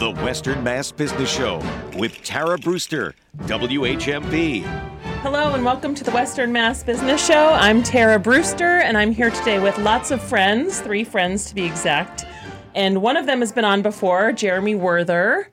The 0.00 0.12
Western 0.12 0.64
Mass 0.64 0.90
Business 0.90 1.30
Show 1.30 1.60
with 1.94 2.22
Tara 2.22 2.56
Brewster, 2.56 3.14
WHMP. 3.40 4.62
Hello 5.20 5.52
and 5.52 5.62
welcome 5.62 5.94
to 5.94 6.02
the 6.02 6.10
Western 6.10 6.50
Mass 6.50 6.82
Business 6.82 7.22
Show. 7.22 7.50
I'm 7.50 7.82
Tara 7.82 8.18
Brewster 8.18 8.78
and 8.78 8.96
I'm 8.96 9.12
here 9.12 9.30
today 9.30 9.58
with 9.58 9.76
lots 9.76 10.10
of 10.10 10.22
friends, 10.22 10.80
three 10.80 11.04
friends 11.04 11.50
to 11.50 11.54
be 11.54 11.66
exact. 11.66 12.24
And 12.74 13.02
one 13.02 13.18
of 13.18 13.26
them 13.26 13.40
has 13.40 13.52
been 13.52 13.66
on 13.66 13.82
before, 13.82 14.32
Jeremy 14.32 14.74
Werther. 14.74 15.50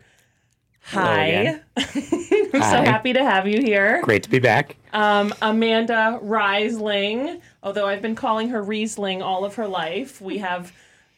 Hi. 0.91 1.25
again. 1.25 1.63
I'm 1.77 2.61
so 2.61 2.77
Hi. 2.77 2.85
happy 2.85 3.11
to 3.11 3.25
have 3.25 3.49
you 3.49 3.61
here. 3.61 4.01
Great 4.03 4.23
to 4.23 4.29
be 4.29 4.39
back. 4.39 4.77
Um, 4.93 5.33
Amanda 5.41 6.19
Riesling, 6.21 7.41
although 7.63 7.85
I've 7.85 8.01
been 8.01 8.15
calling 8.15 8.47
her 8.47 8.63
Riesling 8.63 9.21
all 9.21 9.43
of 9.43 9.55
her 9.55 9.67
life. 9.67 10.21
We 10.21 10.37
have 10.37 10.71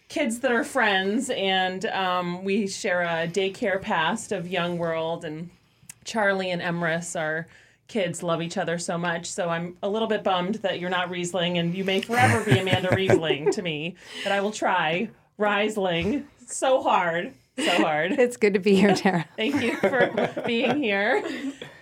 kids 0.09 0.39
that 0.39 0.51
are 0.51 0.63
friends, 0.63 1.29
and 1.29 1.85
um, 1.85 2.43
we 2.43 2.67
share 2.67 3.01
a 3.03 3.27
daycare 3.27 3.81
past 3.81 4.31
of 4.31 4.47
Young 4.47 4.77
World. 4.77 5.23
And 5.23 5.49
Charlie 6.03 6.49
and 6.51 6.61
Emrys, 6.61 7.17
our 7.17 7.47
kids, 7.87 8.21
love 8.21 8.41
each 8.41 8.57
other 8.57 8.77
so 8.79 8.97
much. 8.97 9.27
So 9.27 9.49
I'm 9.49 9.77
a 9.81 9.89
little 9.89 10.07
bit 10.07 10.23
bummed 10.23 10.55
that 10.55 10.79
you're 10.79 10.89
not 10.89 11.09
Riesling, 11.09 11.59
and 11.59 11.73
you 11.75 11.83
may 11.85 12.01
forever 12.01 12.43
be 12.43 12.59
Amanda 12.59 12.89
Riesling 12.93 13.51
to 13.51 13.61
me. 13.61 13.95
But 14.23 14.33
I 14.33 14.41
will 14.41 14.51
try 14.51 15.09
Riesling 15.37 16.27
so 16.45 16.81
hard, 16.81 17.33
so 17.57 17.71
hard. 17.83 18.13
It's 18.13 18.35
good 18.35 18.55
to 18.55 18.59
be 18.59 18.75
here, 18.75 18.95
Tara. 18.95 19.25
Thank 19.37 19.61
you 19.61 19.75
for 19.77 20.31
being 20.45 20.81
here. 20.81 21.23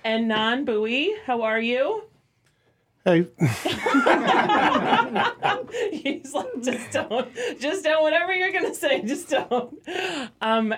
And 0.03 0.27
Nan 0.27 0.65
Bowie, 0.65 1.15
how 1.25 1.43
are 1.43 1.59
you? 1.59 2.03
Hey, 3.07 3.25
He's 5.93 6.33
like, 6.33 6.61
just 6.61 6.91
don't, 6.91 7.33
just 7.57 7.85
don't. 7.85 8.03
Whatever 8.03 8.33
you're 8.33 8.51
gonna 8.51 8.75
say, 8.75 9.01
just 9.01 9.29
don't. 9.29 9.79
Um, 10.41 10.75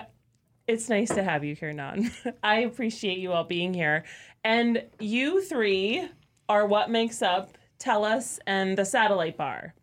it's 0.68 0.88
nice 0.88 1.08
to 1.08 1.24
have 1.24 1.42
you 1.42 1.56
here, 1.56 1.72
Nan. 1.72 2.12
I 2.44 2.60
appreciate 2.60 3.18
you 3.18 3.32
all 3.32 3.42
being 3.42 3.74
here, 3.74 4.04
and 4.44 4.84
you 5.00 5.42
three 5.42 6.08
are 6.48 6.68
what 6.68 6.88
makes 6.88 7.20
up 7.20 7.58
Tellus 7.80 8.38
and 8.46 8.78
the 8.78 8.84
Satellite 8.84 9.36
Bar. 9.36 9.74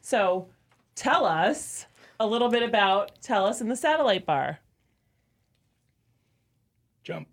So, 0.00 0.46
tell 0.94 1.24
us 1.24 1.86
a 2.20 2.26
little 2.26 2.50
bit 2.50 2.62
about 2.62 3.20
Tellus 3.20 3.60
and 3.60 3.68
the 3.68 3.74
Satellite 3.74 4.24
Bar. 4.24 4.60
Jump. 7.02 7.26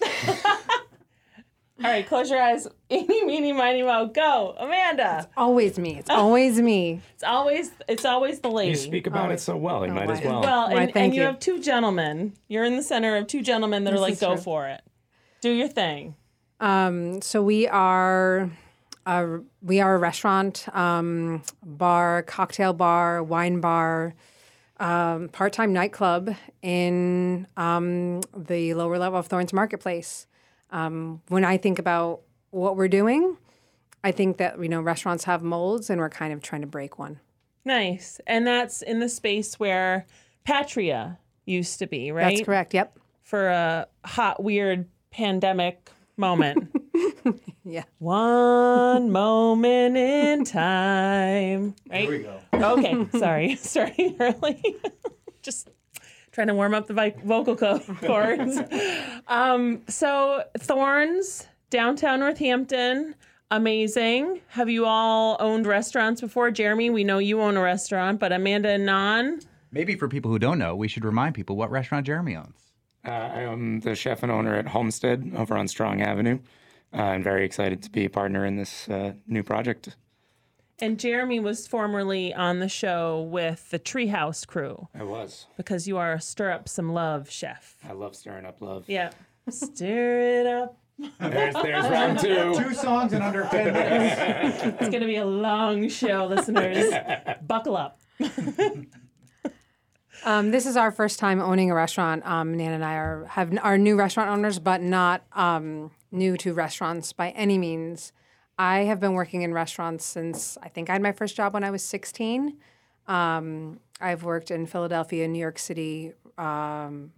All 1.90 1.96
right, 1.96 2.06
close 2.06 2.30
your 2.30 2.40
eyes. 2.40 2.68
Eeny, 2.92 3.24
meeny, 3.24 3.52
miny, 3.52 3.82
mo. 3.82 4.06
Go, 4.06 4.54
Amanda. 4.58 5.28
Always 5.36 5.76
me. 5.76 5.98
It's 5.98 6.08
always 6.08 6.60
me. 6.60 7.00
It's 7.14 7.24
always, 7.24 7.72
it's 7.88 8.04
always 8.04 8.38
the 8.38 8.48
lady. 8.48 8.70
You 8.70 8.76
speak 8.76 9.08
about 9.08 9.32
it 9.32 9.40
so 9.40 9.56
well. 9.56 9.84
You 9.84 9.90
Oh, 9.90 9.94
might 9.96 10.08
as 10.08 10.20
why? 10.20 10.26
well. 10.26 10.40
Well, 10.40 10.70
Why, 10.70 10.82
and, 10.82 10.92
thank 10.94 11.04
and 11.06 11.14
you 11.16 11.22
you. 11.22 11.26
have 11.26 11.40
two 11.40 11.58
gentlemen. 11.60 12.34
You're 12.46 12.62
in 12.62 12.76
the 12.76 12.82
center 12.84 13.16
of 13.16 13.26
two 13.26 13.42
gentlemen 13.42 13.82
that 13.84 13.92
are 13.92 13.98
like, 13.98 14.12
is 14.12 14.20
go 14.20 14.34
true. 14.34 14.40
for 14.40 14.68
it. 14.68 14.82
Do 15.40 15.50
your 15.50 15.66
thing. 15.66 16.14
Um, 16.60 17.22
so 17.22 17.42
we 17.42 17.66
are 17.66 18.48
a, 19.04 19.40
we 19.60 19.80
are 19.80 19.96
a 19.96 19.98
restaurant, 19.98 20.68
um, 20.72 21.42
bar, 21.64 22.22
cocktail 22.22 22.72
bar, 22.72 23.20
wine 23.20 23.60
bar, 23.60 24.14
um, 24.78 25.28
part-time 25.30 25.72
nightclub 25.72 26.36
in 26.62 27.48
um, 27.56 28.20
the 28.36 28.74
lower 28.74 28.96
level 28.96 29.18
of 29.18 29.26
Thornes 29.26 29.52
Marketplace. 29.52 30.28
Um, 30.70 31.22
when 31.28 31.44
I 31.44 31.56
think 31.56 31.78
about 31.78 32.20
what 32.50 32.76
we're 32.76 32.88
doing, 32.88 33.36
I 34.02 34.12
think 34.12 34.38
that 34.38 34.60
you 34.62 34.68
know 34.68 34.80
restaurants 34.80 35.24
have 35.24 35.42
molds, 35.42 35.90
and 35.90 36.00
we're 36.00 36.10
kind 36.10 36.32
of 36.32 36.42
trying 36.42 36.60
to 36.62 36.66
break 36.66 36.98
one. 36.98 37.20
Nice. 37.64 38.20
And 38.26 38.46
that's 38.46 38.82
in 38.82 39.00
the 39.00 39.08
space 39.08 39.60
where 39.60 40.06
Patria 40.44 41.18
used 41.44 41.78
to 41.80 41.86
be, 41.86 42.10
right? 42.10 42.34
That's 42.34 42.46
correct. 42.46 42.72
Yep. 42.72 42.98
For 43.22 43.48
a 43.48 43.86
hot, 44.04 44.42
weird 44.42 44.88
pandemic 45.10 45.90
moment. 46.16 46.74
Yeah. 47.64 47.84
One 47.98 49.10
moment 49.12 49.96
in 49.96 50.44
time. 50.44 51.74
Right? 51.88 52.00
Here 52.00 52.10
we 52.10 52.18
go. 52.18 52.40
Okay, 52.52 53.06
sorry. 53.18 53.54
Starting 53.60 54.16
early. 54.18 54.76
Just 55.42 55.70
trying 56.40 56.48
to 56.48 56.54
warm 56.54 56.72
up 56.72 56.86
the 56.86 56.94
vi- 56.94 57.14
vocal 57.22 57.54
cords. 58.00 58.58
um, 59.28 59.82
so, 59.88 60.42
Thornes, 60.58 61.46
downtown 61.68 62.20
Northampton, 62.20 63.14
amazing. 63.50 64.40
Have 64.48 64.70
you 64.70 64.86
all 64.86 65.36
owned 65.38 65.66
restaurants 65.66 66.22
before? 66.22 66.50
Jeremy, 66.50 66.88
we 66.88 67.04
know 67.04 67.18
you 67.18 67.42
own 67.42 67.58
a 67.58 67.60
restaurant, 67.60 68.18
but 68.20 68.32
Amanda 68.32 68.70
and 68.70 68.86
Nan, 68.86 69.40
Maybe 69.72 69.94
for 69.96 70.08
people 70.08 70.30
who 70.32 70.38
don't 70.40 70.58
know, 70.58 70.74
we 70.74 70.88
should 70.88 71.04
remind 71.04 71.34
people 71.36 71.54
what 71.56 71.70
restaurant 71.70 72.04
Jeremy 72.06 72.34
owns. 72.36 72.72
Uh, 73.06 73.10
I 73.10 73.42
am 73.42 73.78
the 73.80 73.94
chef 73.94 74.22
and 74.24 74.32
owner 74.32 74.56
at 74.56 74.66
Homestead 74.66 75.32
over 75.36 75.56
on 75.56 75.68
Strong 75.68 76.00
Avenue. 76.00 76.40
Uh, 76.92 77.02
I'm 77.02 77.22
very 77.22 77.44
excited 77.44 77.80
to 77.84 77.90
be 77.90 78.04
a 78.06 78.10
partner 78.10 78.44
in 78.46 78.56
this 78.56 78.88
uh, 78.88 79.12
new 79.28 79.42
project. 79.44 79.94
And 80.80 80.98
Jeremy 80.98 81.40
was 81.40 81.66
formerly 81.66 82.32
on 82.34 82.58
the 82.60 82.68
show 82.68 83.22
with 83.22 83.70
the 83.70 83.78
Treehouse 83.78 84.46
crew 84.46 84.88
I 84.94 85.02
was. 85.02 85.46
because 85.56 85.86
you 85.88 85.96
are 85.98 86.12
a 86.12 86.20
stir 86.20 86.50
up 86.50 86.68
some 86.68 86.92
love 86.92 87.30
chef. 87.30 87.76
I 87.88 87.92
love 87.92 88.14
stirring 88.16 88.44
up 88.46 88.60
love. 88.60 88.84
Yeah. 88.88 89.10
Stir 89.48 90.40
it 90.40 90.46
up. 90.46 90.76
There's, 91.18 91.54
there's 91.54 91.84
round 91.88 92.18
two. 92.18 92.54
Two 92.58 92.74
songs 92.74 93.12
in 93.14 93.22
under 93.22 93.44
10 93.44 93.72
minutes. 93.72 94.62
It's 94.64 94.88
going 94.90 95.00
to 95.00 95.06
be 95.06 95.16
a 95.16 95.24
long 95.24 95.88
show, 95.88 96.26
listeners. 96.26 96.92
Buckle 97.46 97.74
up. 97.76 97.98
Um, 100.24 100.50
this 100.50 100.66
is 100.66 100.76
our 100.76 100.90
first 100.90 101.18
time 101.18 101.40
owning 101.40 101.70
a 101.70 101.74
restaurant. 101.74 102.26
Um, 102.26 102.54
Nan 102.56 102.72
and 102.72 102.84
I 102.84 102.94
are 102.96 103.24
have 103.30 103.56
are 103.62 103.78
new 103.78 103.96
restaurant 103.96 104.28
owners, 104.28 104.58
but 104.58 104.82
not 104.82 105.22
um, 105.32 105.90
new 106.12 106.36
to 106.38 106.52
restaurants 106.52 107.12
by 107.14 107.30
any 107.30 107.56
means. 107.56 108.12
I 108.60 108.80
have 108.84 109.00
been 109.00 109.14
working 109.14 109.40
in 109.40 109.54
restaurants 109.54 110.04
since 110.04 110.58
I 110.62 110.68
think 110.68 110.90
I 110.90 110.92
had 110.92 111.00
my 111.02 111.12
first 111.12 111.34
job 111.34 111.54
when 111.54 111.64
I 111.64 111.70
was 111.70 111.82
16. 111.82 112.58
Um, 113.08 113.80
I've 114.02 114.22
worked 114.22 114.50
in 114.50 114.66
Philadelphia, 114.66 115.26
New 115.26 115.38
York 115.38 115.58
City, 115.58 116.12
um, 116.36 117.12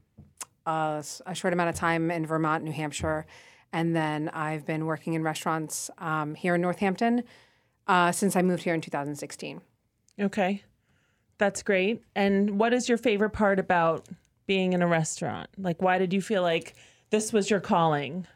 a, 0.67 0.97
s- 1.01 1.21
a 1.27 1.35
short 1.35 1.53
amount 1.53 1.71
of 1.71 1.75
time 1.75 2.13
in 2.13 2.25
Vermont, 2.27 2.63
New 2.63 2.71
Hampshire, 2.71 3.27
and 3.73 3.95
then 3.97 4.29
I've 4.29 4.65
been 4.65 4.87
working 4.87 5.15
in 5.15 5.25
restaurants 5.25 5.91
um, 5.99 6.37
here 6.37 6.55
in 6.55 6.61
Northampton 6.61 7.25
uh, 7.89 8.13
since 8.13 8.37
I 8.37 8.43
moved 8.43 8.63
here 8.63 8.75
in 8.75 8.81
2016. 8.81 9.61
Okay. 10.21 10.63
That's 11.39 11.65
great. 11.65 12.05
And 12.15 12.61
what 12.61 12.73
is 12.73 12.89
your 12.89 12.99
favorite 12.99 13.31
part 13.31 13.59
about 13.59 14.07
being 14.47 14.75
in 14.75 14.83
a 14.83 14.87
restaurant? 14.87 15.49
Like, 15.59 15.83
why 15.83 15.99
did 15.99 16.13
you 16.13 16.23
feel 16.23 16.43
like 16.43 16.77
this 17.11 17.33
was 17.33 17.51
your 17.51 17.59
calling? 17.59 18.29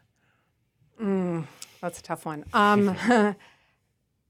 That's 1.87 1.99
a 1.99 2.03
tough 2.03 2.25
one. 2.25 2.43
Um, 2.51 2.97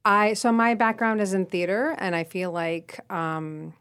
I 0.05 0.33
so 0.33 0.51
my 0.51 0.75
background 0.75 1.21
is 1.21 1.33
in 1.33 1.47
theater, 1.47 1.95
and 1.97 2.15
I 2.15 2.23
feel 2.23 2.51
like 2.51 2.99
um, 3.11 3.73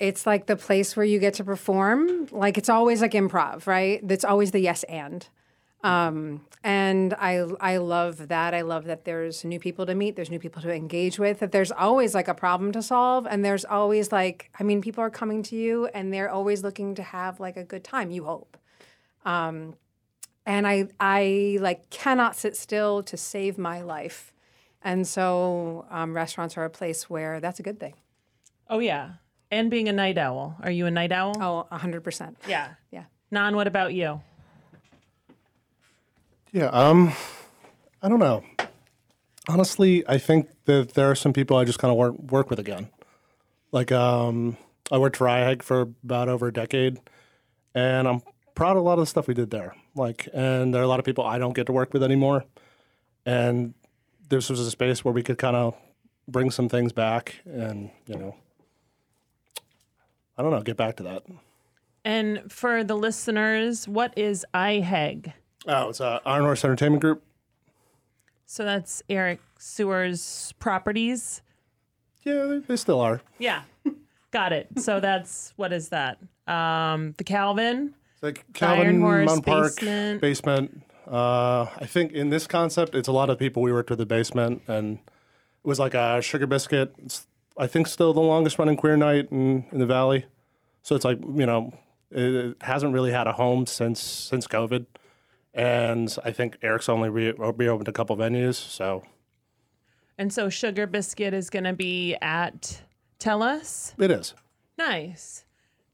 it's 0.00 0.26
like 0.26 0.46
the 0.46 0.56
place 0.56 0.96
where 0.96 1.06
you 1.06 1.20
get 1.20 1.34
to 1.34 1.44
perform. 1.44 2.26
Like 2.32 2.58
it's 2.58 2.68
always 2.68 3.00
like 3.02 3.12
improv, 3.12 3.68
right? 3.68 4.00
It's 4.08 4.24
always 4.24 4.50
the 4.50 4.58
yes 4.58 4.82
and. 4.84 5.28
Um, 5.84 6.44
and 6.64 7.14
I 7.14 7.46
I 7.60 7.76
love 7.76 8.26
that. 8.26 8.52
I 8.52 8.62
love 8.62 8.86
that 8.86 9.04
there's 9.04 9.44
new 9.44 9.60
people 9.60 9.86
to 9.86 9.94
meet. 9.94 10.16
There's 10.16 10.28
new 10.28 10.40
people 10.40 10.60
to 10.62 10.74
engage 10.74 11.20
with. 11.20 11.38
That 11.38 11.52
there's 11.52 11.70
always 11.70 12.16
like 12.16 12.26
a 12.26 12.34
problem 12.34 12.72
to 12.72 12.82
solve, 12.82 13.28
and 13.28 13.44
there's 13.44 13.64
always 13.64 14.10
like 14.10 14.50
I 14.58 14.64
mean, 14.64 14.82
people 14.82 15.04
are 15.04 15.10
coming 15.10 15.44
to 15.44 15.54
you, 15.54 15.86
and 15.94 16.12
they're 16.12 16.30
always 16.30 16.64
looking 16.64 16.96
to 16.96 17.02
have 17.04 17.38
like 17.38 17.56
a 17.56 17.62
good 17.62 17.84
time. 17.84 18.10
You 18.10 18.24
hope 18.24 18.56
and 20.48 20.66
I 20.66 20.88
I 20.98 21.58
like 21.60 21.90
cannot 21.90 22.34
sit 22.34 22.56
still 22.56 23.02
to 23.04 23.16
save 23.16 23.58
my 23.58 23.82
life, 23.82 24.32
and 24.82 25.06
so 25.06 25.84
um, 25.90 26.16
restaurants 26.16 26.56
are 26.56 26.64
a 26.64 26.70
place 26.70 27.08
where 27.10 27.38
that's 27.38 27.60
a 27.60 27.62
good 27.62 27.78
thing. 27.78 27.94
Oh, 28.70 28.78
yeah. 28.80 29.12
And 29.50 29.70
being 29.70 29.88
a 29.88 29.92
night 29.92 30.18
owl. 30.18 30.56
Are 30.62 30.70
you 30.70 30.86
a 30.86 30.90
night 30.90 31.12
owl? 31.12 31.36
Oh, 31.40 31.76
hundred 31.76 32.02
percent. 32.02 32.38
Yeah. 32.48 32.70
Yeah. 32.90 33.04
Nan, 33.30 33.56
what 33.56 33.66
about 33.66 33.92
you? 33.94 34.22
yeah, 36.52 36.66
um, 36.66 37.12
I 38.02 38.08
don't 38.08 38.18
know. 38.18 38.42
Honestly, 39.48 40.06
I 40.08 40.18
think 40.18 40.48
that 40.64 40.94
there 40.94 41.10
are 41.10 41.14
some 41.14 41.34
people 41.34 41.56
I 41.56 41.64
just 41.64 41.78
kind 41.78 41.90
of 41.90 41.98
work 41.98 42.18
work 42.18 42.50
with 42.50 42.58
again. 42.58 42.88
Like, 43.70 43.92
um, 43.92 44.56
I 44.90 44.96
worked 44.96 45.16
for 45.16 45.26
IHEG 45.26 45.62
for 45.62 45.82
about 46.02 46.30
over 46.30 46.48
a 46.48 46.52
decade, 46.52 47.00
and 47.74 48.08
I'm 48.08 48.22
proud 48.54 48.78
of 48.78 48.82
a 48.82 48.86
lot 48.86 48.94
of 48.94 49.00
the 49.00 49.06
stuff 49.06 49.28
we 49.28 49.34
did 49.34 49.50
there. 49.50 49.74
Like, 49.98 50.28
and 50.32 50.72
there 50.72 50.80
are 50.80 50.84
a 50.84 50.88
lot 50.88 50.98
of 50.98 51.04
people 51.04 51.24
I 51.24 51.38
don't 51.38 51.54
get 51.54 51.66
to 51.66 51.72
work 51.72 51.92
with 51.92 52.02
anymore, 52.02 52.44
and 53.26 53.74
this 54.28 54.48
was 54.48 54.60
a 54.60 54.70
space 54.70 55.04
where 55.04 55.12
we 55.12 55.22
could 55.22 55.38
kind 55.38 55.56
of 55.56 55.74
bring 56.26 56.50
some 56.50 56.68
things 56.68 56.92
back, 56.92 57.36
and 57.44 57.90
you 58.06 58.16
know, 58.16 58.34
I 60.36 60.42
don't 60.42 60.50
know, 60.52 60.62
get 60.62 60.76
back 60.76 60.96
to 60.96 61.02
that. 61.04 61.24
And 62.04 62.50
for 62.50 62.84
the 62.84 62.94
listeners, 62.94 63.86
what 63.88 64.16
is 64.16 64.46
IHEG? 64.54 65.32
Oh, 65.66 65.90
it's 65.90 66.00
uh, 66.00 66.20
Iron 66.24 66.44
Horse 66.44 66.64
Entertainment 66.64 67.02
Group. 67.02 67.22
So 68.46 68.64
that's 68.64 69.02
Eric 69.10 69.40
Suher's 69.58 70.54
properties. 70.58 71.42
Yeah, 72.22 72.44
they, 72.44 72.58
they 72.60 72.76
still 72.76 73.00
are. 73.00 73.20
Yeah. 73.38 73.62
Got 74.30 74.52
it. 74.52 74.68
So 74.78 75.00
that's 75.00 75.52
what 75.56 75.72
is 75.72 75.90
that? 75.90 76.18
Um, 76.46 77.14
the 77.18 77.24
Calvin. 77.24 77.94
Like 78.20 78.44
Calvin, 78.52 79.00
Horse 79.00 79.26
Mount 79.26 79.46
Park, 79.46 79.76
basement. 79.76 80.20
basement. 80.20 80.82
Uh, 81.06 81.66
I 81.76 81.86
think 81.86 82.12
in 82.12 82.30
this 82.30 82.46
concept, 82.46 82.94
it's 82.94 83.08
a 83.08 83.12
lot 83.12 83.30
of 83.30 83.38
people 83.38 83.62
we 83.62 83.72
worked 83.72 83.90
with 83.90 83.98
the 83.98 84.06
basement, 84.06 84.62
and 84.66 84.98
it 84.98 85.66
was 85.66 85.78
like 85.78 85.94
a 85.94 86.20
sugar 86.20 86.46
biscuit. 86.46 86.94
It's, 86.98 87.26
I 87.56 87.66
think 87.66 87.86
still 87.86 88.12
the 88.12 88.20
longest 88.20 88.58
running 88.58 88.76
queer 88.76 88.96
night 88.96 89.28
in, 89.30 89.64
in 89.72 89.78
the 89.78 89.86
valley. 89.86 90.26
So 90.82 90.94
it's 90.96 91.04
like 91.04 91.18
you 91.20 91.46
know, 91.46 91.72
it, 92.10 92.22
it 92.34 92.56
hasn't 92.60 92.92
really 92.92 93.12
had 93.12 93.26
a 93.26 93.32
home 93.32 93.66
since 93.66 94.00
since 94.00 94.46
COVID, 94.46 94.86
and 95.54 96.14
I 96.24 96.32
think 96.32 96.58
Eric's 96.62 96.88
only 96.88 97.08
re- 97.08 97.32
reopened 97.32 97.88
a 97.88 97.92
couple 97.92 98.16
venues. 98.16 98.54
So 98.54 99.04
And 100.18 100.32
so 100.32 100.48
Sugar 100.48 100.86
Biscuit 100.86 101.32
is 101.34 101.50
going 101.50 101.64
to 101.64 101.72
be 101.72 102.16
at 102.20 102.82
Tellus. 103.20 103.94
it 103.98 104.10
is. 104.10 104.34
Nice. 104.76 105.44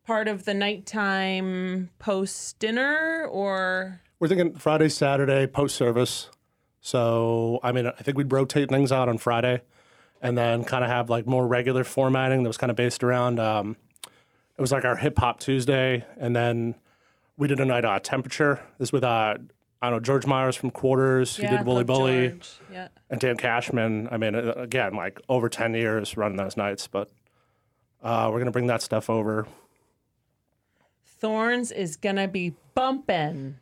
Part 0.06 0.28
of 0.28 0.44
the 0.44 0.52
nighttime 0.52 1.90
post 1.98 2.58
dinner 2.58 3.26
or 3.30 4.02
We're 4.20 4.28
thinking 4.28 4.54
Friday, 4.54 4.90
Saturday, 4.90 5.46
post 5.46 5.76
service. 5.76 6.28
So, 6.80 7.58
I 7.62 7.72
mean, 7.72 7.86
I 7.86 8.02
think 8.02 8.18
we'd 8.18 8.30
rotate 8.30 8.68
things 8.68 8.92
out 8.92 9.08
on 9.08 9.16
Friday 9.16 9.62
and 10.20 10.36
then 10.36 10.64
kind 10.64 10.84
of 10.84 10.90
have 10.90 11.08
like 11.08 11.26
more 11.26 11.46
regular 11.46 11.84
formatting 11.84 12.42
that 12.42 12.48
was 12.48 12.58
kind 12.58 12.70
of 12.70 12.76
based 12.76 13.02
around, 13.02 13.40
um, 13.40 13.76
it 14.04 14.60
was 14.60 14.70
like 14.70 14.84
our 14.84 14.96
hip 14.96 15.18
hop 15.18 15.40
Tuesday. 15.40 16.04
And 16.18 16.36
then 16.36 16.74
we 17.38 17.48
did 17.48 17.58
a 17.58 17.64
night 17.64 17.86
uh, 17.86 17.98
temperature. 17.98 18.60
This 18.78 18.92
with, 18.92 19.04
uh, 19.04 19.36
I 19.80 19.90
don't 19.90 19.92
know, 19.92 20.00
George 20.00 20.26
Myers 20.26 20.56
from 20.56 20.70
Quarters. 20.70 21.36
He 21.36 21.46
did 21.46 21.64
Wooly 21.64 21.84
Bully. 21.84 22.38
Yeah. 22.70 22.88
And 23.08 23.18
Dan 23.18 23.38
Cashman. 23.38 24.08
I 24.10 24.18
mean, 24.18 24.34
uh, 24.34 24.52
again, 24.56 24.94
like 24.94 25.20
over 25.30 25.48
10 25.48 25.72
years 25.72 26.16
running 26.18 26.36
those 26.36 26.58
nights. 26.58 26.86
But 26.86 27.10
uh, 28.02 28.26
we're 28.28 28.36
going 28.36 28.44
to 28.46 28.52
bring 28.52 28.66
that 28.66 28.82
stuff 28.82 29.08
over. 29.08 29.46
Thornes 31.24 31.72
is 31.72 31.96
going 31.96 32.16
to 32.16 32.28
be 32.28 32.54
bumping. 32.74 33.56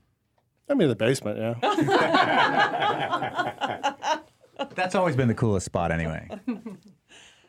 I 0.68 0.74
mean, 0.74 0.88
the 0.88 0.96
basement, 0.96 1.38
yeah. 1.38 1.54
That's 4.74 4.96
always 4.96 5.14
been 5.14 5.28
the 5.28 5.34
coolest 5.34 5.66
spot, 5.66 5.92
anyway. 5.92 6.28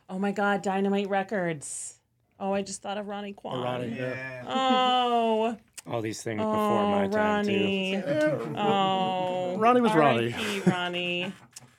Oh 0.09 0.19
my 0.19 0.31
God, 0.31 0.61
Dynamite 0.61 1.09
Records. 1.09 1.97
Oh, 2.39 2.53
I 2.53 2.61
just 2.61 2.83
thought 2.83 2.99
of 2.99 3.07
Ronnie 3.07 3.33
Kwan. 3.33 3.57
Oh, 3.57 3.63
Ronnie, 3.63 3.95
yeah. 3.97 4.43
Oh, 4.47 5.57
All 5.89 6.01
these 6.01 6.21
things 6.21 6.41
oh, 6.43 6.51
before 6.51 6.87
my 6.91 7.05
oh, 7.05 7.09
time 7.09 7.45
too. 7.45 8.03
Ronnie. 8.05 8.57
Oh, 8.59 9.57
Ronnie 9.57 9.81
was 9.81 9.95
Ronnie. 9.95 10.33
R.I.P. 10.33 10.69
Ronnie. 10.69 11.33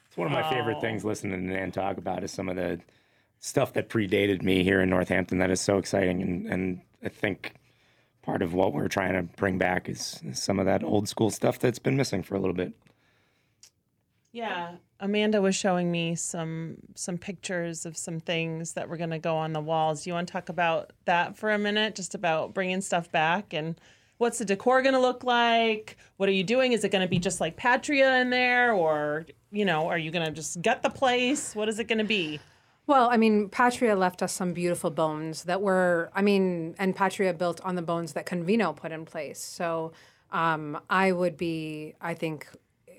It's 0.08 0.16
one 0.16 0.26
of 0.26 0.32
my 0.32 0.44
oh. 0.44 0.50
favorite 0.50 0.80
things 0.80 1.04
listening 1.04 1.46
to 1.46 1.54
Nan 1.54 1.70
talk 1.70 1.98
about 1.98 2.24
is 2.24 2.32
some 2.32 2.48
of 2.48 2.56
the 2.56 2.80
stuff 3.38 3.74
that 3.74 3.88
predated 3.88 4.42
me 4.42 4.64
here 4.64 4.80
in 4.80 4.90
Northampton 4.90 5.38
that 5.38 5.50
is 5.52 5.60
so 5.60 5.78
exciting 5.78 6.20
and, 6.22 6.46
and 6.48 6.80
I 7.04 7.10
think 7.10 7.54
part 8.24 8.42
of 8.42 8.54
what 8.54 8.72
we're 8.72 8.88
trying 8.88 9.12
to 9.14 9.22
bring 9.22 9.58
back 9.58 9.88
is, 9.88 10.22
some 10.32 10.58
of 10.58 10.66
that 10.66 10.82
old 10.82 11.08
school 11.08 11.30
stuff 11.30 11.58
that's 11.58 11.78
been 11.78 11.96
missing 11.96 12.22
for 12.22 12.34
a 12.34 12.40
little 12.40 12.54
bit. 12.54 12.72
Yeah, 14.32 14.76
Amanda 14.98 15.40
was 15.40 15.54
showing 15.54 15.92
me 15.92 16.16
some 16.16 16.78
some 16.96 17.18
pictures 17.18 17.86
of 17.86 17.96
some 17.96 18.18
things 18.18 18.72
that 18.72 18.88
were 18.88 18.96
going 18.96 19.10
to 19.10 19.18
go 19.18 19.36
on 19.36 19.52
the 19.52 19.60
walls. 19.60 20.06
You 20.06 20.14
want 20.14 20.26
to 20.26 20.32
talk 20.32 20.48
about 20.48 20.92
that 21.04 21.36
for 21.36 21.52
a 21.52 21.58
minute? 21.58 21.94
Just 21.94 22.14
about 22.14 22.52
bringing 22.54 22.80
stuff 22.80 23.12
back 23.12 23.52
and 23.52 23.78
what's 24.18 24.38
the 24.38 24.44
decor 24.44 24.82
going 24.82 24.94
to 24.94 25.00
look 25.00 25.22
like? 25.22 25.96
What 26.16 26.28
are 26.28 26.32
you 26.32 26.44
doing? 26.44 26.72
Is 26.72 26.82
it 26.82 26.90
going 26.90 27.02
to 27.02 27.08
be 27.08 27.18
just 27.18 27.40
like 27.40 27.56
Patria 27.56 28.16
in 28.16 28.30
there, 28.30 28.72
or 28.72 29.26
you 29.52 29.64
know, 29.64 29.86
are 29.88 29.98
you 29.98 30.10
going 30.10 30.26
to 30.26 30.32
just 30.32 30.60
gut 30.62 30.82
the 30.82 30.90
place? 30.90 31.54
What 31.54 31.68
is 31.68 31.78
it 31.78 31.84
going 31.84 31.98
to 31.98 32.04
be? 32.04 32.40
Well, 32.86 33.08
I 33.10 33.16
mean, 33.16 33.48
Patria 33.48 33.96
left 33.96 34.22
us 34.22 34.32
some 34.32 34.52
beautiful 34.52 34.90
bones 34.90 35.44
that 35.44 35.62
were, 35.62 36.10
I 36.14 36.20
mean, 36.20 36.74
and 36.78 36.94
Patria 36.94 37.32
built 37.32 37.60
on 37.62 37.76
the 37.76 37.82
bones 37.82 38.12
that 38.12 38.26
Convino 38.26 38.76
put 38.76 38.92
in 38.92 39.06
place. 39.06 39.40
So 39.40 39.92
um, 40.30 40.78
I 40.90 41.12
would 41.12 41.38
be, 41.38 41.94
I 42.00 42.12
think 42.12 42.46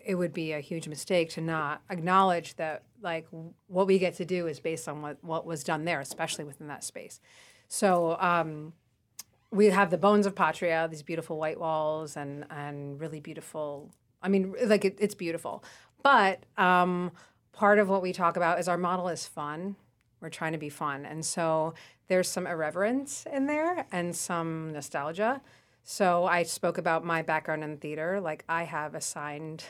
it 0.04 0.16
would 0.16 0.34
be 0.34 0.54
a 0.54 0.60
huge 0.60 0.88
mistake 0.88 1.30
to 1.32 1.42
not 1.42 1.82
acknowledge 1.92 2.56
that, 2.56 2.84
like, 3.02 3.28
what 3.68 3.86
we 3.86 4.00
get 4.00 4.16
to 4.16 4.26
do 4.26 4.48
is 4.48 4.60
based 4.60 4.88
on 4.88 5.04
what, 5.04 5.24
what 5.24 5.46
was 5.46 5.64
done 5.64 5.86
there, 5.86 6.00
especially 6.00 6.46
within 6.46 6.68
that 6.68 6.84
space. 6.84 7.20
So 7.68 8.18
um, 8.20 8.74
we 9.52 9.68
have 9.68 9.92
the 9.92 9.98
bones 10.00 10.26
of 10.26 10.36
Patria, 10.36 10.88
these 10.90 11.04
beautiful 11.04 11.38
white 11.38 11.60
walls 11.60 12.18
and, 12.18 12.46
and 12.50 13.00
really 13.00 13.20
beautiful, 13.20 13.92
I 14.24 14.30
mean, 14.30 14.56
like, 14.66 14.84
it, 14.84 14.98
it's 15.00 15.16
beautiful. 15.16 15.64
But, 16.02 16.44
um, 16.58 17.12
part 17.56 17.80
of 17.80 17.88
what 17.88 18.02
we 18.02 18.12
talk 18.12 18.36
about 18.38 18.60
is 18.60 18.68
our 18.68 18.78
model 18.78 19.08
is 19.08 19.26
fun. 19.26 19.78
We're 20.20 20.30
trying 20.30 20.52
to 20.52 20.58
be 20.58 20.70
fun. 20.70 21.06
And 21.06 21.26
so 21.26 21.74
there's 22.08 22.30
some 22.30 22.46
irreverence 22.46 23.26
in 23.32 23.48
there 23.48 23.88
and 23.92 24.16
some 24.16 24.74
nostalgia. 24.74 25.42
So 25.84 26.26
I 26.26 26.44
spoke 26.44 26.78
about 26.78 27.06
my 27.06 27.22
background 27.22 27.64
in 27.64 27.78
theater. 27.78 28.20
Like 28.20 28.44
I 28.50 28.64
have 28.64 28.94
a 28.94 29.02
signed 29.02 29.64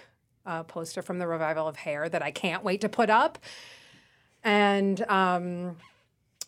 uh, 0.46 0.64
poster 0.64 1.02
from 1.02 1.20
the 1.20 1.28
revival 1.28 1.68
of 1.68 1.76
Hair 1.76 2.10
that 2.10 2.24
I 2.24 2.32
can't 2.32 2.64
wait 2.64 2.82
to 2.82 2.90
put 2.90 3.10
up. 3.10 3.38
And 4.44 5.02
um, 5.10 5.78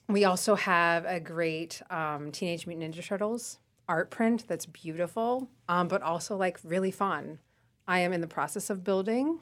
we 0.07 0.25
also 0.25 0.55
have 0.55 1.05
a 1.05 1.19
great 1.19 1.81
um, 1.89 2.31
Teenage 2.31 2.65
Mutant 2.65 2.95
Ninja 2.95 3.05
Turtles 3.05 3.59
art 3.89 4.09
print 4.09 4.45
that's 4.47 4.65
beautiful, 4.65 5.49
um, 5.69 5.87
but 5.87 6.01
also 6.01 6.35
like 6.35 6.59
really 6.63 6.91
fun. 6.91 7.39
I 7.87 7.99
am 7.99 8.11
in 8.11 8.21
the 8.21 8.27
process 8.27 8.69
of 8.69 8.83
building 8.83 9.41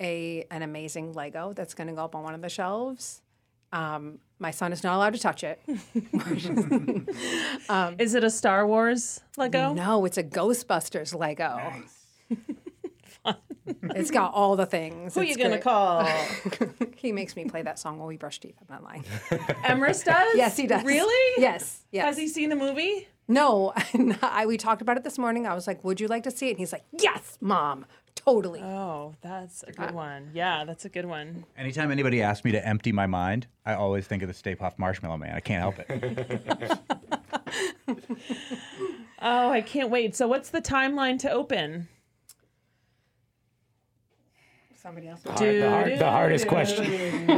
a 0.00 0.46
an 0.50 0.62
amazing 0.62 1.12
Lego 1.12 1.52
that's 1.52 1.74
going 1.74 1.88
to 1.88 1.92
go 1.92 2.04
up 2.04 2.14
on 2.14 2.22
one 2.22 2.34
of 2.34 2.42
the 2.42 2.48
shelves. 2.48 3.20
Um, 3.72 4.20
my 4.38 4.52
son 4.52 4.72
is 4.72 4.84
not 4.84 4.96
allowed 4.96 5.14
to 5.14 5.20
touch 5.20 5.42
it. 5.42 5.60
Is 7.98 8.14
it 8.14 8.22
a 8.22 8.30
Star 8.30 8.66
Wars 8.66 9.20
Lego? 9.36 9.74
No, 9.74 10.04
it's 10.04 10.16
a 10.16 10.22
Ghostbusters 10.22 11.12
Lego. 11.12 11.72
it's 13.94 14.10
got 14.10 14.32
all 14.32 14.54
the 14.54 14.66
things. 14.66 15.14
Who 15.14 15.20
are 15.20 15.24
you 15.24 15.36
gonna 15.36 15.50
great. 15.50 15.62
call? 15.62 16.08
He 16.96 17.12
makes 17.12 17.36
me 17.36 17.44
play 17.44 17.62
that 17.62 17.78
song 17.78 17.98
while 17.98 18.08
we 18.08 18.16
brush 18.16 18.40
teeth. 18.40 18.56
I'm 18.60 18.66
not 18.70 18.82
lying. 18.82 19.04
Emrys 19.64 20.04
does? 20.04 20.36
Yes, 20.36 20.56
he 20.56 20.66
does. 20.66 20.84
Really? 20.84 21.42
Yes. 21.42 21.84
Yes. 21.90 22.06
Has 22.06 22.16
he 22.16 22.28
seen 22.28 22.48
the 22.48 22.56
movie? 22.56 23.08
No, 23.28 23.72
I, 24.22 24.46
we 24.46 24.56
talked 24.56 24.82
about 24.82 24.96
it 24.96 25.04
this 25.04 25.18
morning. 25.18 25.46
I 25.46 25.54
was 25.54 25.66
like, 25.66 25.82
"Would 25.84 26.00
you 26.00 26.08
like 26.08 26.22
to 26.24 26.30
see 26.30 26.48
it?" 26.48 26.50
And 26.50 26.58
he's 26.58 26.72
like, 26.72 26.84
"Yes, 26.98 27.38
mom, 27.40 27.86
totally." 28.24 28.60
Oh, 28.62 29.14
that's 29.20 29.62
a 29.64 29.72
good 29.72 29.92
one. 29.92 30.30
Yeah, 30.34 30.64
that's 30.64 30.84
a 30.84 30.88
good 30.88 31.06
one. 31.06 31.44
Anytime 31.56 31.90
anybody 31.90 32.22
asks 32.22 32.44
me 32.44 32.52
to 32.52 32.66
empty 32.66 32.92
my 32.92 33.06
mind, 33.06 33.46
I 33.64 33.74
always 33.74 34.06
think 34.06 34.22
of 34.22 34.28
the 34.28 34.34
Stay 34.34 34.54
Puft 34.54 34.78
Marshmallow 34.78 35.18
Man. 35.18 35.34
I 35.34 35.40
can't 35.40 35.62
help 35.62 35.78
it. 35.78 36.78
Oh, 39.26 39.48
I 39.50 39.62
can't 39.62 39.88
wait. 39.88 40.14
So, 40.14 40.28
what's 40.28 40.50
the 40.50 40.60
timeline 40.60 41.18
to 41.20 41.30
open? 41.30 41.88
Somebody 44.76 45.08
else. 45.08 45.22
The, 45.22 45.30
hard, 45.66 45.98
the 45.98 46.10
hardest 46.10 46.46
question. 46.46 46.84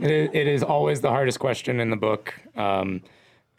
it, 0.00 0.34
it 0.34 0.48
is 0.48 0.64
always 0.64 1.02
the 1.02 1.10
hardest 1.10 1.38
question 1.38 1.78
in 1.78 1.90
the 1.90 1.96
book. 1.96 2.34
Um, 2.56 3.00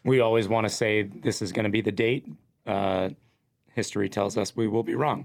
we 0.04 0.20
always 0.20 0.50
want 0.50 0.68
to 0.68 0.70
say 0.70 1.04
this 1.04 1.42
is 1.42 1.54
going 1.54 1.64
to 1.64 1.70
be 1.70 1.80
the 1.80 1.94
date. 1.94 2.28
Uh, 2.66 3.12
history 3.78 4.10
tells 4.10 4.38
us 4.38 4.56
we 4.56 4.68
will 4.68 4.84
be 4.84 4.96
wrong. 4.96 5.24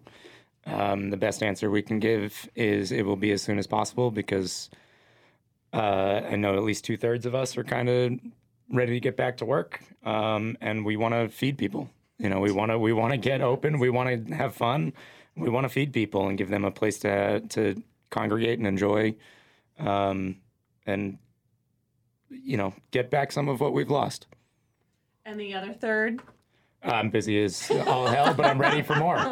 Um, 0.66 1.10
the 1.10 1.16
best 1.16 1.42
answer 1.42 1.70
we 1.70 1.82
can 1.82 1.98
give 1.98 2.48
is 2.54 2.92
it 2.92 3.04
will 3.04 3.16
be 3.16 3.32
as 3.32 3.42
soon 3.42 3.58
as 3.58 3.66
possible 3.66 4.10
because 4.10 4.70
uh, 5.72 6.20
I 6.30 6.36
know 6.36 6.54
at 6.54 6.62
least 6.62 6.84
two 6.84 6.98
thirds 6.98 7.24
of 7.26 7.34
us 7.34 7.56
are 7.56 7.64
kind 7.64 7.88
of 7.88 8.12
ready 8.70 8.92
to 8.92 9.00
get 9.00 9.16
back 9.16 9.38
to 9.38 9.46
work, 9.46 9.82
um, 10.04 10.56
and 10.60 10.84
we 10.84 10.96
want 10.96 11.14
to 11.14 11.28
feed 11.30 11.56
people. 11.56 11.88
You 12.18 12.28
know, 12.28 12.40
we 12.40 12.52
want 12.52 12.70
to 12.70 12.78
we 12.78 12.92
want 12.92 13.12
to 13.12 13.16
get 13.16 13.40
open. 13.40 13.78
We 13.78 13.90
want 13.90 14.28
to 14.28 14.34
have 14.34 14.54
fun. 14.54 14.92
We 15.34 15.48
want 15.48 15.64
to 15.64 15.70
feed 15.70 15.92
people 15.94 16.28
and 16.28 16.36
give 16.36 16.50
them 16.50 16.64
a 16.64 16.70
place 16.70 16.98
to 17.00 17.40
to 17.40 17.82
congregate 18.10 18.58
and 18.58 18.68
enjoy, 18.68 19.16
um, 19.78 20.36
and 20.86 21.18
you 22.28 22.58
know, 22.58 22.74
get 22.90 23.10
back 23.10 23.32
some 23.32 23.48
of 23.48 23.60
what 23.60 23.72
we've 23.72 23.90
lost. 23.90 24.26
And 25.24 25.40
the 25.40 25.54
other 25.54 25.72
third? 25.72 26.20
I'm 26.84 27.10
busy 27.10 27.42
as 27.42 27.70
all 27.86 28.06
hell, 28.06 28.34
but 28.34 28.46
I'm 28.46 28.60
ready 28.60 28.82
for 28.82 28.96
more. 28.96 29.16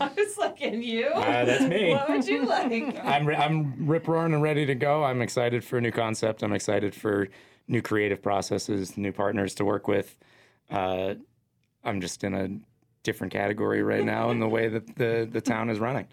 I 0.00 0.10
was 0.16 0.38
like, 0.38 0.60
and 0.62 0.82
you? 0.82 1.06
Uh, 1.08 1.44
that's 1.44 1.64
me. 1.64 1.92
what 1.92 2.08
would 2.08 2.26
you 2.26 2.46
like? 2.46 2.98
I'm 3.04 3.26
re- 3.26 3.36
I'm 3.36 3.86
rip 3.86 4.08
roaring 4.08 4.34
and 4.34 4.42
ready 4.42 4.66
to 4.66 4.74
go. 4.74 5.04
I'm 5.04 5.20
excited 5.22 5.64
for 5.64 5.78
a 5.78 5.80
new 5.80 5.90
concept. 5.90 6.42
I'm 6.42 6.52
excited 6.52 6.94
for 6.94 7.28
new 7.68 7.82
creative 7.82 8.22
processes, 8.22 8.96
new 8.96 9.12
partners 9.12 9.54
to 9.56 9.64
work 9.64 9.88
with. 9.88 10.16
Uh, 10.70 11.14
I'm 11.84 12.00
just 12.00 12.24
in 12.24 12.34
a 12.34 12.48
different 13.02 13.32
category 13.32 13.82
right 13.82 14.04
now 14.04 14.30
in 14.30 14.40
the 14.40 14.48
way 14.48 14.68
that 14.68 14.96
the 14.96 15.28
the 15.30 15.40
town 15.40 15.68
is 15.70 15.78
running. 15.78 16.06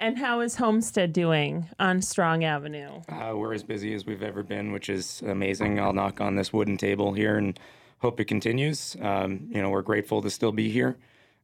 And 0.00 0.16
how 0.16 0.40
is 0.40 0.54
Homestead 0.54 1.12
doing 1.12 1.68
on 1.80 2.02
Strong 2.02 2.44
Avenue? 2.44 3.02
Uh, 3.08 3.32
we're 3.34 3.52
as 3.52 3.64
busy 3.64 3.94
as 3.94 4.06
we've 4.06 4.22
ever 4.22 4.44
been, 4.44 4.70
which 4.70 4.88
is 4.88 5.22
amazing. 5.22 5.80
I'll 5.80 5.92
knock 5.92 6.20
on 6.20 6.36
this 6.36 6.52
wooden 6.52 6.76
table 6.76 7.12
here 7.12 7.36
and 7.36 7.58
hope 7.98 8.20
it 8.20 8.26
continues. 8.26 8.96
Um, 9.02 9.48
you 9.50 9.60
know, 9.60 9.70
we're 9.70 9.82
grateful 9.82 10.22
to 10.22 10.30
still 10.30 10.52
be 10.52 10.70
here. 10.70 10.96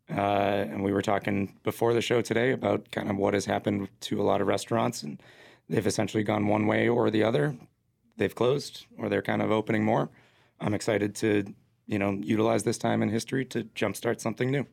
Uh, 0.08 0.66
and 0.70 0.84
we 0.84 0.92
were 0.92 1.02
talking 1.02 1.58
before 1.64 1.94
the 1.94 2.00
show 2.00 2.20
today 2.20 2.52
about 2.52 2.92
kind 2.92 3.10
of 3.10 3.16
what 3.16 3.34
has 3.34 3.44
happened 3.44 3.88
to 4.00 4.20
a 4.20 4.22
lot 4.22 4.40
of 4.40 4.46
restaurants, 4.46 5.02
and 5.02 5.20
they've 5.68 5.86
essentially 5.86 6.22
gone 6.22 6.46
one 6.46 6.68
way 6.68 6.88
or 6.88 7.10
the 7.10 7.24
other. 7.24 7.56
They've 8.16 8.34
closed 8.34 8.86
or 8.98 9.08
they're 9.08 9.22
kind 9.22 9.42
of 9.42 9.50
opening 9.50 9.84
more. 9.84 10.10
I'm 10.60 10.74
excited 10.74 11.16
to, 11.16 11.52
you 11.86 11.98
know, 11.98 12.12
utilize 12.12 12.62
this 12.62 12.78
time 12.78 13.02
in 13.02 13.08
history 13.08 13.44
to 13.46 13.64
jumpstart 13.64 14.20
something 14.20 14.50
new. 14.50 14.66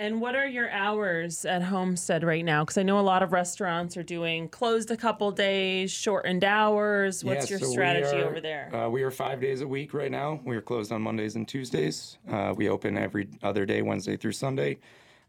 And 0.00 0.20
what 0.20 0.36
are 0.36 0.46
your 0.46 0.70
hours 0.70 1.44
at 1.44 1.60
Homestead 1.60 2.22
right 2.22 2.44
now? 2.44 2.62
Because 2.62 2.78
I 2.78 2.84
know 2.84 3.00
a 3.00 3.02
lot 3.02 3.24
of 3.24 3.32
restaurants 3.32 3.96
are 3.96 4.04
doing 4.04 4.48
closed 4.48 4.92
a 4.92 4.96
couple 4.96 5.32
days, 5.32 5.90
shortened 5.90 6.44
hours. 6.44 7.24
What's 7.24 7.50
Yeah, 7.50 7.54
your 7.58 7.66
so 7.66 7.72
strategy 7.72 8.16
are- 8.18 8.24
over 8.28 8.40
there? 8.40 8.72
Uh, 8.72 8.88
we 8.88 9.02
are 9.02 9.10
five 9.10 9.40
days 9.40 9.60
a 9.60 9.66
week 9.66 9.92
right 9.92 10.10
now. 10.12 10.38
We 10.44 10.54
are 10.56 10.60
closed 10.60 10.92
on 10.92 11.02
Mondays 11.02 11.34
and 11.34 11.48
Tuesdays. 11.48 12.16
Uh, 12.30 12.54
we 12.56 12.68
open 12.68 12.96
every 12.96 13.26
other 13.42 13.66
day, 13.66 13.82
Wednesday 13.82 14.16
through 14.16 14.32
Sunday, 14.32 14.78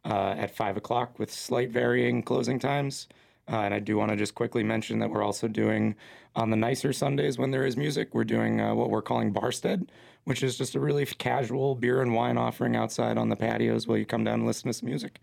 uh, 0.05 0.35
at 0.37 0.55
five 0.55 0.77
o'clock 0.77 1.17
with 1.17 1.33
slight 1.33 1.71
varying 1.71 2.21
closing 2.21 2.59
times. 2.59 3.07
Uh, 3.51 3.61
and 3.61 3.73
I 3.73 3.79
do 3.79 3.97
want 3.97 4.11
to 4.11 4.15
just 4.17 4.35
quickly 4.35 4.63
mention 4.63 4.99
that 4.99 5.09
we're 5.09 5.23
also 5.23 5.47
doing 5.47 5.95
on 6.35 6.51
the 6.51 6.55
nicer 6.57 6.93
Sundays 6.93 7.37
when 7.39 7.49
there 7.51 7.65
is 7.65 7.75
music, 7.75 8.13
we're 8.13 8.23
doing 8.23 8.61
uh, 8.61 8.75
what 8.75 8.89
we're 8.91 9.01
calling 9.01 9.33
Barstead, 9.33 9.87
which 10.25 10.43
is 10.43 10.57
just 10.57 10.75
a 10.75 10.79
really 10.79 11.05
casual 11.05 11.73
beer 11.75 12.01
and 12.01 12.13
wine 12.13 12.37
offering 12.37 12.75
outside 12.75 13.17
on 13.17 13.29
the 13.29 13.35
patios 13.35 13.87
while 13.87 13.97
you 13.97 14.05
come 14.05 14.23
down 14.23 14.35
and 14.35 14.45
listen 14.45 14.67
to 14.67 14.73
some 14.73 14.87
music. 14.87 15.19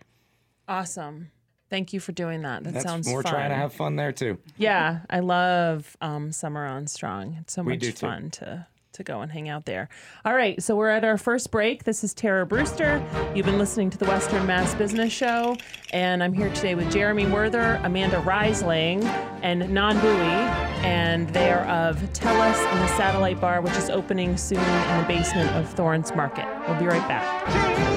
awesome. 0.69 1.31
Thank 1.69 1.93
you 1.93 1.99
for 1.99 2.13
doing 2.13 2.43
that. 2.43 2.63
That 2.63 2.75
That's, 2.75 2.87
sounds 2.87 3.09
we're 3.09 3.23
fun. 3.23 3.33
trying 3.33 3.51
to 3.51 3.57
have 3.57 3.73
fun 3.73 3.97
there 3.97 4.13
too. 4.13 4.39
Yeah, 4.57 5.01
I 5.11 5.19
love 5.19 5.97
um, 6.01 6.31
Summer 6.31 6.65
on 6.65 6.87
Strong. 6.87 7.39
It's 7.41 7.55
so 7.55 7.63
We 7.63 7.73
much 7.73 7.81
do 7.81 7.91
too. 7.91 8.07
fun 8.07 8.31
to 8.31 8.67
to 8.97 9.05
go 9.05 9.21
and 9.21 9.33
hang 9.33 9.49
out 9.49 9.65
there. 9.65 9.89
All 10.25 10.35
right, 10.35 10.63
so 10.63 10.77
we're 10.77 10.91
at 10.91 11.05
our 11.05 11.17
first 11.17 11.51
break. 11.51 11.85
This 11.85 12.03
is 12.03 12.13
Tara 12.13 12.45
Brewster. 12.45 13.03
You've 13.35 13.47
been 13.47 13.59
listening 13.59 13.91
to 13.91 13.99
the 13.99 14.07
Western 14.07 14.47
Mass 14.47 14.75
Business 14.75 15.13
Show, 15.13 15.57
and 15.93 16.23
I'm 16.23 16.33
here 16.33 16.53
today 16.53 16.75
with 16.75 16.91
Jeremy 16.91 17.27
Werther, 17.27 17.81
Amanda 17.85 18.17
Reisling, 18.23 19.05
and 19.43 19.71
Nan 19.73 20.01
Bowie, 20.01 20.85
and 20.85 21.29
they 21.31 21.51
are 21.51 21.65
of 21.67 21.97
Tellus 22.13 22.73
in 22.73 22.79
the 22.79 22.89
Satellite 22.97 23.41
Bar, 23.41 23.61
which 23.61 23.75
is 23.75 23.91
opening 23.91 24.37
soon 24.37 24.59
in 24.59 25.01
the 25.01 25.05
basement 25.07 25.51
of 25.51 25.69
Thornes 25.75 26.15
Market. 26.15 26.47
We'll 26.67 26.79
be 26.79 26.87
right 26.87 27.07
back. 27.07 27.96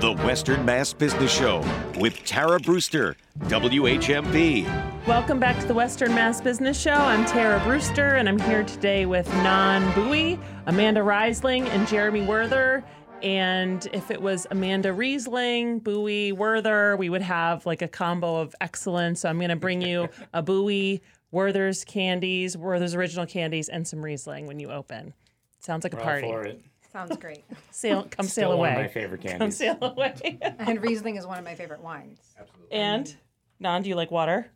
The 0.00 0.12
Western 0.12 0.64
Mass 0.64 0.94
Business 0.94 1.30
Show 1.30 1.62
with 1.98 2.24
Tara 2.24 2.58
Brewster, 2.58 3.16
WHMP. 3.40 4.64
Welcome 5.06 5.38
back 5.38 5.60
to 5.60 5.66
the 5.66 5.74
Western 5.74 6.14
Mass 6.14 6.40
Business 6.40 6.80
Show. 6.80 6.94
I'm 6.94 7.26
Tara 7.26 7.62
Brewster, 7.64 8.16
and 8.16 8.26
I'm 8.26 8.38
here 8.38 8.62
today 8.62 9.04
with 9.04 9.28
Nan 9.28 9.94
Bowie, 9.94 10.40
Amanda 10.64 11.00
Reisling, 11.00 11.66
and 11.66 11.86
Jeremy 11.86 12.22
Werther. 12.22 12.82
And 13.22 13.86
if 13.92 14.10
it 14.10 14.22
was 14.22 14.46
Amanda 14.50 14.94
Riesling, 14.94 15.80
Bowie, 15.80 16.32
Werther, 16.32 16.96
we 16.96 17.10
would 17.10 17.20
have 17.20 17.66
like 17.66 17.82
a 17.82 17.88
combo 17.88 18.36
of 18.36 18.54
excellence. 18.62 19.20
So 19.20 19.28
I'm 19.28 19.36
going 19.36 19.50
to 19.50 19.56
bring 19.56 19.82
you 19.82 20.08
a 20.32 20.40
Bowie, 20.40 21.02
Werther's 21.30 21.84
candies, 21.84 22.56
Werther's 22.56 22.94
original 22.94 23.26
candies, 23.26 23.68
and 23.68 23.86
some 23.86 24.02
Riesling 24.02 24.46
when 24.46 24.60
you 24.60 24.70
open. 24.70 25.12
Sounds 25.58 25.84
like 25.84 25.92
a 25.92 25.98
party. 25.98 26.69
It. 26.90 26.92
Sounds 26.92 27.16
great. 27.18 27.44
Sail, 27.70 28.02
come 28.10 28.26
sail 28.26 28.48
Still 28.48 28.52
away. 28.52 28.70
one 28.70 28.76
of 28.78 28.82
my 28.82 28.88
favorite 28.88 29.20
candies. 29.22 29.38
Come 29.38 29.50
sail 29.50 29.78
away. 29.80 30.38
and 30.58 30.82
Riesling 30.82 31.16
is 31.16 31.26
one 31.26 31.38
of 31.38 31.44
my 31.44 31.54
favorite 31.54 31.80
wines. 31.82 32.18
Absolutely. 32.38 32.76
And 32.76 33.16
Nan, 33.58 33.82
do 33.82 33.88
you 33.88 33.94
like 33.94 34.10
water? 34.10 34.50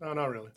No, 0.00 0.12
not 0.12 0.30
really. 0.30 0.50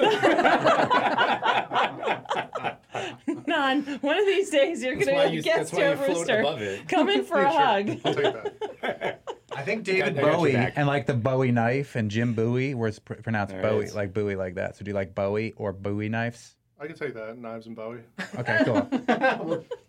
Nan, 3.48 3.84
one 4.02 4.20
of 4.20 4.26
these 4.26 4.50
days 4.52 4.84
you're 4.84 4.96
going 4.96 5.32
to 5.32 5.42
guest 5.42 5.74
Tara 5.74 5.96
Brewster. 5.96 6.44
it. 6.60 6.88
Come 6.88 7.10
in 7.10 7.24
for 7.24 7.40
a 7.42 7.52
hug. 7.52 7.90
I'll 8.06 8.14
take 8.14 8.34
that. 8.34 9.22
I 9.54 9.64
think 9.64 9.84
David 9.84 10.18
I 10.20 10.22
Bowie 10.22 10.56
and 10.56 10.88
like 10.88 11.08
the 11.08 11.14
Bowie 11.14 11.52
knife 11.52 11.96
and 11.96 12.10
Jim 12.12 12.34
Bowie, 12.34 12.74
where 12.76 12.88
it's 12.88 13.00
pr- 13.00 13.16
pronounced 13.16 13.54
There 13.54 13.62
Bowie, 13.64 13.86
is. 13.86 13.96
like 13.96 14.14
Bowie 14.14 14.36
like 14.36 14.56
that. 14.56 14.76
So 14.78 14.86
do 14.86 14.90
you 14.92 14.96
like 14.96 15.14
Bowie 15.16 15.54
or 15.58 15.74
Bowie 15.74 16.10
knives? 16.10 16.56
I 16.80 16.88
can 16.88 16.96
take 16.96 17.14
that. 17.16 17.38
Knives 17.38 17.66
and 17.68 17.76
Bowie. 17.76 18.00
Okay, 18.38 18.62
cool. 18.66 18.88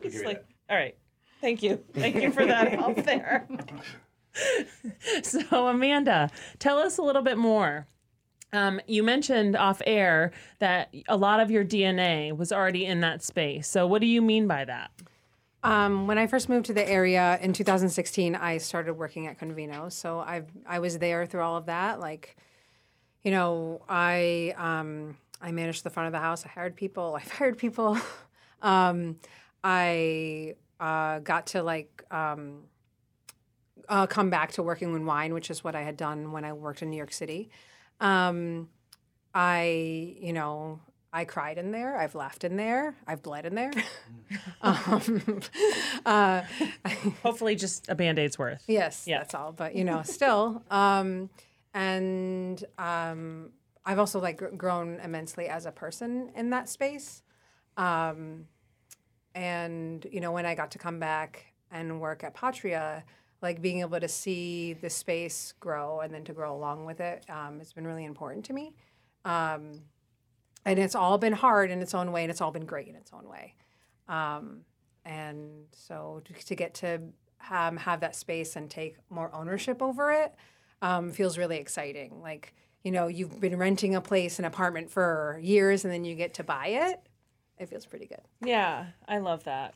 It's 0.01 0.23
like, 0.25 0.45
all 0.69 0.77
right. 0.77 0.97
Thank 1.43 1.63
you. 1.63 1.85
Thank 1.93 2.23
you 2.23 2.31
for 2.31 2.47
that 2.47 2.73
help 2.73 3.05
there. 3.05 3.47
so, 5.23 5.67
Amanda, 5.67 6.31
tell 6.59 6.79
us 6.79 6.97
a 6.99 7.03
little 7.03 7.21
bit 7.21 7.37
more. 7.37 7.89
Um, 8.53 8.81
you 8.87 9.03
mentioned 9.03 9.57
off 9.57 9.83
air 9.85 10.31
that 10.61 10.95
a 11.09 11.17
lot 11.17 11.41
of 11.41 11.51
your 11.51 11.65
DNA 11.65 12.35
was 12.37 12.53
already 12.53 12.87
in 12.87 13.01
that 13.01 13.25
space. 13.25 13.67
So, 13.67 13.89
what 13.89 14.01
do 14.01 14.07
you 14.07 14.23
mean 14.23 14.47
by 14.47 14.65
that? 14.65 14.93
Um, 15.65 16.07
when 16.07 16.17
I 16.17 16.29
first 16.29 16.49
moved 16.49 16.67
to 16.67 16.75
the 16.75 16.89
area 16.89 17.39
in 17.43 17.53
2016, 17.53 18.37
I 18.37 18.59
started 18.59 18.95
working 18.95 19.27
at 19.27 19.39
Convino. 19.39 19.91
So 19.93 20.21
I 20.21 20.43
I 20.67 20.79
was 20.79 20.99
there 20.99 21.27
through 21.27 21.43
all 21.43 21.57
of 21.57 21.67
that. 21.67 22.01
Like, 22.01 22.37
you 23.23 23.31
know, 23.31 23.83
I 23.89 24.55
um, 24.57 25.17
I 25.41 25.53
managed 25.53 25.85
the 25.85 25.91
front 25.91 26.09
of 26.09 26.13
the 26.13 26.19
house. 26.19 26.45
I 26.45 26.49
hired 26.49 26.77
people. 26.77 27.15
I 27.21 27.23
fired 27.23 27.59
people. 27.59 27.97
um, 28.63 29.17
I 29.65 30.55
uh, 30.83 31.19
got 31.21 31.47
to 31.49 31.63
like 31.63 32.03
um, 32.11 32.65
uh, 33.89 34.07
come 34.07 34.31
back 34.31 34.53
to 34.53 34.63
working 34.63 34.95
in 34.95 35.07
wine, 35.07 35.33
which 35.35 35.49
is 35.51 35.63
what 35.65 35.75
I 35.75 35.83
had 35.83 35.97
done 35.97 36.33
when 36.33 36.45
I 36.45 36.53
worked 36.53 36.83
in 36.83 36.91
New 36.91 36.97
York 36.97 37.13
City. 37.13 37.51
Um, 38.01 38.69
I, 39.35 40.17
you 40.21 40.33
know, 40.33 40.81
I 41.13 41.25
cried 41.25 41.57
in 41.59 41.71
there. 41.73 41.97
I've 41.97 42.15
laughed 42.15 42.43
in 42.45 42.57
there. 42.57 42.97
I've 43.07 43.23
bled 43.23 43.47
in 43.47 43.55
there. 43.55 43.71
um, 44.63 45.41
uh, 46.07 46.43
Hopefully, 47.23 47.55
just 47.55 47.89
a 47.89 47.95
band 47.95 48.19
aid's 48.19 48.39
worth. 48.39 48.65
yes, 48.67 49.07
Yeah. 49.07 49.19
that's 49.19 49.35
all. 49.35 49.53
But 49.53 49.75
you 49.77 49.85
know, 49.85 50.03
still. 50.03 50.63
Um, 50.71 51.31
and 51.75 52.63
um, 52.79 53.51
I've 53.87 53.99
also 53.99 54.21
like 54.21 54.43
grown 54.59 55.01
immensely 55.01 55.49
as 55.49 55.65
a 55.67 55.73
person 55.73 56.31
in 56.35 56.51
that 56.51 56.69
space. 56.69 57.23
Um, 57.77 58.47
and 59.35 60.07
you 60.11 60.21
know, 60.21 60.33
when 60.33 60.47
I 60.47 60.55
got 60.55 60.71
to 60.73 60.79
come 60.79 60.99
back 60.99 61.53
and 61.71 62.01
work 62.01 62.25
at 62.25 62.35
Patria, 62.35 63.05
like 63.41 63.61
being 63.61 63.81
able 63.81 63.99
to 63.99 64.09
see 64.09 64.75
the 64.75 64.91
space 64.91 65.55
grow 65.59 66.01
and 66.01 66.13
then 66.13 66.25
to 66.25 66.33
grow 66.33 66.55
along 66.55 66.85
with 66.85 67.01
it, 67.01 67.25
um, 67.29 67.59
has 67.59 67.73
been 67.73 67.87
really 67.87 68.05
important 68.05 68.45
to 68.47 68.53
me. 68.53 68.75
Um, 69.25 69.83
and 70.65 70.79
it's 70.79 70.95
all 70.95 71.19
been 71.19 71.33
hard 71.33 71.71
in 71.71 71.81
its 71.81 71.95
own 71.95 72.13
way, 72.13 72.23
and 72.23 72.31
it's 72.31 72.41
all 72.41 72.53
been 72.53 72.67
great 72.67 72.87
in 72.87 72.95
its 72.95 73.11
own 73.13 73.29
way. 73.29 73.55
Um, 74.09 74.61
and 75.05 75.67
so 75.73 76.23
to, 76.25 76.33
to 76.33 76.55
get 76.55 76.75
to 76.75 77.01
um, 77.51 77.77
have 77.77 78.01
that 78.01 78.15
space 78.15 78.55
and 78.55 78.71
take 78.71 78.97
more 79.11 79.35
ownership 79.35 79.83
over 79.83 80.13
it 80.13 80.35
um, 80.81 81.11
feels 81.11 81.39
really 81.39 81.57
exciting. 81.57 82.21
Like 82.21 82.55
you 82.83 82.91
know, 82.91 83.07
you've 83.07 83.41
been 83.41 83.57
renting 83.57 83.95
a 83.95 84.01
place, 84.01 84.39
an 84.39 84.45
apartment 84.45 84.91
for 84.91 85.39
years, 85.41 85.85
and 85.85 85.93
then 85.93 86.05
you 86.05 86.15
get 86.15 86.35
to 86.35 86.45
buy 86.45 86.67
it. 86.67 87.01
It 87.63 87.69
feels 87.69 87.87
pretty 87.87 88.07
good. 88.07 88.21
Yeah, 88.45 88.87
I 89.07 89.19
love 89.19 89.45
that. 89.45 89.75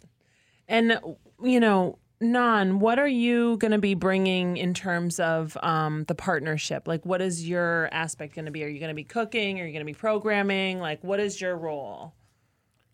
And 0.69 0.99
you 1.43 1.61
know, 1.61 1.99
Nan, 2.21 2.81
what 2.81 2.99
are 2.99 3.07
you 3.07 3.59
going 3.59 3.71
to 3.71 3.79
be 3.79 3.95
bringing 3.95 4.57
in 4.57 4.75
terms 4.75 5.21
of 5.21 5.57
um, 5.63 6.05
the 6.09 6.15
partnership? 6.15 6.89
Like, 6.89 7.07
what 7.07 7.23
is 7.23 7.49
your 7.49 7.89
aspect 7.93 8.35
going 8.35 8.47
to 8.47 8.51
be? 8.51 8.65
Are 8.65 8.69
you 8.69 8.81
going 8.81 8.89
to 8.89 8.95
be 8.95 9.05
cooking? 9.05 9.61
Are 9.61 9.67
you 9.67 9.73
going 9.73 9.87
to 9.87 9.93
be 9.93 9.95
programming? 9.95 10.81
Like, 10.81 11.05
what 11.05 11.21
is 11.21 11.41
your 11.41 11.57
role? 11.57 12.15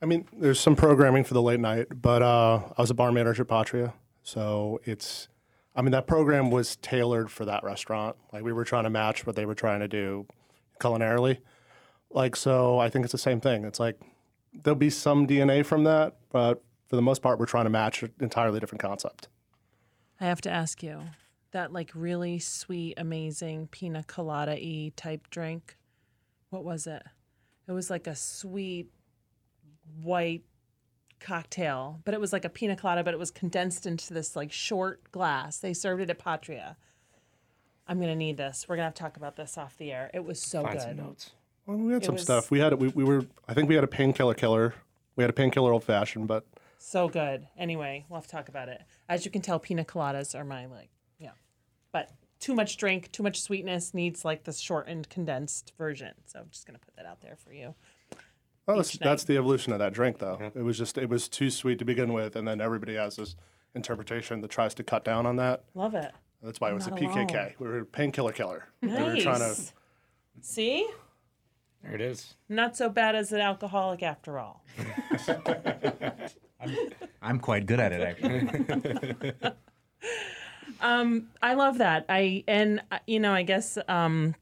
I 0.03 0.07
mean, 0.07 0.27
there's 0.37 0.61
some 0.61 0.77
programming 0.77 1.25
for 1.25 1.33
the 1.33 1.43
late 1.43 1.61
night, 1.61 1.87
but 1.95 2.21
uh, 2.21 2.61
I 2.77 2.83
was 2.83 2.91
a 2.91 2.95
bar 2.95 3.13
manager 3.13 3.43
at 3.43 3.49
Patria, 3.49 3.95
so 4.23 4.81
it's. 4.85 5.29
I 5.75 5.81
mean, 5.81 5.93
that 5.93 6.07
program 6.07 6.51
was 6.51 6.77
tailored 6.77 7.31
for 7.31 7.47
that 7.47 7.65
restaurant. 7.65 8.17
Like 8.31 8.43
we 8.43 8.53
were 8.53 8.65
trying 8.65 8.85
to 8.85 8.91
match 8.91 9.25
what 9.25 9.37
they 9.37 9.47
were 9.47 9.55
trying 9.55 9.81
to 9.81 9.89
do 9.89 10.27
culinarily. 10.81 11.39
Like 12.11 12.37
so, 12.37 12.79
I 12.79 12.91
think 12.91 13.07
it's 13.07 13.13
the 13.13 13.19
same 13.19 13.41
thing. 13.41 13.65
It's 13.65 13.81
like 13.81 13.99
there'll 14.53 14.79
be 14.79 14.91
some 14.91 15.27
DNA 15.27 15.65
from 15.65 15.85
that, 15.85 16.17
but 16.31 16.63
for 16.89 16.97
the 16.97 17.03
most 17.03 17.23
part, 17.23 17.39
we're 17.39 17.47
trying 17.47 17.65
to 17.65 17.71
match 17.71 18.03
an 18.03 18.13
entirely 18.21 18.61
different 18.61 18.83
concept. 18.83 19.29
I 20.21 20.27
have 20.27 20.41
to 20.43 20.51
ask 20.51 20.83
you 20.83 21.01
that 21.53 21.73
like 21.73 21.91
really 21.95 22.39
sweet, 22.39 22.95
amazing 22.97 23.69
pina 23.69 24.05
colada 24.05 24.53
y 24.53 24.93
type 24.97 25.29
drink. 25.31 25.77
What 26.51 26.65
was 26.65 26.87
it? 26.87 27.03
It 27.67 27.73
was 27.73 27.91
like 27.91 28.07
a 28.07 28.15
sweet 28.15 28.91
white 30.01 30.43
cocktail, 31.21 32.01
but 32.05 32.15
it 32.15 32.21
was 32.21 32.33
like 32.33 32.45
a 32.45 32.49
pina 32.49 32.77
colada, 32.77 33.03
but 33.05 33.15
it 33.15 33.19
was 33.19 33.31
condensed 33.31 33.87
into 33.87 34.13
this 34.13 34.37
like 34.37 34.53
short 34.53 35.11
glass. 35.13 35.59
They 35.59 35.73
served 35.73 36.03
it 36.03 36.11
at 36.11 36.19
Patria. 36.19 36.77
I'm 37.89 38.01
gonna 38.01 38.17
need 38.17 38.37
this. 38.37 38.67
We're 38.69 38.77
gonna 38.77 38.87
have 38.87 38.95
to 38.95 39.03
talk 39.03 39.17
about 39.17 39.37
this 39.37 39.59
off 39.59 39.77
the 39.77 39.93
air. 39.93 40.11
It 40.15 40.25
was 40.25 40.41
so 40.41 40.63
Find 40.63 40.81
some 40.81 40.91
good. 40.97 41.05
notes. 41.05 41.31
Well, 41.67 41.77
we 41.77 41.93
had 41.93 42.03
It 42.03 42.07
some 42.07 42.15
was- 42.15 42.23
stuff. 42.25 42.51
We 42.51 42.59
had 42.61 42.75
we, 42.75 42.89
we 42.89 43.05
were. 43.05 43.25
I 43.49 43.55
think 43.55 43.69
we 43.69 43.75
had 43.75 43.85
a 43.85 43.89
painkiller 43.89 44.35
killer. 44.35 44.75
We 45.17 45.23
had 45.23 45.31
a 45.31 45.35
painkiller 45.35 45.73
old 45.73 45.85
fashioned, 45.85 46.27
but 46.27 46.47
So 46.79 47.09
good. 47.09 47.47
Anyway, 47.57 48.05
we'll 48.09 48.19
have 48.19 48.27
to 48.27 48.33
talk 48.33 48.49
about 48.49 48.69
it. 48.69 48.83
As 49.09 49.25
you 49.25 49.31
can 49.31 49.43
tell, 49.43 49.59
pina 49.59 49.85
coladas 49.85 50.35
are 50.39 50.45
my 50.45 50.67
like, 50.67 50.89
yeah. 51.19 51.33
But 51.93 52.11
too 52.41 52.55
much 52.55 52.77
drink, 52.79 53.13
too 53.13 53.23
much 53.23 53.41
sweetness 53.41 53.95
needs 53.95 54.25
like 54.25 54.45
the 54.45 54.53
shortened, 54.53 55.09
condensed 55.09 55.73
version. 55.79 56.13
So 56.27 56.41
I'm 56.41 56.49
just 56.51 56.67
gonna 56.67 56.79
put 56.81 56.97
that 56.97 57.07
out 57.07 57.21
there 57.21 57.37
for 57.37 57.53
you. 57.53 57.75
Oh, 58.69 58.77
that's, 58.77 58.97
that's 58.99 59.25
the 59.25 59.37
evolution 59.37 59.73
of 59.73 59.81
that 59.81 59.93
drink, 59.93 60.19
though. 60.19 60.53
It 60.55 60.63
was 60.63 60.79
just 60.79 60.97
it 60.97 61.09
was 61.09 61.29
too 61.29 61.51
sweet 61.51 61.79
to 61.81 61.85
begin 61.85 62.13
with, 62.13 62.37
and 62.37 62.47
then 62.49 62.61
everybody 62.61 62.95
has 62.95 63.17
this 63.17 63.37
interpretation 63.75 64.41
that 64.41 64.51
tries 64.51 64.73
to 64.75 64.83
cut 64.85 65.05
down 65.05 65.27
on 65.27 65.37
that. 65.37 65.65
Love 65.75 65.95
it. 65.95 66.13
That's 66.43 66.61
why 66.61 66.71
it 66.71 66.75
was 66.75 66.87
a 66.87 66.91
PKK. 66.91 67.31
alone. 67.35 67.53
We 67.59 67.69
were 67.69 67.85
painkiller 67.85 68.33
killer. 68.33 68.69
We 68.81 68.89
were 68.89 69.17
trying 69.21 69.39
to. 69.41 69.57
See, 70.41 70.89
There 71.83 71.95
it 71.95 72.01
is. 72.01 72.35
not 72.49 72.77
so 72.77 72.89
bad 72.89 73.15
as 73.15 73.33
an 73.33 73.41
alcoholic 73.41 74.03
after 74.03 74.39
all. 74.39 74.65
I'm 77.23 77.41
quite 77.41 77.67
good 77.67 77.81
at 77.81 77.93
it 77.93 78.01
actually. 78.03 79.33
I 81.43 81.55
love 81.55 81.79
that. 81.79 82.07
I 82.09 82.45
and 82.47 82.83
uh, 82.91 82.99
you 83.07 83.21
know, 83.21 83.33
I 83.33 83.43
guess 83.43 83.79
um, 83.89 84.35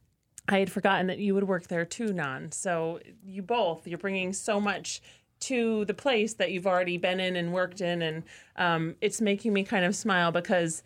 I 0.48 0.58
had 0.58 0.70
forgotten 0.70 1.06
that 1.08 1.18
you 1.18 1.34
would 1.34 1.44
work 1.44 1.68
there 1.68 1.84
too, 1.84 2.12
Nan. 2.12 2.52
So 2.52 3.00
you 3.24 3.42
both, 3.42 3.86
you're 3.86 3.98
bringing 3.98 4.32
so 4.32 4.60
much 4.60 5.00
to 5.40 5.86
the 5.86 5.94
place 5.94 6.34
that 6.34 6.52
you've 6.52 6.66
already 6.66 6.98
been 6.98 7.20
in 7.20 7.36
and 7.36 7.52
worked 7.52 7.80
in, 7.80 8.02
and 8.02 8.22
um, 8.56 8.96
it's 9.00 9.20
making 9.20 9.52
me 9.52 9.64
kind 9.64 9.84
of 9.84 9.96
smile 9.96 10.30
because. 10.32 10.82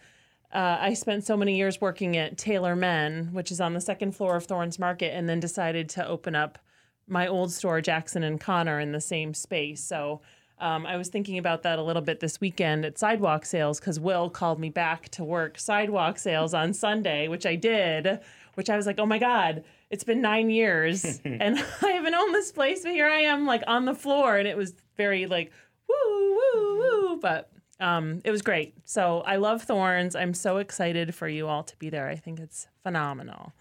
Uh, 0.54 0.78
I 0.80 0.94
spent 0.94 1.24
so 1.24 1.36
many 1.36 1.56
years 1.56 1.80
working 1.80 2.16
at 2.16 2.38
Taylor 2.38 2.76
Men, 2.76 3.30
which 3.32 3.50
is 3.50 3.60
on 3.60 3.74
the 3.74 3.80
second 3.80 4.12
floor 4.12 4.36
of 4.36 4.44
Thornes 4.44 4.78
Market, 4.78 5.12
and 5.12 5.28
then 5.28 5.40
decided 5.40 5.88
to 5.90 6.06
open 6.06 6.36
up 6.36 6.60
my 7.08 7.26
old 7.26 7.52
store, 7.52 7.80
Jackson 7.80 8.22
and 8.22 8.40
Connor, 8.40 8.78
in 8.78 8.92
the 8.92 9.00
same 9.00 9.34
space. 9.34 9.82
So 9.82 10.20
um, 10.60 10.86
I 10.86 10.96
was 10.96 11.08
thinking 11.08 11.38
about 11.38 11.64
that 11.64 11.80
a 11.80 11.82
little 11.82 12.02
bit 12.02 12.20
this 12.20 12.40
weekend 12.40 12.84
at 12.84 12.98
sidewalk 12.98 13.44
sales 13.44 13.80
because 13.80 13.98
Will 13.98 14.30
called 14.30 14.60
me 14.60 14.70
back 14.70 15.08
to 15.10 15.24
work 15.24 15.58
sidewalk 15.58 16.18
sales 16.18 16.54
on 16.54 16.72
Sunday, 16.72 17.26
which 17.26 17.44
I 17.44 17.56
did, 17.56 18.20
which 18.54 18.70
I 18.70 18.76
was 18.76 18.86
like, 18.86 19.00
oh 19.00 19.06
my 19.06 19.18
God, 19.18 19.64
it's 19.90 20.04
been 20.04 20.22
nine 20.22 20.50
years 20.50 21.20
and 21.24 21.58
I 21.82 21.88
haven't 21.88 22.14
owned 22.14 22.32
this 22.34 22.52
place, 22.52 22.82
but 22.84 22.92
here 22.92 23.08
I 23.08 23.22
am 23.22 23.44
like 23.44 23.64
on 23.66 23.86
the 23.86 23.94
floor. 23.94 24.38
And 24.38 24.46
it 24.46 24.56
was 24.56 24.74
very 24.96 25.26
like, 25.26 25.50
woo, 25.88 26.38
woo, 26.54 26.78
woo. 26.78 27.18
But 27.20 27.50
um, 27.80 28.20
it 28.24 28.30
was 28.30 28.42
great. 28.42 28.74
So 28.84 29.22
I 29.26 29.36
love 29.36 29.64
Thornes. 29.64 30.14
I'm 30.14 30.34
so 30.34 30.58
excited 30.58 31.14
for 31.14 31.28
you 31.28 31.48
all 31.48 31.62
to 31.64 31.76
be 31.76 31.90
there. 31.90 32.08
I 32.08 32.16
think 32.16 32.40
it's 32.40 32.68
phenomenal. 32.82 33.52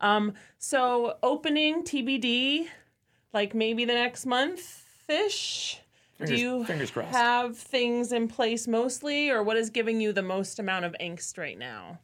Um, 0.00 0.34
so 0.58 1.16
opening 1.22 1.82
TBD, 1.82 2.66
like 3.32 3.54
maybe 3.54 3.84
the 3.84 3.94
next 3.94 4.26
month 4.26 4.84
ish. 5.08 5.80
Do 6.24 6.34
you 6.34 6.64
fingers 6.64 6.90
crossed. 6.90 7.12
have 7.12 7.56
things 7.58 8.12
in 8.12 8.28
place 8.28 8.68
mostly, 8.68 9.30
or 9.30 9.42
what 9.42 9.56
is 9.56 9.68
giving 9.70 10.00
you 10.00 10.12
the 10.12 10.22
most 10.22 10.58
amount 10.58 10.84
of 10.84 10.94
angst 11.00 11.36
right 11.38 11.58
now? 11.58 11.98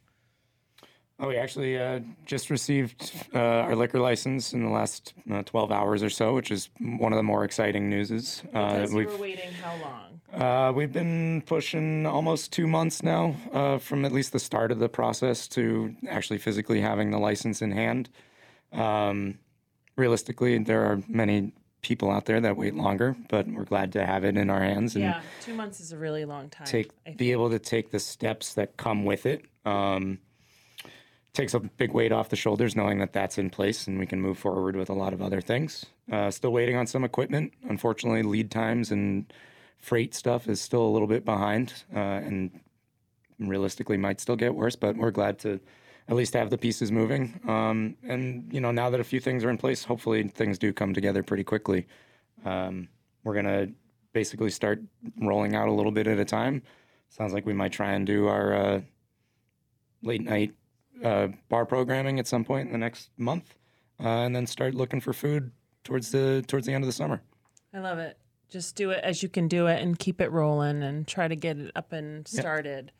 Oh, 1.23 1.27
we 1.27 1.37
actually 1.37 1.77
uh, 1.77 1.99
just 2.25 2.49
received 2.49 3.11
uh, 3.35 3.37
our 3.37 3.75
liquor 3.75 3.99
license 3.99 4.53
in 4.53 4.63
the 4.63 4.71
last 4.71 5.13
uh, 5.31 5.43
12 5.43 5.71
hours 5.71 6.01
or 6.01 6.09
so, 6.09 6.33
which 6.33 6.49
is 6.49 6.69
one 6.79 7.13
of 7.13 7.17
the 7.17 7.23
more 7.23 7.43
exciting 7.43 7.91
newses. 7.91 8.41
Uh, 8.55 8.73
Because 8.73 8.91
you 8.91 8.97
we've 8.97 9.11
were 9.11 9.17
waiting 9.17 9.51
how 9.53 9.75
long? 9.77 10.19
uh, 10.33 10.73
we've 10.73 10.91
been 10.91 11.43
pushing 11.45 12.07
almost 12.07 12.51
two 12.51 12.65
months 12.65 13.03
now 13.03 13.35
uh, 13.53 13.77
from 13.77 14.03
at 14.03 14.11
least 14.11 14.33
the 14.33 14.39
start 14.39 14.71
of 14.71 14.79
the 14.79 14.89
process 14.89 15.47
to 15.49 15.95
actually 16.09 16.39
physically 16.39 16.81
having 16.81 17.11
the 17.11 17.19
license 17.19 17.61
in 17.61 17.71
hand. 17.71 18.09
Um, 18.73 19.37
realistically, 19.95 20.57
there 20.57 20.85
are 20.85 21.03
many 21.07 21.53
people 21.83 22.09
out 22.09 22.25
there 22.25 22.41
that 22.41 22.57
wait 22.57 22.73
longer, 22.73 23.15
but 23.29 23.45
we're 23.47 23.65
glad 23.65 23.91
to 23.93 24.05
have 24.07 24.23
it 24.23 24.37
in 24.37 24.49
our 24.49 24.61
hands 24.61 24.95
and 24.95 25.03
Yeah, 25.05 25.21
two 25.41 25.53
months 25.53 25.79
is 25.79 25.91
a 25.91 25.97
really 25.97 26.25
long 26.25 26.49
time. 26.49 26.65
take 26.65 26.89
I 27.05 27.11
be 27.11 27.31
able 27.31 27.51
to 27.51 27.59
take 27.59 27.91
the 27.91 27.99
steps 27.99 28.55
that 28.55 28.77
come 28.77 29.05
with 29.05 29.27
it. 29.27 29.45
Um, 29.65 30.17
takes 31.33 31.53
a 31.53 31.59
big 31.59 31.93
weight 31.93 32.11
off 32.11 32.29
the 32.29 32.35
shoulders 32.35 32.75
knowing 32.75 32.99
that 32.99 33.13
that's 33.13 33.37
in 33.37 33.49
place 33.49 33.87
and 33.87 33.97
we 33.97 34.05
can 34.05 34.21
move 34.21 34.37
forward 34.37 34.75
with 34.75 34.89
a 34.89 34.93
lot 34.93 35.13
of 35.13 35.21
other 35.21 35.39
things. 35.39 35.85
Uh, 36.11 36.29
still 36.29 36.51
waiting 36.51 36.75
on 36.75 36.85
some 36.85 37.03
equipment. 37.03 37.53
Unfortunately, 37.69 38.21
lead 38.21 38.51
times 38.51 38.91
and 38.91 39.31
freight 39.77 40.13
stuff 40.13 40.47
is 40.47 40.59
still 40.59 40.83
a 40.83 40.91
little 40.91 41.07
bit 41.07 41.23
behind, 41.23 41.73
uh, 41.95 41.99
and 41.99 42.59
realistically 43.39 43.97
might 43.97 44.19
still 44.19 44.35
get 44.35 44.53
worse. 44.53 44.75
But 44.75 44.97
we're 44.97 45.11
glad 45.11 45.39
to 45.39 45.59
at 46.09 46.15
least 46.15 46.33
have 46.33 46.49
the 46.49 46.57
pieces 46.57 46.91
moving. 46.91 47.39
Um, 47.47 47.95
and 48.03 48.51
you 48.51 48.59
know, 48.59 48.71
now 48.71 48.89
that 48.89 48.99
a 48.99 49.03
few 49.03 49.19
things 49.19 49.43
are 49.43 49.49
in 49.49 49.57
place, 49.57 49.83
hopefully 49.85 50.27
things 50.27 50.57
do 50.57 50.73
come 50.73 50.93
together 50.93 51.23
pretty 51.23 51.43
quickly. 51.43 51.87
Um, 52.43 52.89
we're 53.23 53.35
gonna 53.35 53.67
basically 54.13 54.49
start 54.49 54.81
rolling 55.21 55.55
out 55.55 55.69
a 55.69 55.71
little 55.71 55.91
bit 55.91 56.07
at 56.07 56.19
a 56.19 56.25
time. 56.25 56.61
Sounds 57.09 57.33
like 57.33 57.45
we 57.45 57.53
might 57.53 57.71
try 57.71 57.93
and 57.93 58.05
do 58.05 58.27
our 58.27 58.53
uh, 58.53 58.81
late 60.01 60.21
night 60.21 60.53
uh, 61.03 61.27
bar 61.49 61.65
programming 61.65 62.19
at 62.19 62.27
some 62.27 62.43
point 62.43 62.67
in 62.67 62.71
the 62.71 62.77
next 62.77 63.09
month, 63.17 63.55
uh, 63.99 64.07
and 64.07 64.35
then 64.35 64.47
start 64.47 64.75
looking 64.75 65.01
for 65.01 65.13
food 65.13 65.51
towards 65.83 66.11
the 66.11 66.43
towards 66.47 66.65
the 66.65 66.73
end 66.73 66.83
of 66.83 66.87
the 66.87 66.93
summer. 66.93 67.21
I 67.73 67.79
love 67.79 67.99
it. 67.99 68.17
Just 68.49 68.75
do 68.75 68.89
it 68.89 69.01
as 69.03 69.23
you 69.23 69.29
can 69.29 69.47
do 69.47 69.67
it 69.67 69.81
and 69.81 69.97
keep 69.97 70.19
it 70.19 70.31
rolling 70.31 70.83
and 70.83 71.07
try 71.07 71.27
to 71.27 71.35
get 71.35 71.57
it 71.57 71.71
up 71.75 71.93
and 71.93 72.27
started. 72.27 72.91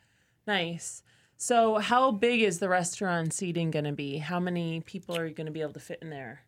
Nice. 0.46 1.02
So, 1.36 1.78
how 1.78 2.12
big 2.12 2.40
is 2.40 2.58
the 2.58 2.68
restaurant 2.68 3.32
seating 3.32 3.70
going 3.70 3.84
to 3.84 3.92
be? 3.92 4.18
How 4.18 4.40
many 4.40 4.80
people 4.80 5.16
are 5.16 5.26
you 5.26 5.34
going 5.34 5.46
to 5.46 5.52
be 5.52 5.60
able 5.60 5.72
to 5.72 5.80
fit 5.80 5.98
in 6.00 6.08
there? 6.08 6.42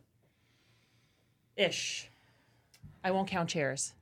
Ish. 1.56 2.08
I 3.02 3.10
won't 3.10 3.28
count 3.28 3.50
chairs. 3.50 3.92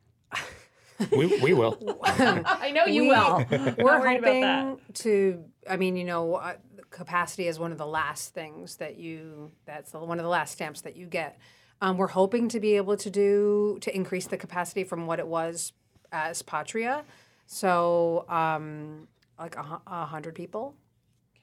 We, 1.10 1.40
we 1.40 1.52
will. 1.54 1.98
I 2.04 2.70
know 2.74 2.84
you 2.86 3.02
We- 3.02 3.08
will. 3.08 3.44
We're 3.78 4.00
worried 4.00 4.18
about 4.18 4.40
that. 4.40 4.64
hoping 4.64 4.80
to. 4.94 5.44
I 5.68 5.76
mean, 5.76 5.96
you 5.96 6.04
know, 6.04 6.34
uh, 6.34 6.54
capacity 6.90 7.46
is 7.48 7.58
one 7.58 7.72
of 7.72 7.78
the 7.78 7.86
last 7.86 8.34
things 8.34 8.76
that 8.76 8.96
you. 8.96 9.50
That's 9.64 9.92
the, 9.92 9.98
one 10.00 10.18
of 10.18 10.22
the 10.24 10.28
last 10.28 10.52
stamps 10.52 10.82
that 10.82 10.96
you 10.96 11.06
get. 11.06 11.38
Um, 11.80 11.96
we're 11.96 12.06
hoping 12.08 12.48
to 12.50 12.60
be 12.60 12.76
able 12.76 12.96
to 12.98 13.10
do 13.10 13.78
to 13.80 13.94
increase 13.94 14.26
the 14.26 14.36
capacity 14.36 14.84
from 14.84 15.06
what 15.06 15.18
it 15.18 15.26
was 15.26 15.72
as 16.12 16.42
Patria. 16.42 17.04
So, 17.46 18.24
um, 18.28 19.08
like 19.38 19.56
a, 19.56 19.80
a 19.86 20.04
hundred 20.06 20.34
people 20.34 20.74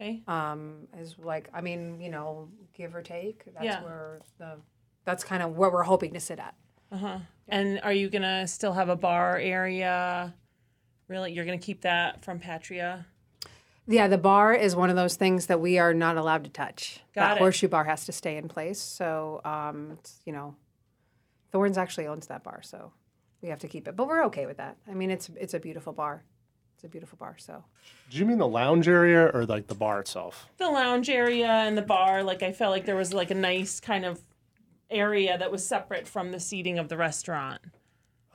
Okay. 0.02 0.22
um, 0.28 0.88
is 0.98 1.15
like. 1.19 1.50
I 1.54 1.62
mean, 1.62 2.00
you 2.00 2.10
know, 2.10 2.50
give 2.74 2.95
or 2.95 3.02
take. 3.02 3.43
That's 3.54 3.65
Yeah. 3.65 3.84
where 3.84 4.19
the. 4.38 4.58
That's 5.06 5.24
kind 5.24 5.41
of 5.41 5.56
where 5.58 5.69
we're 5.72 5.84
hoping 5.84 6.13
to 6.13 6.19
sit 6.19 6.39
at. 6.39 6.54
And 6.91 7.80
are 7.84 7.93
you 7.93 8.10
going 8.10 8.21
to 8.21 8.47
still 8.47 8.73
have 8.73 8.89
a 8.89 8.95
bar 8.95 9.38
area? 9.38 10.34
Really? 11.08 11.34
You're 11.34 11.45
going 11.45 11.60
to 11.60 11.65
keep 11.65 11.82
that 11.82 12.23
from 12.23 12.39
Patria? 12.39 13.06
Yeah, 13.88 14.08
the 14.08 14.19
bar 14.19 14.54
is 14.54 14.75
one 14.75 14.91
of 14.91 14.95
those 14.95 15.15
things 15.15 15.47
that 15.47 15.60
we 15.60 15.80
are 15.80 15.93
not 15.95 16.15
allowed 16.15 16.43
to 16.43 16.49
touch. 16.52 16.99
Got 17.15 17.21
that 17.30 17.38
it. 17.38 17.39
horseshoe 17.39 17.67
bar 17.67 17.86
has 17.86 18.06
to 18.06 18.12
stay 18.12 18.38
in 18.38 18.47
place. 18.47 18.80
So, 18.80 19.41
um, 19.43 19.91
it's, 19.99 20.19
you 20.25 20.34
know, 20.34 20.56
Thornes 21.52 21.78
actually 21.80 22.06
owns 22.06 22.28
that 22.28 22.43
bar, 22.43 22.62
so 22.62 22.91
we 23.41 23.49
have 23.49 23.58
to 23.62 23.67
keep 23.67 23.88
it. 23.88 23.95
But 23.95 24.08
we're 24.08 24.23
okay 24.25 24.45
with 24.45 24.58
that. 24.58 24.78
I 24.88 24.93
mean, 24.93 25.10
it's 25.10 25.30
it's 25.36 25.56
a 25.56 25.60
beautiful 25.60 25.91
bar. 25.93 26.23
It's 26.75 26.84
a 26.84 26.88
beautiful 26.88 27.17
bar. 27.17 27.36
So, 27.39 27.63
Do 28.12 28.17
you 28.19 28.28
mean 28.28 28.38
the 28.38 28.47
lounge 28.47 28.88
area 28.88 29.25
or 29.34 29.47
like 29.47 29.65
the 29.65 29.73
bar 29.73 29.99
itself? 30.02 30.47
the 30.60 30.69
lounge 30.69 31.10
area 31.10 31.47
and 31.47 31.75
the 31.75 31.82
bar 31.82 32.21
like 32.21 32.43
i 32.43 32.52
felt 32.52 32.69
like 32.71 32.86
there 32.86 32.95
was 32.95 33.12
like 33.13 33.32
a 33.32 33.36
nice 33.36 33.80
kind 33.80 34.06
of 34.06 34.21
area 34.89 35.38
that 35.38 35.52
was 35.52 35.65
separate 35.65 36.08
from 36.08 36.32
the 36.32 36.39
seating 36.39 36.80
of 36.80 36.89
the 36.89 36.97
restaurant 36.97 37.62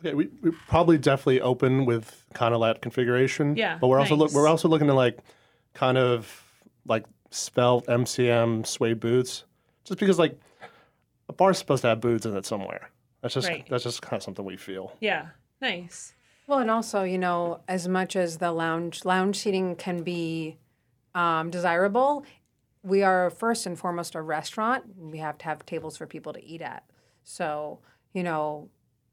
Okay, 0.01 0.13
we, 0.13 0.29
we 0.43 0.51
probably 0.69 0.99
definitely 0.99 1.41
open 1.41 1.87
with 1.87 2.27
kind 2.35 2.53
of 2.53 2.61
that 2.61 2.83
configuration. 2.83 3.57
Yeah, 3.57 3.79
but 3.81 3.89
we're 3.89 3.99
also 3.99 4.17
look, 4.17 4.33
we're 4.33 4.49
also 4.49 4.69
looking 4.69 4.89
to 4.89 4.93
like 4.93 5.19
kind 5.73 5.97
of 5.97 6.45
like 6.85 7.07
spelt 7.31 7.87
MCM 7.87 8.67
suede 8.67 9.01
boots, 9.01 9.45
just 9.85 9.99
because 9.99 10.19
like 10.19 10.39
a 11.31 11.33
bar's 11.33 11.57
supposed 11.57 11.83
to 11.83 11.89
have 11.89 12.03
boots 12.03 12.27
in 12.27 12.37
it 12.37 12.45
somewhere. 12.45 12.91
That's 13.23 13.33
just 13.33 13.49
Right. 13.49 13.67
that's 13.71 13.85
just 13.85 14.03
kind 14.03 14.19
of 14.19 14.23
something 14.23 14.45
we 14.45 14.57
feel. 14.59 14.95
yeah 15.01 15.29
nice 15.63 16.13
well, 16.47 16.59
and 16.59 16.71
also, 16.71 17.05
you 17.05 17.17
know, 17.17 17.61
as 17.69 17.89
much 17.89 18.17
as 18.17 18.39
the 18.39 18.53
lounge 18.53 19.05
lounge 19.05 19.39
seating 19.39 19.77
can 19.77 20.03
be 20.03 20.59
um, 21.15 21.51
desirable, 21.51 22.25
we 22.85 23.03
are 23.03 23.31
first 23.31 23.67
and 23.67 23.79
foremost 23.79 24.15
a 24.15 24.23
restaurant. 24.23 24.85
We 24.99 25.19
have 25.19 25.39
to 25.39 25.45
have 25.47 25.67
tables 25.67 25.97
for 25.97 26.07
people 26.07 26.33
to 26.35 26.45
eat 26.45 26.61
at. 26.61 26.85
So, 27.25 27.81
you 28.13 28.23
know, 28.23 28.69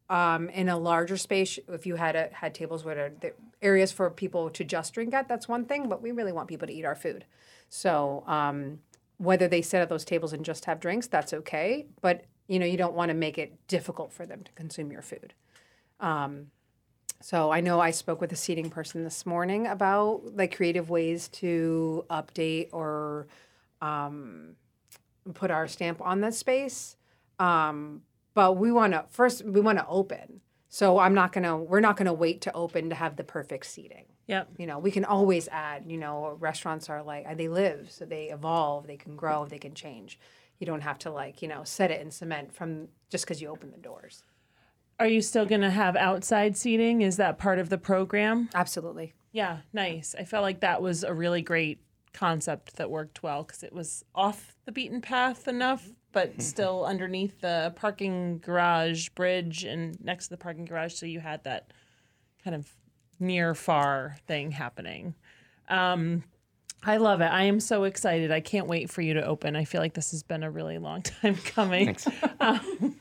um, 0.10 0.50
in 0.50 0.70
a 0.70 0.78
larger 0.78 1.18
space, 1.18 1.58
if 1.70 1.86
you 1.86 1.96
had 1.96 2.16
a, 2.16 2.30
had 2.34 2.54
tables 2.54 2.84
where 2.84 2.96
there- 2.96 3.14
the 3.22 3.34
areas 3.62 3.92
for 3.92 4.10
people 4.10 4.50
to 4.50 4.64
just 4.66 4.94
drink 4.94 5.14
at, 5.14 5.30
that's 5.30 5.48
one 5.48 5.66
thing. 5.66 5.88
But 5.88 6.02
we 6.02 6.12
really 6.12 6.34
want 6.34 6.50
people 6.50 6.68
to 6.68 6.74
eat 6.74 6.86
our 6.86 6.96
food. 6.96 7.26
So 7.70 8.24
um, 8.28 8.80
whether 9.18 9.48
they 9.48 9.62
sit 9.62 9.80
at 9.82 9.90
those 9.90 10.04
tables 10.06 10.34
and 10.34 10.44
just 10.44 10.66
have 10.66 10.80
drinks, 10.82 11.08
that's 11.08 11.34
okay. 11.34 11.88
But 12.02 12.26
you 12.48 12.60
know, 12.60 12.66
you 12.66 12.78
don't 12.78 12.94
want 12.96 13.10
to 13.10 13.16
make 13.16 13.38
it 13.38 13.66
difficult 13.68 14.12
for 14.12 14.26
them 14.26 14.44
to 14.44 14.52
consume 14.54 14.92
your 14.92 15.02
food. 15.02 15.34
So 17.22 17.52
I 17.52 17.62
know 17.62 17.80
I 17.80 17.92
spoke 17.92 18.20
with 18.20 18.32
a 18.32 18.36
seating 18.36 18.70
person 18.70 19.04
this 19.04 19.26
morning 19.26 19.68
about 19.68 20.36
like 20.36 20.56
creative 20.56 20.90
ways 20.90 21.28
to 21.30 22.06
update 22.10 22.70
or 22.74 23.28
um, 23.82 24.56
put 25.34 25.52
our 25.52 25.68
stamp 25.68 26.02
on 26.02 26.22
that 26.22 26.34
space. 26.34 26.96
Um, 27.40 28.02
but 28.34 28.58
we 28.58 28.72
want 28.72 28.94
to 28.94 29.06
first 29.10 29.44
we 29.46 29.60
want 29.62 29.78
to 29.80 29.88
open. 29.88 30.42
So 30.70 31.00
I'm 31.00 31.14
not 31.14 31.34
gonna 31.34 31.58
we're 31.58 31.80
not 31.82 31.98
gonna 31.98 32.14
wait 32.14 32.42
to 32.42 32.54
open 32.54 32.90
to 32.90 32.96
have 32.96 33.16
the 33.18 33.24
perfect 33.24 33.66
seating. 33.66 34.06
yep 34.28 34.48
You 34.58 34.68
know, 34.68 34.80
we 34.80 34.92
can 34.92 35.04
always 35.06 35.48
add. 35.50 35.84
You 35.88 35.98
know, 35.98 36.38
restaurants 36.40 36.90
are 36.90 37.04
like 37.04 37.38
they 37.38 37.48
live, 37.50 37.92
so 37.92 38.06
they 38.06 38.26
evolve, 38.30 38.88
they 38.88 38.98
can 38.98 39.16
grow, 39.16 39.46
they 39.46 39.58
can 39.60 39.74
change. 39.74 40.18
You 40.60 40.68
don't 40.68 40.82
have 40.82 41.00
to 41.00 41.12
like 41.12 41.42
you 41.42 41.48
know 41.48 41.64
set 41.64 41.92
it 41.92 42.00
in 42.02 42.12
cement 42.12 42.54
from 42.54 42.88
just 43.10 43.26
because 43.26 43.42
you 43.42 43.50
open 43.50 43.72
the 43.72 43.78
doors. 43.78 44.24
are 45.00 45.08
you 45.08 45.22
still 45.22 45.46
going 45.48 45.62
to 45.62 45.72
have 45.72 45.96
outside 45.96 46.56
seating 46.56 47.02
is 47.02 47.18
that 47.18 47.38
part 47.40 47.58
of 47.58 47.70
the 47.70 47.78
program 47.78 48.48
Absolutely. 48.54 49.14
yeah 49.32 49.58
nice 49.74 50.14
i 50.20 50.24
felt 50.24 50.44
like 50.44 50.60
that 50.60 50.82
was 50.82 51.04
a 51.04 51.12
really 51.14 51.42
great 51.42 51.80
concept 52.14 52.76
that 52.78 52.90
worked 52.90 53.24
well 53.24 53.44
because 53.44 53.64
it 53.64 53.74
was 53.74 54.04
off 54.14 54.56
the 54.66 54.72
beaten 54.72 55.02
path 55.02 55.48
enough, 55.48 55.90
but 56.12 56.42
still 56.42 56.86
underneath 56.86 57.42
the 57.42 57.74
parking 57.76 58.40
garage 58.40 59.10
bridge 59.10 59.64
and 59.64 59.98
next 60.04 60.26
to 60.26 60.32
the 60.32 60.38
parking 60.38 60.66
garage. 60.66 60.94
So 60.94 61.06
you 61.06 61.20
had 61.20 61.44
that 61.44 61.72
kind 62.44 62.56
of 62.56 62.68
near 63.20 63.54
far 63.54 64.18
thing 64.28 64.52
happening. 64.52 65.16
Um, 65.70 66.24
I 66.84 66.98
love 66.98 67.22
it. 67.22 67.26
I 67.26 67.44
am 67.44 67.60
so 67.60 67.84
excited. 67.84 68.32
I 68.32 68.40
can't 68.40 68.66
wait 68.66 68.90
for 68.90 69.02
you 69.02 69.14
to 69.14 69.24
open. 69.24 69.56
I 69.56 69.66
feel 69.66 69.82
like 69.82 69.94
this 69.94 70.12
has 70.12 70.24
been 70.24 70.42
a 70.42 70.50
really 70.50 70.80
long 70.80 71.02
time 71.22 71.36
coming. 71.36 71.96
Um, 72.40 72.96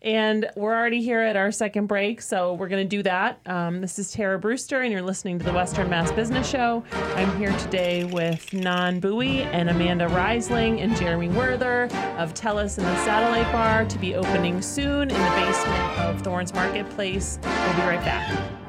and 0.00 0.48
we're 0.54 0.74
already 0.74 1.02
here 1.02 1.20
at 1.20 1.36
our 1.36 1.50
second 1.50 1.86
break, 1.86 2.22
so 2.22 2.54
we're 2.54 2.68
going 2.68 2.88
to 2.88 2.96
do 2.96 3.02
that. 3.02 3.40
Um, 3.46 3.80
this 3.80 3.98
is 3.98 4.12
Tara 4.12 4.38
Brewster, 4.38 4.82
and 4.82 4.92
you're 4.92 5.02
listening 5.02 5.40
to 5.40 5.44
the 5.44 5.52
Western 5.52 5.90
Mass 5.90 6.12
Business 6.12 6.48
Show. 6.48 6.84
I'm 6.92 7.36
here 7.36 7.56
today 7.58 8.04
with 8.04 8.52
Nan 8.52 9.00
Bowie 9.00 9.42
and 9.42 9.70
Amanda 9.70 10.06
Reisling 10.06 10.80
and 10.80 10.96
Jeremy 10.96 11.28
Werther 11.30 11.84
of 12.18 12.32
Tellus 12.32 12.78
and 12.78 12.86
the 12.86 13.04
Satellite 13.04 13.50
Bar 13.52 13.86
to 13.86 13.98
be 13.98 14.14
opening 14.14 14.62
soon 14.62 15.02
in 15.02 15.08
the 15.08 15.30
basement 15.30 15.98
of 15.98 16.22
Thornes 16.22 16.54
Marketplace. 16.54 17.40
We'll 17.42 17.74
be 17.74 17.80
right 17.82 18.00
back. 18.00 18.65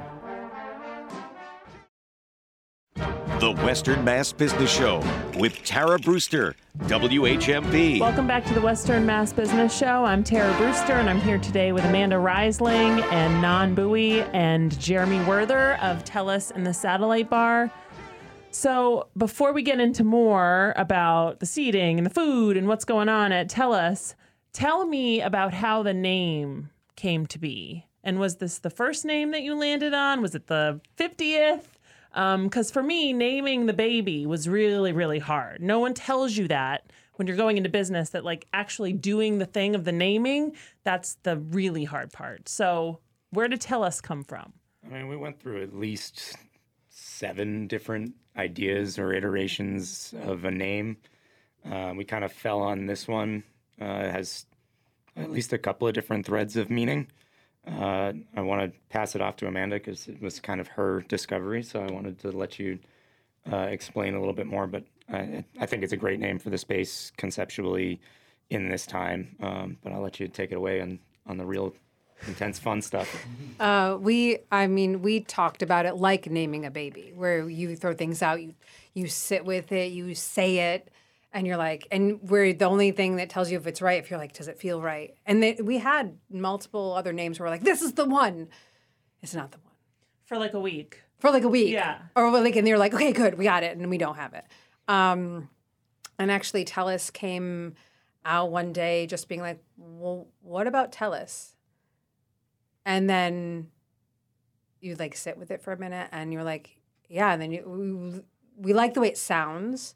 The 3.40 3.52
Western 3.52 4.04
Mass 4.04 4.34
Business 4.34 4.76
Show 4.76 5.00
with 5.38 5.64
Tara 5.64 6.00
Brewster, 6.00 6.56
WHMP. 6.86 8.00
Welcome 8.00 8.26
back 8.26 8.44
to 8.46 8.54
the 8.56 8.62
Western 8.62 9.06
Mass 9.06 9.32
Business 9.32 9.78
Show. 9.78 10.06
I'm 10.06 10.24
Tara 10.24 10.52
Brewster, 10.58 10.94
and 10.94 11.08
I'm 11.08 11.22
here 11.22 11.38
today 11.38 11.72
with 11.72 11.86
Amanda 11.86 12.16
Reisling 12.16 13.00
and 13.12 13.40
Nan 13.40 13.76
Bowie 13.76 14.22
and 14.34 14.78
Jeremy 14.80 15.24
Werther 15.26 15.76
of 15.84 16.04
Tellus 16.04 16.50
and 16.50 16.66
the 16.66 16.74
Satellite 16.74 17.30
Bar. 17.30 17.72
So, 18.50 19.08
before 19.16 19.54
we 19.54 19.62
get 19.62 19.80
into 19.80 20.04
more 20.04 20.74
about 20.76 21.40
the 21.40 21.46
seating 21.46 22.00
and 22.00 22.08
the 22.08 22.12
food 22.12 22.58
and 22.58 22.68
what's 22.68 22.86
going 22.86 23.08
on 23.08 23.32
at 23.32 23.50
Tellus, 23.50 24.16
tell 24.52 24.88
me 24.88 25.22
about 25.22 25.54
how 25.54 25.84
the 25.84 25.94
name 25.94 26.72
came 26.96 27.28
to 27.28 27.38
be. 27.38 27.86
And 28.04 28.20
was 28.20 28.38
this 28.38 28.58
the 28.58 28.72
first 28.72 29.06
name 29.06 29.30
that 29.30 29.44
you 29.44 29.54
landed 29.54 29.94
on? 29.94 30.24
Was 30.24 30.34
it 30.34 30.48
the 30.48 30.82
50th? 30.98 31.77
Because 32.12 32.72
for 32.72 32.84
me, 32.84 33.14
naming 33.14 33.66
the 33.66 33.74
baby 33.74 34.26
was 34.26 34.48
really, 34.48 34.92
really 34.92 35.20
hard. 35.20 35.62
No 35.62 35.80
one 35.80 35.94
tells 35.94 36.36
you 36.36 36.48
that 36.48 36.92
when 37.16 37.28
you're 37.28 37.38
going 37.38 37.58
into 37.58 37.70
business, 37.70 38.12
that 38.12 38.24
like 38.24 38.48
actually 38.54 38.94
doing 38.94 39.40
the 39.40 39.46
thing 39.46 39.76
of 39.76 39.84
the 39.84 39.92
naming, 39.92 40.56
that's 40.84 41.16
the 41.24 41.38
really 41.38 41.84
hard 41.84 42.12
part. 42.14 42.48
So, 42.48 43.00
where 43.32 43.48
did 43.48 43.60
Tellus 43.60 44.02
come 44.02 44.24
from? 44.24 44.54
I 44.86 44.94
mean, 44.94 45.08
we 45.08 45.18
went 45.18 45.40
through 45.40 45.64
at 45.64 45.76
least 45.76 46.38
seven 46.90 47.68
different 47.68 48.14
ideas 48.38 48.98
or 48.98 49.14
iterations 49.14 50.14
of 50.24 50.46
a 50.46 50.52
name. 50.52 50.98
Uh, 51.70 51.94
we 51.96 52.06
kind 52.06 52.24
of 52.24 52.32
fell 52.32 52.62
on 52.62 52.86
this 52.86 53.08
one. 53.08 53.44
Uh, 53.82 53.86
it 53.86 54.12
has 54.12 54.46
at 55.16 55.32
least 55.32 55.52
a 55.52 55.58
couple 55.58 55.88
of 55.88 55.94
different 55.94 56.26
threads 56.26 56.56
of 56.56 56.70
meaning. 56.70 57.08
Uh, 57.68 58.14
I 58.36 58.42
want 58.42 58.62
to 58.62 58.80
pass 58.90 59.16
it 59.16 59.22
off 59.22 59.36
to 59.38 59.48
Amanda 59.48 59.78
because 59.78 60.08
it 60.08 60.22
was 60.22 60.40
kind 60.40 60.62
of 60.62 60.68
her 60.70 61.02
discovery. 61.08 61.64
So 61.64 61.82
I 61.82 61.92
wanted 61.92 62.20
to 62.20 62.32
let 62.32 62.60
you 62.60 62.80
uh, 63.52 63.58
explain 63.58 64.16
a 64.16 64.20
little 64.20 64.34
bit 64.34 64.48
more. 64.48 64.68
But 64.68 64.84
I, 65.12 65.44
I 65.60 65.66
think 65.66 65.84
it's 65.84 65.94
a 65.94 65.98
great 65.98 66.20
name 66.20 66.40
for 66.40 66.50
the 66.50 66.58
space 66.58 67.12
conceptually 67.18 68.00
in 68.50 68.70
this 68.70 68.86
time. 68.86 69.36
Um, 69.42 69.78
but 69.84 69.92
I'll 69.92 70.02
let 70.02 70.20
you 70.20 70.28
take 70.28 70.52
it 70.52 70.56
away 70.56 70.82
on, 70.82 71.00
on 71.26 71.38
the 71.38 71.46
real 71.46 71.74
intense 72.28 72.60
fun 72.60 72.82
stuff. 72.82 73.26
Uh, 73.60 73.98
we, 74.00 74.38
I 74.52 74.68
mean, 74.68 75.02
we 75.02 75.20
talked 75.22 75.64
about 75.64 75.88
it 75.88 75.96
like 75.96 76.30
naming 76.30 76.64
a 76.64 76.70
baby, 76.70 77.12
where 77.16 77.50
you 77.50 77.76
throw 77.76 77.96
things 77.96 78.22
out, 78.22 78.40
you 78.40 78.54
you 78.94 79.08
sit 79.08 79.46
with 79.46 79.72
it, 79.72 79.92
you 79.92 80.14
say 80.14 80.74
it, 80.74 80.92
and 81.38 81.46
you're 81.46 81.56
like, 81.56 81.88
and 81.92 82.20
we're 82.24 82.52
the 82.52 82.66
only 82.66 82.90
thing 82.90 83.18
that 83.18 83.30
tells 83.30 83.52
you 83.52 83.60
if 83.60 83.68
it's 83.68 83.80
right. 83.80 84.00
If 84.04 84.10
you're 84.10 84.18
like, 84.18 84.34
does 84.34 84.48
it 84.48 84.58
feel 84.58 84.82
right? 84.82 85.14
And 85.24 85.44
they, 85.44 85.54
we 85.64 85.78
had 85.78 86.18
multiple 86.32 86.94
other 86.98 87.14
names 87.14 87.40
where 87.40 87.46
we're 87.46 87.52
like, 87.52 87.64
this 87.64 87.84
is 87.84 87.94
the 87.94 88.06
one. 88.06 88.48
It's 89.22 89.36
not 89.36 89.52
the 89.52 89.60
one 89.60 89.76
For 90.26 90.40
like 90.40 90.56
a 90.56 90.60
week. 90.60 91.04
for 91.20 91.30
like 91.30 91.44
a 91.44 91.48
week. 91.48 91.74
Yeah. 91.74 92.00
Or 92.16 92.32
like, 92.32 92.56
and 92.56 92.66
they're 92.66 92.80
like, 92.80 92.96
okay, 92.96 93.12
good, 93.14 93.38
we 93.38 93.44
got 93.44 93.62
it, 93.62 93.78
and 93.78 93.88
we 93.88 94.00
don't 94.00 94.16
have 94.16 94.34
it. 94.34 94.46
Um, 94.88 95.48
and 96.18 96.32
actually, 96.32 96.66
Tellus 96.66 97.14
came 97.14 97.76
out 98.26 98.50
one 98.50 98.74
day 98.74 99.06
just 99.06 99.30
being 99.30 99.42
like, 99.42 99.62
well, 99.78 100.26
what 100.42 100.66
about 100.66 100.92
Tellus? 100.92 101.54
And 102.84 103.08
then 103.08 103.68
you 104.82 104.96
like 104.96 105.16
sit 105.16 105.38
with 105.38 105.52
it 105.52 105.62
for 105.62 105.72
a 105.72 105.78
minute, 105.78 106.10
and 106.12 106.34
you're 106.34 106.44
like, 106.44 106.78
yeah. 107.08 107.32
And 107.32 107.40
then 107.40 107.52
you, 107.52 107.64
we, 108.58 108.70
we 108.70 108.74
like 108.74 108.96
the 108.96 109.02
way 109.02 109.10
it 109.10 109.20
sounds. 109.20 109.94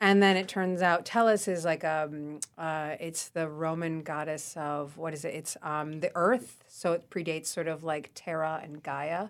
And 0.00 0.22
then 0.22 0.36
it 0.36 0.46
turns 0.46 0.82
out 0.82 1.06
Tellus 1.06 1.48
is 1.48 1.64
like 1.64 1.84
um 1.84 2.40
uh 2.58 2.96
it's 3.00 3.28
the 3.28 3.48
Roman 3.48 4.02
goddess 4.02 4.54
of 4.56 4.96
what 4.98 5.14
is 5.14 5.24
it? 5.24 5.34
It's 5.34 5.56
um 5.62 6.00
the 6.00 6.12
earth, 6.14 6.64
so 6.68 6.92
it 6.92 7.08
predates 7.10 7.46
sort 7.46 7.66
of 7.68 7.82
like 7.82 8.10
Terra 8.14 8.60
and 8.62 8.82
Gaia, 8.82 9.28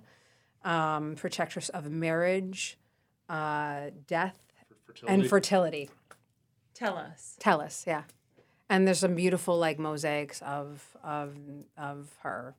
um, 0.65 1.15
protectress 1.15 1.69
of 1.69 1.91
marriage, 1.91 2.79
uh, 3.29 3.91
death, 4.07 4.39
and 5.07 5.29
fertility. 5.29 5.89
Tell 6.75 6.97
us. 6.97 7.37
Tellus, 7.41 7.87
yeah. 7.87 8.03
And 8.69 8.87
there's 8.87 8.99
some 8.99 9.15
beautiful 9.15 9.57
like 9.57 9.79
mosaics 9.79 10.43
of 10.43 10.97
of 11.05 11.37
of 11.79 12.11
her. 12.23 12.57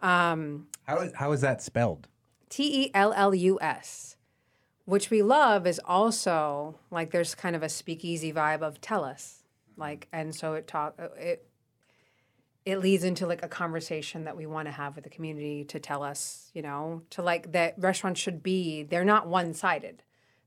Um, 0.00 0.66
How 0.84 0.98
is, 0.98 1.12
how 1.14 1.32
is 1.32 1.40
that 1.42 1.62
spelled? 1.62 2.08
T 2.48 2.84
E 2.84 2.90
L 2.94 3.12
L 3.14 3.34
U 3.34 3.58
S, 3.60 4.16
which 4.84 5.10
we 5.10 5.22
love, 5.22 5.66
is 5.66 5.80
also 5.84 6.78
like 6.90 7.10
there's 7.10 7.34
kind 7.34 7.56
of 7.56 7.62
a 7.62 7.68
speakeasy 7.68 8.32
vibe 8.32 8.62
of 8.62 8.80
tell 8.80 9.04
us, 9.04 9.44
like, 9.76 10.08
and 10.12 10.34
so 10.34 10.54
it 10.54 10.66
talk 10.66 10.94
uh, 10.98 11.08
it 11.16 11.48
it 12.64 12.78
leads 12.78 13.04
into 13.04 13.26
like 13.26 13.44
a 13.44 13.48
conversation 13.48 14.24
that 14.24 14.36
we 14.36 14.46
want 14.46 14.66
to 14.66 14.72
have 14.72 14.94
with 14.94 15.04
the 15.04 15.10
community 15.10 15.64
to 15.64 15.78
tell 15.78 16.02
us, 16.02 16.50
you 16.54 16.62
know, 16.62 17.02
to 17.10 17.22
like 17.22 17.52
that 17.52 17.74
restaurants 17.78 18.20
should 18.20 18.42
be 18.42 18.82
they're 18.82 19.04
not 19.04 19.26
one 19.28 19.52
sided, 19.54 20.02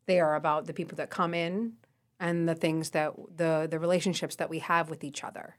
they 0.07 0.19
are 0.19 0.35
about 0.35 0.65
the 0.65 0.73
people 0.73 0.95
that 0.97 1.09
come 1.09 1.33
in 1.33 1.73
and 2.19 2.49
the 2.49 2.55
things 2.55 2.91
that 2.91 3.13
the 3.35 3.67
the 3.69 3.79
relationships 3.79 4.35
that 4.35 4.49
we 4.49 4.59
have 4.59 4.89
with 4.89 5.03
each 5.03 5.23
other. 5.23 5.57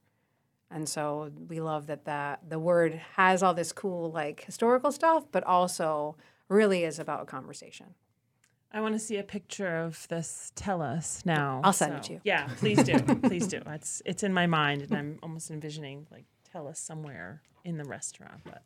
And 0.70 0.88
so 0.88 1.30
we 1.48 1.60
love 1.60 1.86
that 1.86 2.04
the, 2.04 2.38
the 2.46 2.58
word 2.58 3.00
has 3.16 3.42
all 3.42 3.54
this 3.54 3.72
cool 3.72 4.10
like 4.12 4.44
historical 4.44 4.92
stuff, 4.92 5.24
but 5.32 5.44
also 5.44 6.16
really 6.48 6.84
is 6.84 6.98
about 6.98 7.22
a 7.22 7.26
conversation. 7.26 7.94
I 8.72 8.80
want 8.80 8.94
to 8.94 8.98
see 8.98 9.16
a 9.16 9.22
picture 9.22 9.78
of 9.78 10.06
this. 10.08 10.52
Tell 10.54 10.82
us 10.82 11.22
now. 11.24 11.60
I'll 11.64 11.72
send 11.72 11.94
it 11.94 12.02
to 12.04 12.12
you. 12.14 12.20
Yeah, 12.24 12.48
please 12.58 12.82
do. 12.82 12.98
please 13.22 13.46
do. 13.46 13.62
It's 13.66 14.02
it's 14.04 14.22
in 14.22 14.32
my 14.34 14.46
mind, 14.46 14.82
and 14.82 14.92
I'm 14.92 15.18
almost 15.22 15.50
envisioning 15.50 16.06
like 16.10 16.26
tell 16.52 16.68
us 16.68 16.78
somewhere 16.78 17.42
in 17.64 17.78
the 17.78 17.84
restaurant. 17.84 18.42
But 18.44 18.62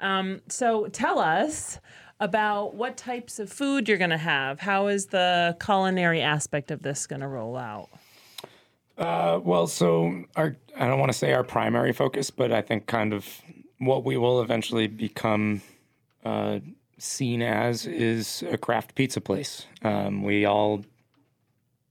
um, 0.00 0.42
so 0.48 0.88
tell 0.88 1.18
us 1.18 1.80
about 2.20 2.74
what 2.74 2.96
types 2.96 3.38
of 3.38 3.50
food 3.50 3.88
you're 3.88 3.98
going 3.98 4.10
to 4.10 4.18
have. 4.18 4.60
How 4.60 4.88
is 4.88 5.06
the 5.06 5.56
culinary 5.64 6.20
aspect 6.20 6.70
of 6.70 6.82
this 6.82 7.06
going 7.06 7.20
to 7.20 7.28
roll 7.28 7.56
out? 7.56 7.88
Uh, 8.98 9.40
well, 9.42 9.66
so 9.66 10.24
our 10.36 10.56
I 10.76 10.86
don't 10.86 10.98
want 10.98 11.12
to 11.12 11.18
say 11.18 11.32
our 11.32 11.44
primary 11.44 11.92
focus, 11.92 12.30
but 12.30 12.52
I 12.52 12.60
think 12.60 12.86
kind 12.86 13.14
of 13.14 13.26
what 13.78 14.04
we 14.04 14.16
will 14.16 14.42
eventually 14.42 14.86
become 14.86 15.62
uh, 16.24 16.60
seen 16.98 17.42
as 17.42 17.86
is 17.86 18.42
a 18.50 18.58
craft 18.58 18.94
pizza 18.94 19.20
place. 19.20 19.66
Um, 19.82 20.22
we 20.22 20.44
all 20.44 20.84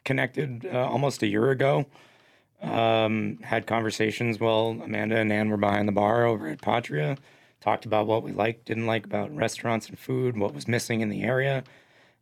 connected 0.03 0.67
uh, 0.71 0.87
almost 0.87 1.23
a 1.23 1.27
year 1.27 1.51
ago. 1.51 1.85
Um, 2.61 3.39
had 3.43 3.67
conversations 3.67 4.39
while 4.39 4.79
Amanda 4.83 5.17
and 5.17 5.31
Ann 5.31 5.49
were 5.49 5.57
behind 5.57 5.87
the 5.87 5.91
bar 5.91 6.25
over 6.25 6.47
at 6.47 6.61
Patria. 6.61 7.17
Talked 7.61 7.85
about 7.85 8.07
what 8.07 8.23
we 8.23 8.31
liked, 8.31 8.65
didn't 8.65 8.85
like 8.85 9.05
about 9.05 9.35
restaurants 9.35 9.89
and 9.89 9.97
food, 9.97 10.37
what 10.37 10.53
was 10.53 10.67
missing 10.67 11.01
in 11.01 11.09
the 11.09 11.23
area. 11.23 11.63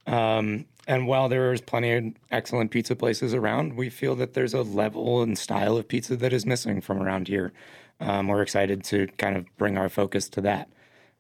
Um, 0.07 0.65
and 0.87 1.07
while 1.07 1.29
there's 1.29 1.61
plenty 1.61 1.93
of 1.93 2.05
excellent 2.31 2.71
pizza 2.71 2.95
places 2.95 3.33
around, 3.33 3.75
we 3.75 3.89
feel 3.89 4.15
that 4.15 4.33
there's 4.33 4.53
a 4.53 4.63
level 4.63 5.21
and 5.21 5.37
style 5.37 5.77
of 5.77 5.87
pizza 5.87 6.15
that 6.17 6.33
is 6.33 6.45
missing 6.45 6.81
from 6.81 7.01
around 7.01 7.27
here. 7.27 7.53
Um, 7.99 8.27
we're 8.27 8.41
excited 8.41 8.83
to 8.85 9.07
kind 9.17 9.37
of 9.37 9.45
bring 9.57 9.77
our 9.77 9.87
focus 9.87 10.27
to 10.29 10.41
that. 10.41 10.69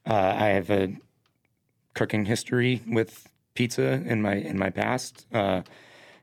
Uh, 0.05 0.33
I 0.37 0.47
have 0.47 0.69
a 0.69 0.97
cooking 1.93 2.25
history 2.25 2.81
with 2.87 3.29
pizza 3.53 4.01
in 4.05 4.21
my 4.21 4.35
in 4.35 4.57
my 4.57 4.69
past, 4.69 5.25
uh, 5.33 5.61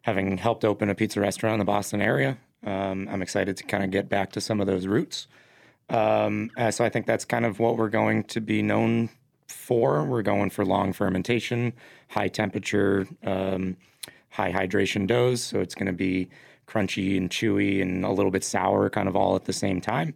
having 0.02 0.36
helped 0.38 0.64
open 0.64 0.90
a 0.90 0.94
pizza 0.94 1.20
restaurant 1.20 1.54
in 1.54 1.58
the 1.58 1.64
Boston 1.64 2.00
area. 2.00 2.38
Um, 2.64 3.08
I'm 3.10 3.22
excited 3.22 3.56
to 3.58 3.64
kind 3.64 3.84
of 3.84 3.90
get 3.90 4.08
back 4.08 4.32
to 4.32 4.40
some 4.40 4.60
of 4.60 4.66
those 4.66 4.86
roots. 4.86 5.26
Um, 5.88 6.50
uh, 6.56 6.70
so 6.70 6.84
I 6.84 6.88
think 6.88 7.06
that's 7.06 7.24
kind 7.24 7.44
of 7.44 7.58
what 7.58 7.76
we're 7.76 7.88
going 7.88 8.24
to 8.24 8.40
be 8.40 8.62
known 8.62 9.10
for. 9.48 10.04
We're 10.04 10.22
going 10.22 10.50
for 10.50 10.64
long 10.64 10.92
fermentation, 10.92 11.72
high 12.08 12.28
temperature, 12.28 13.06
um, 13.24 13.76
high 14.30 14.52
hydration 14.52 15.06
doughs. 15.06 15.42
So 15.42 15.60
it's 15.60 15.74
going 15.74 15.86
to 15.86 15.92
be 15.92 16.28
crunchy 16.66 17.16
and 17.16 17.28
chewy 17.28 17.82
and 17.82 18.04
a 18.04 18.10
little 18.10 18.30
bit 18.30 18.44
sour, 18.44 18.88
kind 18.90 19.08
of 19.08 19.16
all 19.16 19.34
at 19.34 19.44
the 19.44 19.52
same 19.52 19.80
time. 19.80 20.14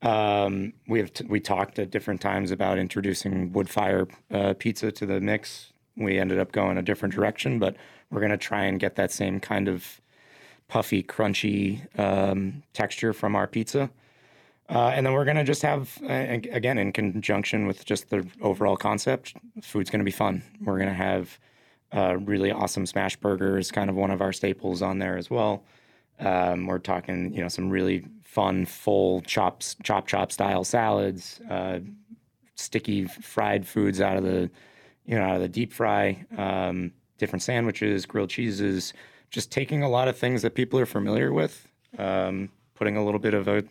Um, 0.00 0.72
we 0.86 1.00
have 1.00 1.12
t- 1.12 1.26
we 1.28 1.40
talked 1.40 1.78
at 1.78 1.90
different 1.90 2.20
times 2.20 2.50
about 2.50 2.78
introducing 2.78 3.52
wood 3.52 3.68
fire 3.68 4.06
uh, 4.30 4.54
pizza 4.54 4.92
to 4.92 5.06
the 5.06 5.20
mix 5.20 5.72
we 5.98 6.18
ended 6.18 6.38
up 6.38 6.52
going 6.52 6.78
a 6.78 6.82
different 6.82 7.14
direction, 7.14 7.58
but 7.58 7.76
we're 8.10 8.20
going 8.20 8.30
to 8.30 8.38
try 8.38 8.64
and 8.64 8.80
get 8.80 8.94
that 8.96 9.10
same 9.10 9.40
kind 9.40 9.68
of 9.68 10.00
puffy, 10.68 11.02
crunchy 11.02 11.86
um, 11.98 12.62
texture 12.72 13.12
from 13.12 13.34
our 13.34 13.46
pizza. 13.46 13.90
Uh, 14.70 14.88
and 14.88 15.04
then 15.04 15.14
we're 15.14 15.24
going 15.24 15.36
to 15.36 15.44
just 15.44 15.62
have, 15.62 15.98
uh, 16.04 16.12
again, 16.52 16.78
in 16.78 16.92
conjunction 16.92 17.66
with 17.66 17.84
just 17.84 18.10
the 18.10 18.26
overall 18.42 18.76
concept, 18.76 19.34
food's 19.62 19.90
going 19.90 20.00
to 20.00 20.04
be 20.04 20.10
fun. 20.10 20.42
We're 20.62 20.76
going 20.76 20.90
to 20.90 20.94
have 20.94 21.38
uh, 21.92 22.18
really 22.18 22.52
awesome 22.52 22.84
smash 22.84 23.16
burgers, 23.16 23.70
kind 23.70 23.88
of 23.88 23.96
one 23.96 24.10
of 24.10 24.20
our 24.20 24.32
staples 24.32 24.82
on 24.82 24.98
there 24.98 25.16
as 25.16 25.30
well. 25.30 25.64
Um, 26.20 26.66
we're 26.66 26.78
talking, 26.78 27.32
you 27.32 27.40
know, 27.40 27.48
some 27.48 27.70
really 27.70 28.04
fun, 28.28 28.66
full 28.66 29.22
chops, 29.22 29.74
chop 29.82 30.06
chop 30.06 30.30
style 30.30 30.62
salads, 30.62 31.40
uh, 31.50 31.78
sticky 32.56 33.06
fried 33.06 33.66
foods 33.66 34.02
out 34.02 34.18
of 34.18 34.22
the, 34.22 34.50
you 35.06 35.16
know, 35.16 35.24
out 35.24 35.36
of 35.36 35.40
the 35.40 35.48
deep 35.48 35.72
fry, 35.72 36.26
um, 36.36 36.92
different 37.16 37.42
sandwiches, 37.42 38.04
grilled 38.04 38.28
cheeses, 38.28 38.92
just 39.30 39.50
taking 39.50 39.82
a 39.82 39.88
lot 39.88 40.08
of 40.08 40.16
things 40.16 40.42
that 40.42 40.54
people 40.54 40.78
are 40.78 40.84
familiar 40.84 41.32
with, 41.32 41.66
um, 41.98 42.50
putting 42.74 42.98
a 42.98 43.04
little 43.04 43.18
bit 43.18 43.32
of 43.32 43.48
a, 43.48 43.64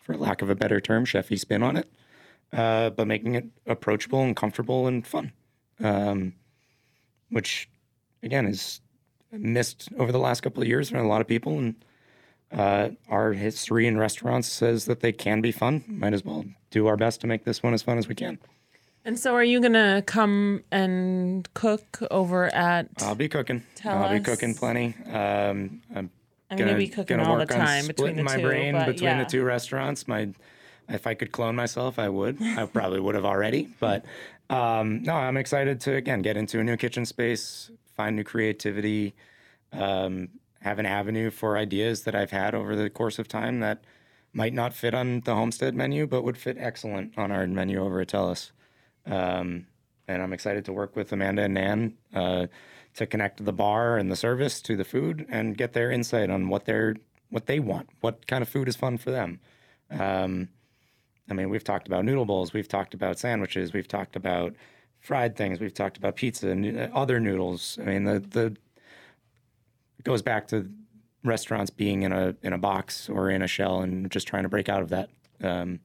for 0.00 0.16
lack 0.16 0.42
of 0.42 0.50
a 0.50 0.56
better 0.56 0.80
term, 0.80 1.04
chefy 1.04 1.38
spin 1.38 1.62
on 1.62 1.76
it, 1.76 1.88
uh, 2.52 2.90
but 2.90 3.06
making 3.06 3.36
it 3.36 3.46
approachable 3.68 4.22
and 4.22 4.34
comfortable 4.34 4.88
and 4.88 5.06
fun, 5.06 5.30
um, 5.78 6.32
which 7.28 7.68
again 8.24 8.44
is 8.44 8.80
missed 9.30 9.88
over 9.98 10.10
the 10.10 10.18
last 10.18 10.40
couple 10.40 10.60
of 10.60 10.68
years 10.68 10.90
from 10.90 10.98
a 10.98 11.06
lot 11.06 11.20
of 11.20 11.28
people 11.28 11.58
and 11.58 11.76
uh, 12.52 12.90
our 13.08 13.32
history 13.32 13.86
in 13.86 13.98
restaurants 13.98 14.48
says 14.48 14.86
that 14.86 15.00
they 15.00 15.12
can 15.12 15.40
be 15.40 15.52
fun. 15.52 15.84
Might 15.86 16.12
as 16.12 16.24
well 16.24 16.44
do 16.70 16.86
our 16.86 16.96
best 16.96 17.20
to 17.22 17.26
make 17.26 17.44
this 17.44 17.62
one 17.62 17.74
as 17.74 17.82
fun 17.82 17.98
as 17.98 18.08
we 18.08 18.14
can. 18.14 18.38
And 19.04 19.18
so, 19.18 19.34
are 19.34 19.44
you 19.44 19.60
gonna 19.60 20.02
come 20.06 20.62
and 20.70 21.48
cook 21.54 22.00
over 22.10 22.54
at? 22.54 22.88
I'll 23.00 23.14
be 23.14 23.28
cooking. 23.28 23.62
I'll 23.84 24.12
be 24.12 24.20
cooking 24.20 24.54
plenty. 24.54 24.94
Um, 25.06 25.80
I'm 25.94 26.10
I'm 26.50 26.58
gonna, 26.58 26.70
gonna 26.70 26.78
be 26.78 26.88
cooking 26.88 27.18
gonna 27.18 27.30
all 27.30 27.38
the 27.38 27.46
time 27.46 27.86
between 27.86 28.16
the 28.16 28.24
my 28.24 28.36
two. 28.36 28.42
brain 28.42 28.74
between 28.74 29.02
yeah. 29.02 29.22
the 29.22 29.30
two 29.30 29.44
restaurants. 29.44 30.08
My, 30.08 30.28
if 30.88 31.06
I 31.06 31.14
could 31.14 31.30
clone 31.30 31.54
myself, 31.54 31.98
I 31.98 32.08
would. 32.08 32.42
I 32.42 32.66
probably 32.66 32.98
would 32.98 33.14
have 33.14 33.24
already. 33.24 33.68
But 33.78 34.04
um, 34.50 35.02
no, 35.02 35.14
I'm 35.14 35.36
excited 35.36 35.80
to 35.82 35.94
again 35.94 36.22
get 36.22 36.36
into 36.36 36.58
a 36.58 36.64
new 36.64 36.76
kitchen 36.76 37.06
space, 37.06 37.70
find 37.96 38.16
new 38.16 38.24
creativity, 38.24 39.14
um, 39.72 40.28
have 40.60 40.78
an 40.78 40.86
avenue 40.86 41.30
for 41.30 41.56
ideas 41.56 42.02
that 42.02 42.14
I've 42.14 42.30
had 42.30 42.54
over 42.54 42.76
the 42.76 42.90
course 42.90 43.18
of 43.18 43.28
time 43.28 43.60
that 43.60 43.82
might 44.32 44.52
not 44.52 44.72
fit 44.72 44.94
on 44.94 45.20
the 45.20 45.34
homestead 45.34 45.74
menu, 45.74 46.06
but 46.06 46.22
would 46.22 46.36
fit 46.36 46.56
excellent 46.58 47.16
on 47.18 47.32
our 47.32 47.46
menu 47.46 47.82
over 47.82 48.00
at 48.00 48.08
Tellus. 48.08 48.52
Um, 49.06 49.66
and 50.06 50.22
I'm 50.22 50.32
excited 50.32 50.64
to 50.66 50.72
work 50.72 50.96
with 50.96 51.12
Amanda 51.12 51.42
and 51.42 51.54
Nan 51.54 51.94
uh, 52.14 52.46
to 52.94 53.06
connect 53.06 53.44
the 53.44 53.52
bar 53.52 53.96
and 53.96 54.10
the 54.10 54.16
service 54.16 54.60
to 54.62 54.76
the 54.76 54.84
food 54.84 55.26
and 55.28 55.56
get 55.56 55.72
their 55.72 55.90
insight 55.90 56.30
on 56.30 56.48
what 56.48 56.64
they're 56.64 56.96
what 57.30 57.46
they 57.46 57.60
want, 57.60 57.88
what 58.00 58.26
kind 58.26 58.42
of 58.42 58.48
food 58.48 58.66
is 58.66 58.74
fun 58.74 58.98
for 58.98 59.12
them. 59.12 59.38
Um, 59.88 60.48
I 61.30 61.34
mean, 61.34 61.48
we've 61.48 61.62
talked 61.62 61.86
about 61.86 62.04
noodle 62.04 62.24
bowls, 62.24 62.52
we've 62.52 62.66
talked 62.66 62.92
about 62.92 63.20
sandwiches, 63.20 63.72
we've 63.72 63.86
talked 63.86 64.16
about 64.16 64.56
fried 64.98 65.36
things, 65.36 65.60
we've 65.60 65.72
talked 65.72 65.96
about 65.96 66.16
pizza 66.16 66.50
and 66.50 66.76
uh, 66.76 66.88
other 66.92 67.20
noodles. 67.20 67.78
I 67.80 67.84
mean, 67.84 68.04
the 68.04 68.18
the 68.18 68.56
it 70.00 70.04
goes 70.04 70.22
back 70.22 70.48
to 70.48 70.66
restaurants 71.24 71.68
being 71.68 72.02
in 72.02 72.12
a 72.12 72.34
in 72.42 72.54
a 72.54 72.58
box 72.58 73.08
or 73.10 73.30
in 73.30 73.42
a 73.42 73.46
shell 73.46 73.82
and 73.82 74.10
just 74.10 74.26
trying 74.26 74.44
to 74.44 74.48
break 74.48 74.70
out 74.70 74.80
of 74.80 74.88
that. 74.88 75.10
Um, 75.42 75.80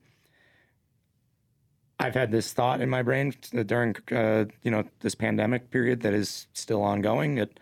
I've 2.00 2.14
had 2.14 2.30
this 2.30 2.54
thought 2.54 2.80
in 2.80 2.88
my 2.88 3.02
brain 3.02 3.34
during 3.66 3.94
uh, 4.10 4.46
you 4.62 4.70
know 4.70 4.84
this 5.00 5.14
pandemic 5.14 5.70
period 5.70 6.00
that 6.00 6.14
is 6.14 6.46
still 6.54 6.82
ongoing. 6.82 7.36
It, 7.36 7.60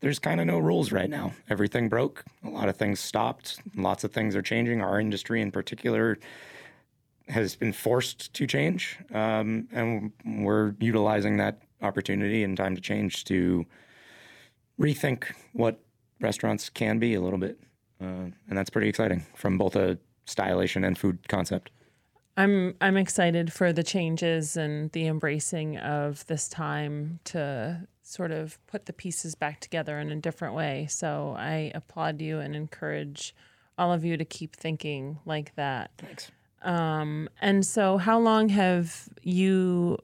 there's 0.00 0.18
kind 0.18 0.38
of 0.38 0.46
no 0.46 0.58
rules 0.58 0.92
right 0.92 1.08
now. 1.08 1.32
Everything 1.48 1.88
broke. 1.88 2.22
A 2.44 2.50
lot 2.50 2.68
of 2.68 2.76
things 2.76 3.00
stopped. 3.00 3.58
Lots 3.74 4.04
of 4.04 4.12
things 4.12 4.36
are 4.36 4.42
changing. 4.42 4.82
Our 4.82 5.00
industry, 5.00 5.40
in 5.40 5.50
particular, 5.50 6.18
has 7.28 7.56
been 7.56 7.72
forced 7.72 8.34
to 8.34 8.46
change, 8.46 8.98
um, 9.14 9.66
and 9.72 10.12
we're 10.26 10.74
utilizing 10.78 11.38
that 11.38 11.62
opportunity 11.80 12.44
and 12.44 12.54
time 12.54 12.74
to 12.74 12.82
change 12.82 13.24
to 13.24 13.64
rethink 14.78 15.24
what 15.54 15.80
restaurants 16.20 16.68
can 16.68 16.98
be 16.98 17.14
a 17.14 17.20
little 17.20 17.38
bit, 17.38 17.58
uh, 18.00 18.30
and 18.48 18.56
that's 18.58 18.70
pretty 18.70 18.88
exciting 18.88 19.26
from 19.34 19.58
both 19.58 19.76
a 19.76 19.98
stylization 20.26 20.86
and 20.86 20.98
food 20.98 21.28
concept. 21.28 21.70
I'm 22.36 22.74
I'm 22.80 22.96
excited 22.96 23.52
for 23.52 23.72
the 23.72 23.82
changes 23.82 24.56
and 24.56 24.92
the 24.92 25.06
embracing 25.06 25.78
of 25.78 26.26
this 26.26 26.48
time 26.48 27.20
to 27.24 27.86
sort 28.02 28.30
of 28.30 28.58
put 28.66 28.86
the 28.86 28.92
pieces 28.92 29.34
back 29.34 29.60
together 29.60 29.98
in 29.98 30.10
a 30.10 30.16
different 30.16 30.54
way. 30.54 30.86
So 30.88 31.34
I 31.38 31.72
applaud 31.74 32.20
you 32.20 32.38
and 32.38 32.54
encourage 32.54 33.34
all 33.78 33.92
of 33.92 34.04
you 34.04 34.16
to 34.16 34.24
keep 34.24 34.54
thinking 34.54 35.18
like 35.24 35.54
that. 35.56 35.90
Thanks. 35.98 36.30
Um, 36.62 37.28
and 37.40 37.64
so, 37.64 37.96
how 37.96 38.18
long 38.18 38.48
have 38.48 39.08
you 39.22 39.98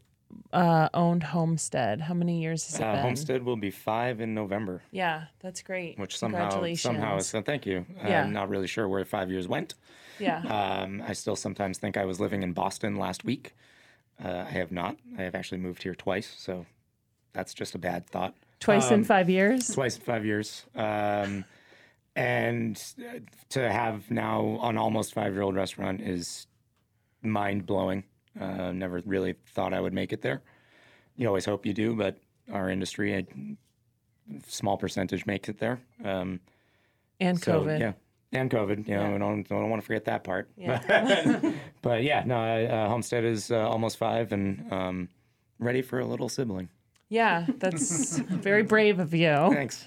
uh, 0.53 0.89
owned 0.95 1.23
Homestead? 1.23 2.01
How 2.03 2.15
many 2.15 2.41
years 2.43 2.67
has 2.67 2.81
it 2.81 2.83
Uh, 2.85 2.93
been? 2.93 3.03
Homestead 3.03 3.43
will 3.45 3.57
be 3.57 3.71
five 3.71 4.21
in 4.21 4.35
November, 4.35 4.83
Yeah, 4.91 5.25
that's 5.41 5.63
great. 5.63 5.99
which 5.99 6.17
somehow 6.17 6.51
somehow 6.75 7.17
is 7.17 7.27
so. 7.29 7.43
Thank 7.43 7.67
you. 7.67 7.87
Yeah. 8.05 8.23
I'm 8.23 8.33
not 8.33 8.49
really 8.49 8.67
sure 8.67 8.89
where 8.89 9.05
five 9.05 9.31
years 9.31 9.47
went. 9.49 9.75
yeah. 10.19 10.39
Um, 10.83 11.03
I 11.07 11.13
still 11.15 11.37
sometimes 11.37 11.79
think 11.79 11.97
I 11.97 12.05
was 12.05 12.21
living 12.21 12.43
in 12.43 12.53
Boston 12.53 12.97
last 12.97 13.25
week. 13.25 13.55
Uh, 14.23 14.45
I 14.47 14.51
have 14.51 14.71
not. 14.71 14.97
I 15.19 15.23
have 15.23 15.35
actually 15.35 15.59
moved 15.59 15.83
here 15.83 15.95
twice, 15.95 16.33
so 16.39 16.67
that's 17.33 17.55
just 17.55 17.75
a 17.75 17.79
bad 17.79 18.07
thought. 18.07 18.35
Twice 18.61 18.91
in 18.91 19.01
um, 19.01 19.05
five 19.05 19.29
years. 19.31 19.69
Twice 19.69 19.97
in 19.97 20.03
five 20.03 20.25
years. 20.25 20.65
Um, 20.77 21.45
and 22.15 22.81
uh, 23.01 23.19
to 23.49 23.73
have 23.73 24.11
now 24.11 24.61
an 24.63 24.77
almost 24.77 25.15
five 25.15 25.33
year 25.33 25.43
old 25.43 25.57
restaurant 25.57 26.01
is 26.01 26.47
mind 27.23 27.67
blowing. 27.67 28.05
Uh, 28.41 28.73
never 28.73 29.03
really 29.05 29.35
thought 29.55 29.73
I 29.75 29.81
would 29.81 29.93
make 29.93 30.13
it 30.13 30.23
there. 30.23 30.43
You 31.17 31.27
always 31.29 31.45
hope 31.45 31.67
you 31.67 31.75
do, 31.75 31.95
but 31.95 32.19
our 32.53 32.71
industry, 32.71 33.15
a 33.15 33.27
small 34.47 34.77
percentage 34.77 35.27
makes 35.27 35.49
it 35.49 35.59
there. 35.59 35.81
Um, 36.05 36.41
and 37.21 37.39
so, 37.43 37.61
COVID. 37.63 37.81
yeah. 37.81 37.93
And 38.33 38.51
COVID, 38.51 38.89
you 38.89 38.95
know, 38.97 39.11
Yeah. 39.11 39.15
I 39.15 39.19
don't, 39.19 39.47
don't 39.49 39.69
want 39.69 39.83
to 39.83 39.87
forget 39.87 40.07
that 40.07 40.25
part. 40.25 40.49
Yeah. 40.57 41.53
but 41.83 42.03
yeah, 42.03 42.23
no, 42.25 42.37
uh, 42.43 42.89
Homestead 42.89 43.25
is 43.25 43.51
uh, 43.51 43.69
almost 43.69 43.99
five 43.99 44.33
and 44.33 44.73
um, 44.73 45.09
ready 45.59 45.83
for 45.83 46.01
a 46.01 46.07
little 46.07 46.31
sibling. 46.31 46.71
Yeah, 47.11 47.45
that's 47.59 48.19
very 48.19 48.63
brave 48.63 48.99
of 48.99 49.13
you. 49.13 49.35
Thanks. 49.53 49.85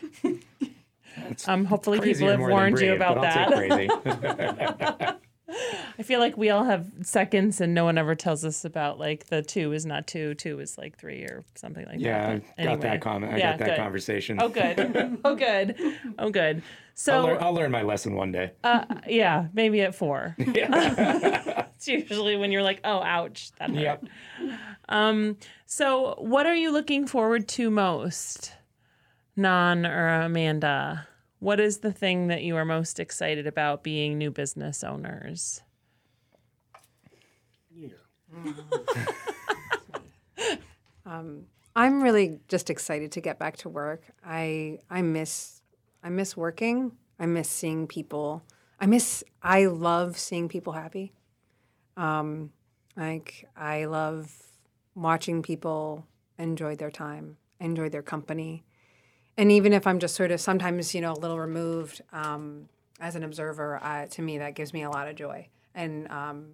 Um, 1.47 1.65
hopefully 1.65 1.99
people 1.99 2.27
have 2.27 2.39
warned 2.39 2.79
you 2.79 2.93
about 2.93 3.21
that. 3.21 5.19
I 5.47 6.01
feel 6.03 6.19
like 6.19 6.37
we 6.37 6.49
all 6.49 6.63
have 6.63 6.87
seconds, 7.03 7.61
and 7.61 7.73
no 7.73 7.83
one 7.85 7.97
ever 7.97 8.15
tells 8.15 8.43
us 8.43 8.65
about 8.65 8.99
like 8.99 9.27
the 9.27 9.41
two 9.43 9.71
is 9.73 9.85
not 9.85 10.07
two, 10.07 10.33
two 10.33 10.59
is 10.59 10.77
like 10.77 10.97
three, 10.97 11.21
or 11.23 11.43
something 11.55 11.85
like 11.85 11.99
that. 11.99 12.01
yeah, 12.01 12.27
I 12.27 12.33
that. 12.33 12.41
got 12.41 12.57
anyway. 12.57 12.81
that 12.81 13.01
comment. 13.01 13.33
I 13.33 13.37
Yeah, 13.37 13.51
got 13.51 13.59
that 13.59 13.67
good. 13.69 13.77
conversation. 13.77 14.37
Oh, 14.41 14.49
good. 14.49 15.19
Oh, 15.23 15.35
good. 15.35 15.75
Oh, 16.17 16.29
good. 16.29 16.57
I'll, 16.57 16.61
So, 16.95 17.27
I'll 17.37 17.53
learn 17.53 17.71
my 17.71 17.81
lesson 17.83 18.15
one 18.15 18.31
day. 18.31 18.51
uh, 18.63 18.85
yeah, 19.07 19.47
maybe 19.53 19.81
at 19.81 19.93
four. 19.95 20.35
Yeah. 20.53 21.67
it's 21.75 21.87
usually 21.87 22.35
when 22.37 22.51
you're 22.51 22.63
like, 22.63 22.79
oh, 22.83 23.01
ouch. 23.03 23.51
That 23.59 23.69
hurt. 23.69 23.79
yep. 23.79 24.05
Um, 24.89 25.37
so 25.65 26.15
what 26.17 26.45
are 26.45 26.55
you 26.55 26.71
looking 26.71 27.05
forward 27.07 27.47
to 27.49 27.69
most, 27.69 28.53
Nan 29.35 29.85
or 29.85 30.07
Amanda? 30.21 31.07
What 31.45 31.59
is 31.59 31.77
the 31.77 31.93
thing 31.93 32.25
that 32.29 32.41
you 32.41 32.55
are 32.55 32.65
most 32.65 32.99
excited 32.99 33.45
about 33.45 33.83
being 33.83 34.17
new 34.17 34.31
business 34.31 34.83
owners? 34.83 35.61
I'm 41.75 42.01
really 42.01 42.39
just 42.47 42.71
excited 42.71 43.11
to 43.11 43.21
get 43.21 43.37
back 43.37 43.57
to 43.57 43.69
work. 43.69 44.01
I 44.25 44.79
I 44.89 45.03
miss 45.03 45.61
I 46.03 46.09
miss 46.09 46.35
working. 46.35 46.93
I 47.19 47.27
miss 47.27 47.47
seeing 47.47 47.85
people. 47.85 48.43
I 48.79 48.87
miss 48.87 49.23
I 49.43 49.67
love 49.67 50.17
seeing 50.17 50.49
people 50.49 50.73
happy. 50.73 51.13
Um, 51.95 52.53
like 52.97 53.47
I 53.55 53.85
love 53.85 54.35
watching 54.95 55.43
people 55.43 56.07
enjoy 56.39 56.75
their 56.75 56.89
time, 56.89 57.37
enjoy 57.59 57.89
their 57.89 58.01
company. 58.01 58.63
And 59.37 59.51
even 59.51 59.73
if 59.73 59.85
I'm 59.85 59.99
just 59.99 60.15
sort 60.15 60.31
of 60.31 60.39
sometimes, 60.39 60.95
you 60.95 61.01
know, 61.01 61.13
a 61.13 61.19
little 61.19 61.39
removed 61.39 62.01
um, 62.13 62.69
as 62.99 63.15
an 63.15 63.23
observer, 63.23 63.79
uh, 63.83 64.05
to 64.07 64.21
me 64.21 64.37
that 64.37 64.55
gives 64.55 64.73
me 64.73 64.83
a 64.83 64.89
lot 64.89 65.07
of 65.07 65.15
joy 65.15 65.47
and 65.73 66.07
um, 66.09 66.53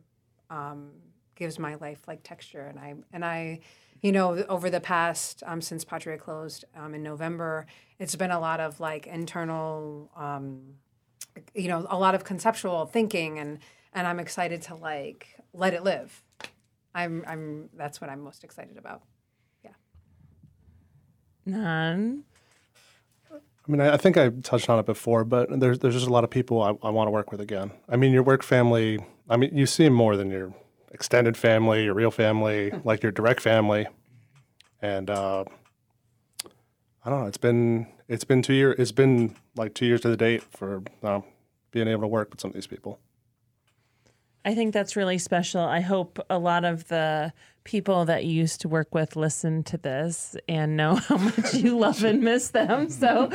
um, 0.50 0.90
gives 1.36 1.60
my 1.60 1.76
life 1.76 2.00
like 2.08 2.24
texture. 2.24 2.62
And 2.62 2.80
I 2.80 2.96
and 3.14 3.24
I, 3.24 3.60
you 4.02 4.12
know, 4.12 4.44
over 4.50 4.70
the 4.70 4.80
past 4.80 5.44
um, 5.46 5.62
since 5.62 5.86
Patria 5.86 6.18
closed 6.18 6.66
um, 6.76 6.96
in 6.96 7.04
November, 7.04 7.68
it's 8.00 8.16
been 8.16 8.32
a 8.32 8.40
lot 8.40 8.60
of 8.60 8.80
like 8.80 9.06
internal, 9.06 10.10
um, 10.16 10.62
you 11.54 11.68
know, 11.68 11.86
a 11.90 11.98
lot 11.98 12.16
of 12.16 12.24
conceptual 12.24 12.88
thinking, 12.88 13.38
and 13.38 13.60
and 13.94 14.08
I'm 14.08 14.20
excited 14.20 14.64
to 14.64 14.76
like 14.76 15.28
let 15.54 15.76
it 15.76 15.84
live. 15.84 16.24
I'm 16.96 17.24
I'm 17.28 17.70
that's 17.78 18.02
what 18.02 18.10
I'm 18.10 18.22
most 18.22 18.44
excited 18.44 18.78
about. 18.78 19.04
Yeah. 19.64 19.72
None. 21.46 22.24
I 23.68 23.72
mean, 23.72 23.82
I, 23.82 23.94
I 23.94 23.98
think 23.98 24.18
I 24.18 24.30
touched 24.30 24.70
on 24.70 24.80
it 24.80 24.86
before, 24.86 25.24
but 25.24 25.60
there's 25.60 25.80
there's 25.80 25.94
just 25.94 26.08
a 26.08 26.14
lot 26.14 26.24
of 26.24 26.30
people 26.30 26.62
I, 26.62 26.70
I 26.84 26.90
want 26.90 27.08
to 27.08 27.12
work 27.12 27.32
with 27.32 27.42
again. 27.42 27.72
I 27.88 27.96
mean, 27.96 28.12
your 28.12 28.24
work 28.24 28.44
family. 28.44 29.00
I 29.30 29.38
mean, 29.38 29.56
you 29.56 29.66
see 29.66 29.88
more 29.90 30.18
than 30.18 30.30
your 30.30 30.54
extended 30.92 31.38
family, 31.38 31.86
your 31.86 31.94
real 31.94 32.12
family, 32.12 32.72
like 32.84 33.04
your 33.04 33.12
direct 33.12 33.42
family, 33.42 33.88
and 34.82 35.10
uh, 35.10 35.46
I 37.06 37.10
don't 37.10 37.22
know. 37.22 37.28
It's 37.28 37.38
been 37.38 37.88
it's 38.08 38.24
been 38.24 38.42
two 38.42 38.54
years. 38.54 38.76
It's 38.78 38.92
been 38.92 39.36
like 39.56 39.74
two 39.74 39.86
years 39.86 40.02
to 40.02 40.10
the 40.10 40.18
date 40.18 40.44
for 40.44 40.84
uh, 41.04 41.22
being 41.72 41.88
able 41.88 42.02
to 42.02 42.08
work 42.08 42.32
with 42.32 42.42
some 42.42 42.50
of 42.50 42.56
these 42.56 42.68
people. 42.68 43.00
I 44.44 44.56
think 44.56 44.74
that's 44.74 44.96
really 44.96 45.20
special. 45.20 45.62
I 45.62 45.82
hope 45.82 46.20
a 46.30 46.40
lot 46.40 46.66
of 46.66 46.88
the 46.88 47.32
people 47.64 48.06
that 48.06 48.26
you 48.26 48.32
used 48.32 48.62
to 48.62 48.68
work 48.68 48.94
with 48.94 49.16
listen 49.16 49.64
to 49.64 49.78
this 49.78 50.36
and 50.48 50.76
know 50.76 50.96
how 51.08 51.18
much 51.18 51.54
you 51.54 51.78
love 51.78 52.04
and 52.04 52.22
miss 52.22 52.50
them. 52.50 52.90
So 53.02 53.32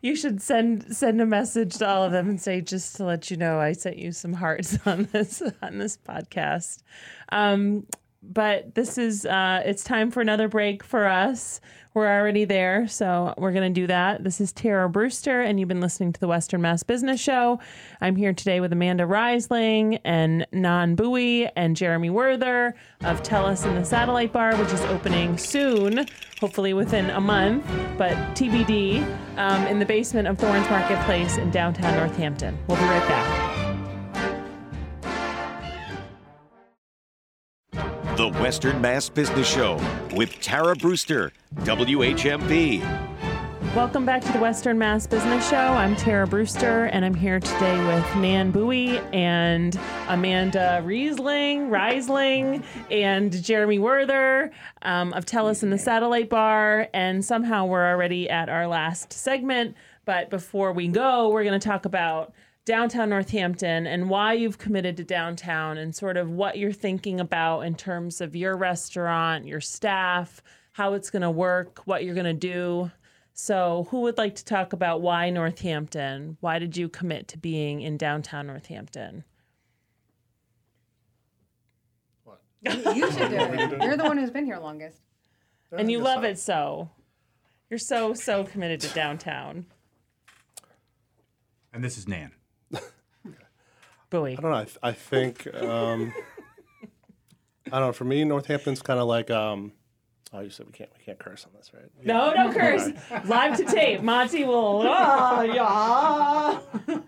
you 0.00 0.16
should 0.16 0.40
send 0.40 0.96
send 0.96 1.20
a 1.20 1.26
message 1.26 1.76
to 1.78 1.86
all 1.88 2.04
of 2.04 2.12
them 2.12 2.28
and 2.28 2.40
say, 2.40 2.60
just 2.60 2.96
to 2.96 3.04
let 3.04 3.30
you 3.30 3.36
know, 3.36 3.58
I 3.58 3.72
sent 3.72 3.98
you 3.98 4.12
some 4.12 4.32
hearts 4.32 4.78
on 4.86 5.08
this 5.12 5.42
on 5.62 5.78
this 5.78 5.98
podcast. 5.98 6.82
Um, 7.30 7.86
but 8.22 8.74
this 8.74 8.98
is 8.98 9.24
uh, 9.26 9.62
it's 9.64 9.82
time 9.82 10.10
for 10.10 10.20
another 10.20 10.48
break 10.48 10.84
for 10.84 11.06
us. 11.06 11.60
We're 11.92 12.08
already 12.08 12.44
there, 12.44 12.86
so 12.86 13.34
we're 13.36 13.52
gonna 13.52 13.70
do 13.70 13.88
that. 13.88 14.22
This 14.22 14.40
is 14.40 14.52
Tara 14.52 14.88
Brewster, 14.88 15.40
and 15.40 15.58
you've 15.58 15.68
been 15.68 15.80
listening 15.80 16.12
to 16.12 16.20
the 16.20 16.28
Western 16.28 16.62
Mass 16.62 16.82
Business 16.82 17.20
Show. 17.20 17.58
I'm 18.00 18.14
here 18.14 18.32
today 18.32 18.60
with 18.60 18.72
Amanda 18.72 19.04
Reisling 19.04 19.98
and 20.04 20.46
Nan 20.52 20.94
Bowie 20.94 21.48
and 21.56 21.76
Jeremy 21.76 22.10
Werther 22.10 22.74
of 23.02 23.22
Tellus 23.22 23.66
in 23.66 23.74
the 23.74 23.84
Satellite 23.84 24.32
Bar, 24.32 24.54
which 24.56 24.72
is 24.72 24.82
opening 24.82 25.36
soon, 25.36 26.06
hopefully 26.40 26.74
within 26.74 27.10
a 27.10 27.20
month, 27.20 27.66
but 27.98 28.12
TBD, 28.36 29.02
um, 29.36 29.66
in 29.66 29.80
the 29.80 29.86
basement 29.86 30.28
of 30.28 30.38
Thornes 30.38 30.68
Marketplace 30.70 31.38
in 31.38 31.50
downtown 31.50 31.96
Northampton. 31.96 32.56
We'll 32.68 32.78
be 32.78 32.84
right 32.84 33.08
back. 33.08 33.39
The 38.20 38.28
Western 38.32 38.82
Mass 38.82 39.08
Business 39.08 39.48
Show 39.48 39.80
with 40.12 40.42
Tara 40.42 40.76
Brewster, 40.76 41.32
WHMP. 41.60 42.82
Welcome 43.74 44.04
back 44.04 44.20
to 44.20 44.32
the 44.32 44.38
Western 44.38 44.76
Mass 44.76 45.06
Business 45.06 45.48
Show. 45.48 45.56
I'm 45.56 45.96
Tara 45.96 46.26
Brewster, 46.26 46.84
and 46.92 47.02
I'm 47.02 47.14
here 47.14 47.40
today 47.40 47.82
with 47.86 48.16
Nan 48.16 48.50
Bowie 48.50 48.98
and 49.14 49.74
Amanda 50.08 50.82
Riesling, 50.84 51.70
Riesling, 51.70 52.62
and 52.90 53.42
Jeremy 53.42 53.78
Werther 53.78 54.52
um, 54.82 55.14
of 55.14 55.24
Tellus 55.24 55.62
in 55.62 55.70
the 55.70 55.78
Satellite 55.78 56.28
Bar. 56.28 56.88
And 56.92 57.24
somehow 57.24 57.64
we're 57.64 57.90
already 57.90 58.28
at 58.28 58.50
our 58.50 58.66
last 58.66 59.14
segment. 59.14 59.74
But 60.04 60.28
before 60.28 60.74
we 60.74 60.88
go, 60.88 61.30
we're 61.30 61.44
going 61.44 61.58
to 61.58 61.68
talk 61.68 61.86
about 61.86 62.34
downtown 62.64 63.10
Northampton 63.10 63.86
and 63.86 64.10
why 64.10 64.34
you've 64.34 64.58
committed 64.58 64.96
to 64.98 65.04
downtown 65.04 65.78
and 65.78 65.94
sort 65.94 66.16
of 66.16 66.30
what 66.30 66.58
you're 66.58 66.72
thinking 66.72 67.20
about 67.20 67.60
in 67.60 67.74
terms 67.74 68.20
of 68.20 68.36
your 68.36 68.56
restaurant, 68.56 69.46
your 69.46 69.60
staff, 69.60 70.42
how 70.72 70.94
it's 70.94 71.10
going 71.10 71.22
to 71.22 71.30
work, 71.30 71.80
what 71.86 72.04
you're 72.04 72.14
going 72.14 72.24
to 72.24 72.32
do. 72.32 72.90
So, 73.32 73.86
who 73.90 74.02
would 74.02 74.18
like 74.18 74.34
to 74.36 74.44
talk 74.44 74.72
about 74.72 75.00
why 75.00 75.30
Northampton? 75.30 76.36
Why 76.40 76.58
did 76.58 76.76
you 76.76 76.88
commit 76.88 77.28
to 77.28 77.38
being 77.38 77.80
in 77.80 77.96
downtown 77.96 78.48
Northampton? 78.48 79.24
You 82.62 83.10
should 83.12 83.30
do 83.30 83.36
it. 83.36 83.82
You're 83.82 83.96
the 83.96 84.04
one 84.04 84.18
who's 84.18 84.30
been 84.30 84.44
here 84.44 84.58
longest. 84.58 85.00
And 85.72 85.90
you 85.90 86.00
love 86.00 86.24
it 86.24 86.38
so. 86.38 86.90
You're 87.70 87.78
so, 87.78 88.12
so 88.12 88.44
committed 88.44 88.80
to 88.80 88.88
downtown. 88.88 89.66
And 91.72 91.82
this 91.82 91.96
is 91.96 92.08
Nan. 92.08 92.32
Bowie. 94.10 94.36
I 94.36 94.40
don't 94.40 94.50
know. 94.50 94.56
I, 94.56 94.64
th- 94.64 94.78
I 94.82 94.92
think 94.92 95.46
um, 95.54 96.12
I 97.72 97.78
don't 97.78 97.88
know. 97.88 97.92
For 97.92 98.04
me, 98.04 98.24
Northampton's 98.24 98.82
kind 98.82 99.00
of 99.00 99.06
like. 99.06 99.30
Um, 99.30 99.72
oh, 100.32 100.40
you 100.40 100.50
said 100.50 100.66
we 100.66 100.72
can't 100.72 100.90
we 100.98 101.04
can't 101.04 101.18
curse 101.18 101.44
on 101.46 101.52
this, 101.56 101.70
right? 101.72 101.84
No, 102.04 102.32
no 102.32 102.52
curse. 102.52 102.88
Live 103.26 103.56
to 103.58 103.64
tape. 103.64 104.02
Monty 104.02 104.44
will. 104.44 104.82
Ah, 104.86 105.42
yeah. 105.42 107.00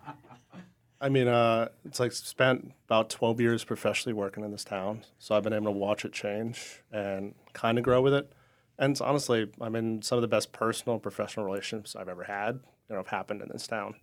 I 1.01 1.09
mean, 1.09 1.27
uh, 1.27 1.69
it's 1.85 1.99
like 1.99 2.13
spent 2.13 2.73
about 2.87 3.11
12 3.11 3.41
years 3.41 3.65
professionally 3.65 4.15
working 4.15 4.45
in 4.45 4.53
this 4.53 4.63
town. 4.63 5.03
So 5.19 5.35
I've 5.35 5.43
been 5.43 5.53
able 5.53 5.65
to 5.67 5.73
watch 5.73 6.05
it 6.05 6.13
change 6.13 6.81
and 6.93 7.35
kind 7.55 7.77
of 7.77 7.83
grow 7.83 8.01
with 8.01 8.15
it. 8.15 8.33
And 8.79 8.93
it's 8.93 9.01
honestly, 9.01 9.51
I'm 9.61 9.75
in 9.75 10.03
some 10.03 10.17
of 10.17 10.23
the 10.23 10.29
best 10.29 10.53
personal 10.53 10.95
and 10.95 11.03
professional 11.03 11.45
relationships 11.45 11.97
I've 11.97 12.09
ever 12.09 12.23
had, 12.23 12.61
you 12.89 12.95
know, 12.95 12.97
have 12.99 13.09
happened 13.09 13.43
in 13.43 13.49
this 13.49 13.67
town. 13.67 13.97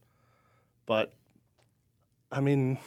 But 0.86 1.14
I 2.32 2.42
mean, 2.42 2.78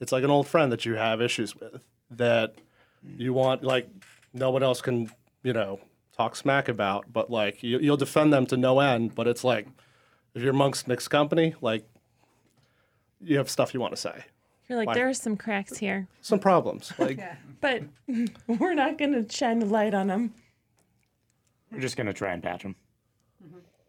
it's 0.00 0.12
like 0.12 0.24
an 0.24 0.30
old 0.30 0.46
friend 0.46 0.70
that 0.72 0.84
you 0.84 0.94
have 0.94 1.20
issues 1.20 1.54
with 1.56 1.84
that 2.10 2.54
you 3.16 3.32
want, 3.32 3.62
like, 3.62 3.88
no 4.32 4.50
one 4.50 4.62
else 4.62 4.80
can, 4.80 5.10
you 5.42 5.52
know, 5.52 5.80
talk 6.16 6.36
smack 6.36 6.68
about, 6.68 7.12
but 7.12 7.30
like, 7.30 7.62
you, 7.62 7.78
you'll 7.78 7.96
defend 7.96 8.32
them 8.32 8.46
to 8.46 8.56
no 8.56 8.80
end. 8.80 9.14
But 9.14 9.26
it's 9.26 9.44
like, 9.44 9.66
if 10.34 10.42
you're 10.42 10.50
amongst 10.52 10.86
mixed 10.88 11.10
company, 11.10 11.54
like, 11.60 11.84
you 13.20 13.36
have 13.38 13.50
stuff 13.50 13.74
you 13.74 13.80
want 13.80 13.94
to 13.94 14.00
say. 14.00 14.24
You're 14.68 14.78
like, 14.78 14.88
Why? 14.88 14.94
there 14.94 15.08
are 15.08 15.14
some 15.14 15.36
cracks 15.36 15.78
here, 15.78 16.06
Some 16.20 16.38
problems. 16.38 16.92
Like, 16.98 17.20
but 17.60 17.82
we're 18.46 18.74
not 18.74 18.98
going 18.98 19.12
to 19.12 19.34
shine 19.34 19.58
the 19.58 19.66
light 19.66 19.94
on 19.94 20.06
them. 20.06 20.32
We're 21.72 21.80
just 21.80 21.96
gonna 21.96 22.12
try 22.12 22.32
and 22.32 22.42
patch 22.42 22.62
them. 22.62 22.74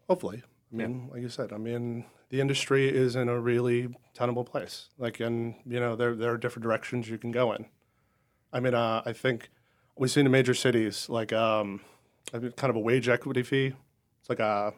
hopefully. 0.08 0.42
I 0.72 0.76
mean, 0.76 1.08
like 1.12 1.20
you 1.20 1.28
said, 1.28 1.52
I 1.52 1.58
mean, 1.58 2.06
the 2.30 2.40
industry 2.40 2.88
is 2.88 3.14
in 3.14 3.28
a 3.28 3.38
really 3.38 3.94
tenable 4.14 4.44
place. 4.44 4.88
Like, 4.96 5.20
and 5.20 5.54
you 5.66 5.78
know, 5.78 5.96
there 5.96 6.14
there 6.14 6.32
are 6.32 6.38
different 6.38 6.64
directions 6.64 7.08
you 7.08 7.18
can 7.18 7.30
go 7.30 7.52
in. 7.52 7.66
I 8.52 8.60
mean, 8.60 8.74
uh, 8.74 9.02
I 9.04 9.12
think 9.12 9.50
we've 9.96 10.10
seen 10.10 10.26
in 10.26 10.32
major 10.32 10.54
cities 10.54 11.08
like 11.08 11.32
um, 11.32 11.80
kind 12.32 12.70
of 12.70 12.76
a 12.76 12.80
wage 12.80 13.08
equity 13.08 13.42
fee. 13.42 13.74
It's 14.20 14.30
like 14.30 14.40
a 14.40 14.72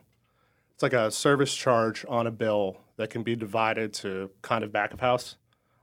it's 0.72 0.82
like 0.82 0.92
a 0.92 1.10
service 1.10 1.54
charge 1.54 2.04
on 2.08 2.26
a 2.26 2.32
bill 2.32 2.78
that 2.96 3.10
can 3.10 3.22
be 3.22 3.36
divided 3.36 3.92
to 3.94 4.30
kind 4.42 4.64
of 4.64 4.72
back 4.72 4.92
of 4.92 5.00
house. 5.00 5.36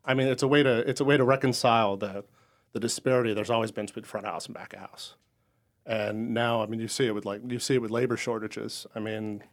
I 0.04 0.14
mean, 0.14 0.28
it's 0.28 0.44
a 0.44 0.48
way 0.48 0.64
to 0.64 0.90
it's 0.90 1.00
a 1.00 1.06
way 1.06 1.16
to 1.16 1.24
reconcile 1.24 1.96
the 1.96 2.26
the 2.74 2.80
disparity 2.80 3.34
there's 3.34 3.50
always 3.50 3.72
been 3.72 3.86
between 3.86 4.06
front 4.06 4.26
of 4.26 4.34
house 4.34 4.46
and 4.46 4.56
back 4.56 4.74
of 4.74 4.80
house. 4.80 5.16
And 5.86 6.34
now, 6.34 6.62
I 6.62 6.68
mean, 6.68 6.80
you 6.80 6.88
see 6.88 7.08
it 7.08 7.16
with 7.16 7.26
like 7.26 7.42
you 7.48 7.60
see 7.60 7.76
it 7.76 7.82
with 7.82 7.92
labor 7.92 8.18
shortages. 8.18 8.86
I 8.94 9.00
mean, 9.00 9.44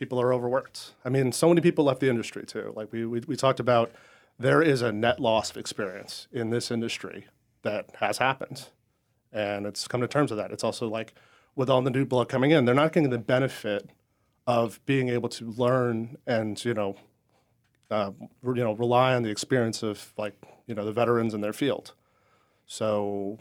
people 0.00 0.20
are 0.20 0.32
overworked. 0.32 0.94
I 1.04 1.10
mean, 1.10 1.30
so 1.30 1.48
many 1.48 1.60
people 1.60 1.84
left 1.84 2.00
the 2.00 2.08
industry 2.08 2.44
too. 2.46 2.72
Like 2.74 2.90
we, 2.90 3.04
we, 3.04 3.20
we 3.28 3.36
talked 3.36 3.60
about, 3.60 3.92
there 4.38 4.62
is 4.62 4.80
a 4.80 4.90
net 4.90 5.20
loss 5.20 5.50
of 5.50 5.58
experience 5.58 6.26
in 6.32 6.48
this 6.48 6.70
industry 6.70 7.26
that 7.62 7.90
has 8.00 8.16
happened. 8.16 8.68
And 9.30 9.66
it's 9.66 9.86
come 9.86 10.00
to 10.00 10.08
terms 10.08 10.30
with 10.30 10.38
that. 10.38 10.52
It's 10.52 10.64
also 10.64 10.88
like 10.88 11.12
with 11.54 11.68
all 11.68 11.82
the 11.82 11.90
new 11.90 12.06
blood 12.06 12.30
coming 12.30 12.50
in, 12.50 12.64
they're 12.64 12.74
not 12.74 12.94
getting 12.94 13.10
the 13.10 13.18
benefit 13.18 13.90
of 14.46 14.80
being 14.86 15.10
able 15.10 15.28
to 15.28 15.50
learn 15.50 16.16
and, 16.26 16.64
you 16.64 16.72
know, 16.72 16.96
uh, 17.90 18.12
you 18.42 18.54
know, 18.54 18.72
rely 18.72 19.14
on 19.14 19.22
the 19.22 19.30
experience 19.30 19.82
of 19.82 20.14
like, 20.16 20.34
you 20.66 20.74
know, 20.74 20.84
the 20.86 20.92
veterans 20.92 21.34
in 21.34 21.42
their 21.42 21.52
field. 21.52 21.92
So 22.66 23.38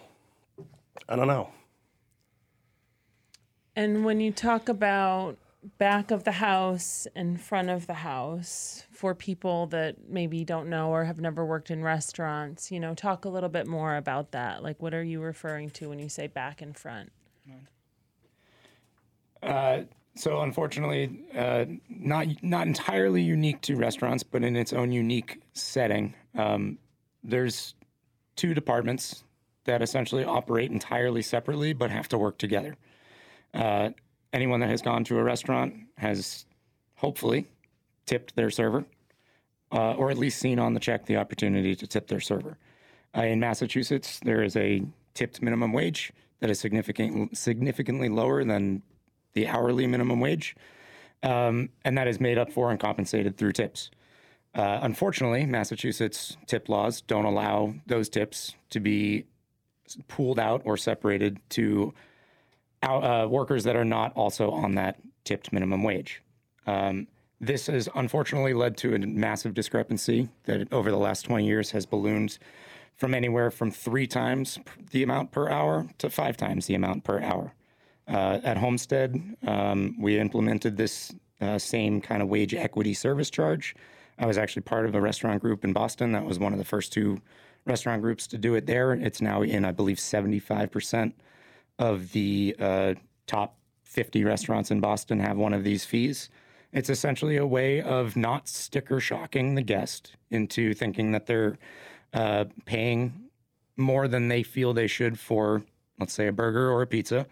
I 1.08 1.16
don't 1.16 1.28
know. 1.28 1.52
And 3.78 4.04
when 4.04 4.20
you 4.20 4.34
talk 4.34 4.68
about 4.68 5.38
back 5.78 6.12
of 6.12 6.24
the 6.24 6.32
house 6.32 7.08
and 7.16 7.40
front 7.40 7.70
of 7.70 7.88
the 7.88 7.96
house 7.96 8.86
for 8.92 9.14
people 9.14 9.68
that 9.68 10.10
maybe 10.10 10.46
don't 10.46 10.70
know 10.70 10.90
or 10.90 11.04
have 11.04 11.20
never 11.20 11.46
worked 11.46 11.70
in 11.70 11.84
restaurants, 11.84 12.72
you 12.72 12.80
know, 12.80 12.94
talk 12.94 13.26
a 13.26 13.30
little 13.30 13.50
bit 13.50 13.68
more 13.68 13.96
about 13.96 14.32
that. 14.32 14.64
Like, 14.64 14.82
what 14.82 14.94
are 14.94 15.04
you 15.04 15.20
referring 15.20 15.70
to 15.72 15.90
when 15.90 16.00
you 16.00 16.10
say 16.10 16.28
back 16.28 16.62
and 16.62 16.78
front? 16.78 17.12
Uh, 19.42 19.82
so 20.16 20.42
unfortunately, 20.42 21.22
uh, 21.36 21.66
not 21.88 22.28
not 22.44 22.68
entirely 22.68 23.22
unique 23.22 23.62
to 23.62 23.76
restaurants, 23.76 24.24
but 24.24 24.44
in 24.44 24.56
its 24.56 24.74
own 24.74 24.92
unique 24.92 25.42
setting. 25.54 26.14
Um, 26.36 26.78
there's 27.24 27.76
two 28.36 28.54
departments 28.54 29.24
that 29.66 29.82
essentially 29.82 30.24
operate 30.24 30.72
entirely 30.72 31.22
separately, 31.22 31.74
but 31.74 31.92
have 31.92 32.10
to 32.10 32.18
work 32.18 32.38
together. 32.38 32.76
Uh, 33.54 33.92
anyone 34.34 34.60
that 34.60 34.70
has 34.70 34.82
gone 34.82 35.04
to 35.06 35.18
a 35.18 35.24
restaurant 35.24 35.74
has 35.98 36.46
hopefully 36.96 37.48
tipped 38.06 38.36
their 38.36 38.50
server, 38.50 38.86
uh, 39.72 39.94
or 39.94 40.12
at 40.12 40.18
least 40.18 40.40
seen 40.40 40.60
on 40.60 40.74
the 40.74 40.80
check 40.80 41.06
the 41.06 41.18
opportunity 41.18 41.76
to 41.76 41.88
tip 41.88 42.08
their 42.08 42.20
server. 42.20 42.58
Uh, 43.16 43.22
in 43.22 43.40
Massachusetts, 43.40 44.20
there 44.24 44.44
is 44.44 44.56
a 44.56 44.84
tipped 45.14 45.42
minimum 45.42 45.74
wage 45.74 46.12
that 46.40 46.50
is 46.50 46.60
significant, 46.60 47.38
significantly 47.38 48.10
lower 48.10 48.44
than 48.44 48.82
the 49.34 49.48
hourly 49.48 49.88
minimum 49.88 50.20
wage, 50.20 50.56
um, 51.24 51.70
and 51.84 51.98
that 51.98 52.08
is 52.08 52.20
made 52.20 52.38
up 52.38 52.52
for 52.52 52.72
and 52.72 52.80
compensated 52.80 53.38
through 53.38 53.52
tips. 53.52 53.92
Uh, 54.56 54.80
unfortunately, 54.82 55.46
Massachusetts 55.46 56.38
tip 56.48 56.70
laws 56.70 57.02
don't 57.02 57.26
allow 57.26 57.76
those 57.86 58.10
tips 58.10 58.56
to 58.72 58.80
be 58.80 59.26
pooled 60.08 60.40
out 60.40 60.62
or 60.66 60.78
separated 60.78 61.40
to 61.50 61.94
uh, 62.84 63.28
workers 63.28 63.64
that 63.64 63.76
are 63.76 63.86
not 63.86 64.14
also 64.16 64.52
on 64.52 64.76
that 64.76 65.00
tipped 65.24 65.52
minimum 65.52 65.84
wage. 65.84 66.22
Um, 66.66 67.08
this 67.42 67.68
has 67.68 67.88
unfortunately 67.96 68.54
led 68.54 68.78
to 68.78 68.96
a 68.96 69.00
massive 69.00 69.54
discrepancy 69.54 70.30
that 70.46 70.72
over 70.74 70.92
the 70.92 70.98
last 70.98 71.24
20 71.24 71.46
years 71.46 71.72
has 71.72 71.86
ballooned 71.86 72.38
from 72.98 73.14
anywhere 73.14 73.50
from 73.50 73.72
three 73.72 74.06
times 74.06 74.60
the 74.92 75.04
amount 75.04 75.32
per 75.32 75.50
hour 75.50 75.88
to 76.00 76.10
five 76.10 76.36
times 76.36 76.66
the 76.66 76.76
amount 76.76 77.04
per 77.06 77.22
hour. 77.22 77.54
Uh, 78.08 78.40
at 78.44 78.58
Homestead, 78.58 79.38
um, 79.48 79.96
we 80.00 80.20
implemented 80.20 80.76
this 80.76 81.14
uh, 81.40 81.58
same 81.58 82.02
kind 82.02 82.22
of 82.22 82.28
wage 82.28 82.54
equity 82.54 82.94
service 82.94 83.30
charge. 83.30 83.76
I 84.18 84.26
was 84.26 84.38
actually 84.38 84.64
part 84.64 84.86
of 84.86 84.96
a 84.96 85.02
restaurant 85.02 85.42
group 85.42 85.64
in 85.64 85.72
Boston. 85.72 86.12
That 86.12 86.26
was 86.26 86.40
one 86.40 86.52
of 86.52 86.60
the 86.60 86.66
first 86.66 86.92
two 86.92 87.22
restaurant 87.66 88.02
groups 88.02 88.28
to 88.28 88.38
do 88.38 88.56
it 88.56 88.66
there. 88.66 88.92
It's 88.94 89.22
now 89.22 89.44
in, 89.44 89.64
I 89.64 89.72
believe, 89.72 89.98
75% 89.98 91.14
of 91.80 92.12
the 92.12 92.56
uh, 92.60 92.94
top 93.26 93.58
50 93.84 94.24
restaurants 94.24 94.70
in 94.70 94.80
Boston 94.80 95.20
have 95.20 95.38
one 95.38 95.54
of 95.54 95.64
these 95.64 95.84
fees. 95.84 96.30
It's 96.72 96.90
essentially 96.90 97.38
a 97.38 97.48
way 97.48 97.82
of 97.82 98.16
not 98.16 98.48
sticker 98.48 99.00
shocking 99.00 99.56
the 99.56 99.64
guest 99.64 100.16
into 100.30 100.76
thinking 100.76 101.12
that 101.14 101.26
they're 101.26 101.58
uh, 102.14 102.46
paying 102.66 103.30
more 103.78 104.08
than 104.08 104.28
they 104.28 104.44
feel 104.44 104.74
they 104.74 104.86
should 104.86 105.18
for, 105.18 105.64
let's 106.00 106.14
say, 106.14 106.28
a 106.28 106.32
burger 106.32 106.70
or 106.70 106.84
a 106.84 106.88
pizza. 106.88 107.26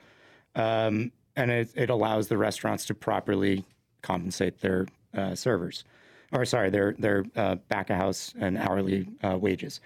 Um, 0.56 1.12
and 1.36 1.52
it, 1.52 1.70
it 1.76 1.90
allows 1.92 2.28
the 2.28 2.38
restaurants 2.38 2.86
to 2.86 2.96
properly 2.96 3.64
compensate 4.02 4.60
their 4.62 4.88
uh, 5.16 5.36
servers, 5.36 5.84
or 6.32 6.46
sorry, 6.46 6.70
their 6.70 6.96
their 6.98 7.26
uh, 7.36 7.56
back 7.68 7.90
of 7.90 7.98
house 7.98 8.34
and 8.40 8.58
hourly 8.58 9.08
uh, 9.24 9.38
wages. 9.38 9.80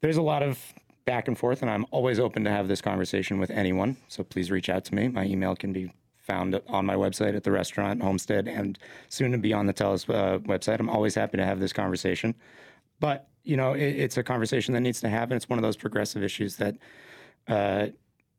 There's 0.00 0.16
a 0.16 0.22
lot 0.22 0.42
of 0.42 0.58
back 1.04 1.28
and 1.28 1.36
forth, 1.38 1.62
and 1.62 1.70
I'm 1.70 1.86
always 1.90 2.18
open 2.18 2.44
to 2.44 2.50
have 2.50 2.68
this 2.68 2.80
conversation 2.80 3.38
with 3.38 3.50
anyone. 3.50 3.96
So 4.08 4.24
please 4.24 4.50
reach 4.50 4.68
out 4.68 4.84
to 4.86 4.94
me. 4.94 5.08
My 5.08 5.24
email 5.24 5.54
can 5.54 5.72
be 5.72 5.92
found 6.16 6.58
on 6.68 6.86
my 6.86 6.94
website 6.94 7.36
at 7.36 7.44
the 7.44 7.52
restaurant 7.52 8.02
Homestead, 8.02 8.48
and 8.48 8.78
soon 9.08 9.32
to 9.32 9.38
be 9.38 9.52
on 9.52 9.66
the 9.66 9.74
Tellus 9.74 10.08
uh, 10.08 10.38
website. 10.38 10.80
I'm 10.80 10.88
always 10.88 11.14
happy 11.14 11.36
to 11.36 11.44
have 11.44 11.60
this 11.60 11.72
conversation, 11.72 12.34
but 13.00 13.28
you 13.42 13.56
know, 13.56 13.74
it, 13.74 13.82
it's 13.82 14.16
a 14.16 14.22
conversation 14.22 14.72
that 14.74 14.80
needs 14.80 15.00
to 15.02 15.08
happen. 15.08 15.36
It's 15.36 15.48
one 15.48 15.58
of 15.58 15.62
those 15.62 15.76
progressive 15.76 16.22
issues 16.22 16.56
that 16.56 16.76
uh, 17.46 17.88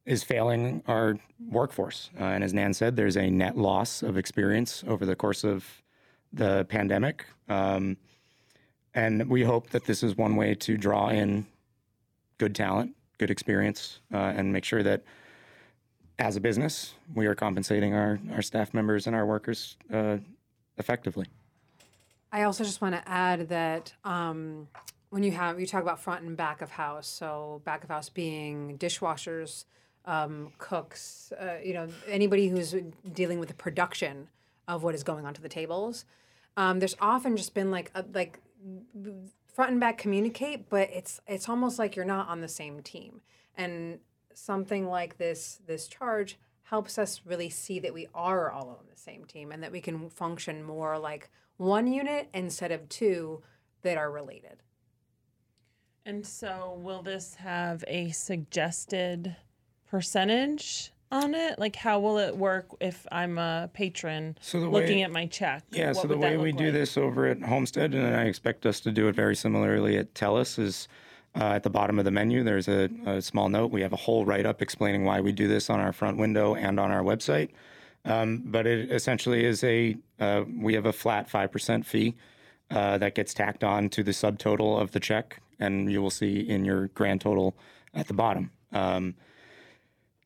is 0.05 0.23
failing 0.23 0.83
our 0.87 1.17
workforce. 1.49 2.09
Uh, 2.19 2.25
and 2.25 2.43
as 2.43 2.53
Nan 2.53 2.73
said, 2.73 2.95
there's 2.95 3.17
a 3.17 3.29
net 3.29 3.57
loss 3.57 4.01
of 4.01 4.17
experience 4.17 4.83
over 4.87 5.05
the 5.05 5.15
course 5.15 5.43
of 5.43 5.83
the 6.33 6.65
pandemic. 6.65 7.25
Um, 7.47 7.97
and 8.93 9.29
we 9.29 9.43
hope 9.43 9.69
that 9.71 9.85
this 9.85 10.03
is 10.03 10.15
one 10.15 10.35
way 10.35 10.55
to 10.55 10.77
draw 10.77 11.09
in 11.09 11.45
good 12.37 12.55
talent, 12.55 12.95
good 13.17 13.31
experience, 13.31 13.99
uh, 14.13 14.33
and 14.35 14.51
make 14.51 14.65
sure 14.65 14.83
that 14.83 15.03
as 16.19 16.35
a 16.35 16.39
business, 16.39 16.93
we 17.13 17.25
are 17.25 17.35
compensating 17.35 17.93
our, 17.93 18.19
our 18.33 18.41
staff 18.41 18.73
members 18.73 19.07
and 19.07 19.15
our 19.15 19.25
workers 19.25 19.77
uh, 19.93 20.17
effectively. 20.77 21.27
I 22.31 22.43
also 22.43 22.63
just 22.63 22.81
want 22.81 22.95
to 22.95 23.09
add 23.09 23.49
that 23.49 23.93
um, 24.03 24.67
when 25.09 25.23
you 25.23 25.31
have 25.31 25.59
you 25.59 25.65
talk 25.65 25.81
about 25.81 25.99
front 25.99 26.23
and 26.23 26.35
back 26.35 26.61
of 26.61 26.69
house, 26.69 27.07
so 27.07 27.61
back 27.63 27.83
of 27.83 27.89
house 27.89 28.09
being 28.09 28.77
dishwashers, 28.77 29.65
um, 30.05 30.51
cooks, 30.57 31.31
uh, 31.39 31.55
you 31.63 31.73
know, 31.73 31.87
anybody 32.07 32.47
who's 32.47 32.75
dealing 33.13 33.39
with 33.39 33.49
the 33.49 33.55
production 33.55 34.27
of 34.67 34.83
what 34.83 34.95
is 34.95 35.03
going 35.03 35.25
onto 35.25 35.41
the 35.41 35.49
tables. 35.49 36.05
Um, 36.57 36.79
there's 36.79 36.95
often 36.99 37.37
just 37.37 37.53
been 37.53 37.71
like 37.71 37.91
a, 37.95 38.03
like 38.13 38.39
front 39.55 39.71
and 39.71 39.79
back 39.79 39.97
communicate, 39.97 40.69
but 40.69 40.89
it's 40.91 41.21
it's 41.25 41.47
almost 41.47 41.79
like 41.79 41.95
you're 41.95 42.03
not 42.03 42.27
on 42.27 42.41
the 42.41 42.47
same 42.47 42.81
team. 42.81 43.21
And 43.55 43.99
something 44.33 44.87
like 44.87 45.17
this 45.17 45.61
this 45.65 45.87
charge 45.87 46.37
helps 46.63 46.97
us 46.97 47.21
really 47.25 47.49
see 47.49 47.79
that 47.79 47.93
we 47.93 48.07
are 48.13 48.51
all 48.51 48.67
on 48.69 48.85
the 48.91 48.99
same 48.99 49.23
team 49.23 49.51
and 49.51 49.63
that 49.63 49.71
we 49.71 49.79
can 49.79 50.09
function 50.09 50.61
more 50.61 50.99
like 50.99 51.29
one 51.57 51.87
unit 51.87 52.27
instead 52.33 52.71
of 52.71 52.89
two 52.89 53.41
that 53.81 53.97
are 53.97 54.11
related. 54.11 54.61
And 56.05 56.25
so, 56.27 56.77
will 56.83 57.01
this 57.01 57.35
have 57.35 57.83
a 57.87 58.09
suggested 58.11 59.37
percentage 59.87 60.91
on 61.11 61.35
it? 61.35 61.59
Like, 61.59 61.75
how 61.75 61.99
will 61.99 62.17
it 62.17 62.35
work 62.35 62.67
if 62.79 63.05
I'm 63.11 63.37
a 63.37 63.69
patron 63.73 64.37
So 64.41 64.59
looking 64.59 65.03
at 65.03 65.11
my 65.11 65.25
check? 65.27 65.63
Yeah, 65.71 65.87
What 65.87 65.97
so 65.97 66.07
the 66.07 66.17
way 66.17 66.37
we 66.37 66.51
look 66.51 66.59
do 66.59 66.71
this 66.71 66.97
over 66.97 67.27
at 67.27 67.41
Homestead, 67.41 67.93
and 67.93 68.15
I 68.15 68.23
expect 68.23 68.65
us 68.65 68.79
to 68.81 68.91
do 68.91 69.07
it 69.07 69.15
very 69.15 69.35
similarly 69.35 69.97
at 69.97 70.13
Tellus, 70.13 70.59
is 70.59 70.87
uh, 71.39 71.53
at 71.53 71.63
the 71.63 71.69
bottom 71.69 71.99
of 71.99 72.05
the 72.05 72.11
menu, 72.11 72.43
there's 72.43 72.67
a, 72.67 72.89
a 73.05 73.21
small 73.21 73.49
note. 73.49 73.71
We 73.71 73.81
have 73.81 73.93
a 73.93 73.97
whole 73.97 74.25
write 74.25 74.45
up 74.45 74.61
explaining 74.61 75.03
why 75.03 75.21
we 75.21 75.31
do 75.31 75.47
this 75.47 75.69
on 75.69 75.79
our 75.79 75.91
front 75.91 76.17
window 76.17 76.55
and 76.55 76.79
on 76.79 76.91
our 76.91 77.03
website. 77.03 77.49
Um, 78.05 78.43
but 78.45 78.67
it 78.67 78.91
essentially 78.91 79.43
is 79.43 79.63
a, 79.63 79.97
uh, 80.19 80.43
we 80.61 80.75
have 80.75 80.85
a 80.85 80.93
flat 80.93 81.29
5% 81.29 81.85
fee 81.85 82.15
uh, 82.71 82.97
that 82.99 83.15
gets 83.15 83.33
tacked 83.33 83.63
on 83.63 83.89
to 83.89 84.03
the 84.03 84.11
subtotal 84.11 84.79
of 84.79 84.91
the 84.91 84.99
check, 84.99 85.41
and 85.59 85.91
you 85.91 86.01
will 86.01 86.09
see 86.09 86.39
in 86.39 86.65
your 86.65 86.87
grand 86.89 87.21
total 87.21 87.55
at 87.93 88.07
the 88.07 88.13
bottom. 88.13 88.51
Um, 88.71 89.15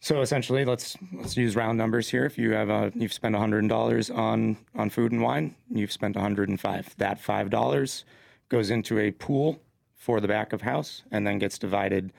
so 0.02 0.22
essentially, 0.22 0.64
let's 0.64 0.97
let's 1.14 1.36
use 1.36 1.56
round 1.56 1.78
numbers 1.78 2.10
here. 2.10 2.26
If 2.26 2.38
you 2.38 2.52
have 2.52 2.70
a 2.70 2.91
you've 2.95 3.14
spent 3.14 3.36
hundred 3.36 3.68
dollars 3.68 4.10
on 4.10 4.58
on 4.76 4.89
food 4.89 5.12
and 5.12 5.22
wine, 5.22 5.56
you've 5.70 5.91
spent 5.91 6.16
hundred 6.16 6.50
and 6.50 6.60
five. 6.60 6.95
That 6.97 7.20
five 7.20 7.50
dollars 7.50 8.06
goes 8.47 8.70
into 8.70 8.97
a 8.97 9.12
pool 9.12 9.62
for 9.95 10.22
the 10.22 10.28
back 10.28 10.54
of 10.54 10.62
house, 10.62 11.04
and 11.12 11.28
then 11.28 11.38
gets 11.38 11.58
divided 11.58 12.14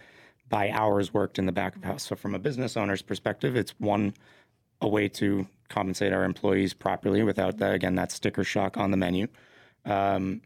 by 0.51 0.71
hours 0.71 1.15
worked 1.15 1.39
in 1.39 1.47
the 1.47 1.53
back 1.53 1.75
of 1.75 1.83
house. 1.83 2.03
So 2.03 2.17
from 2.17 2.35
a 2.35 2.39
business 2.39 2.77
owner's 2.77 3.03
perspective, 3.03 3.57
it's 3.57 3.73
one 3.79 4.13
a 4.83 4.89
way 4.89 5.09
to 5.09 5.47
compensate 5.69 6.13
our 6.13 6.25
employees 6.25 6.75
properly 6.75 7.23
without 7.23 7.59
that 7.59 7.73
again 7.75 7.95
that 7.95 8.13
sticker 8.13 8.45
shock 8.45 8.77
on 8.77 8.91
the 8.91 8.97
menu. 8.97 9.27
Um, 9.87 10.43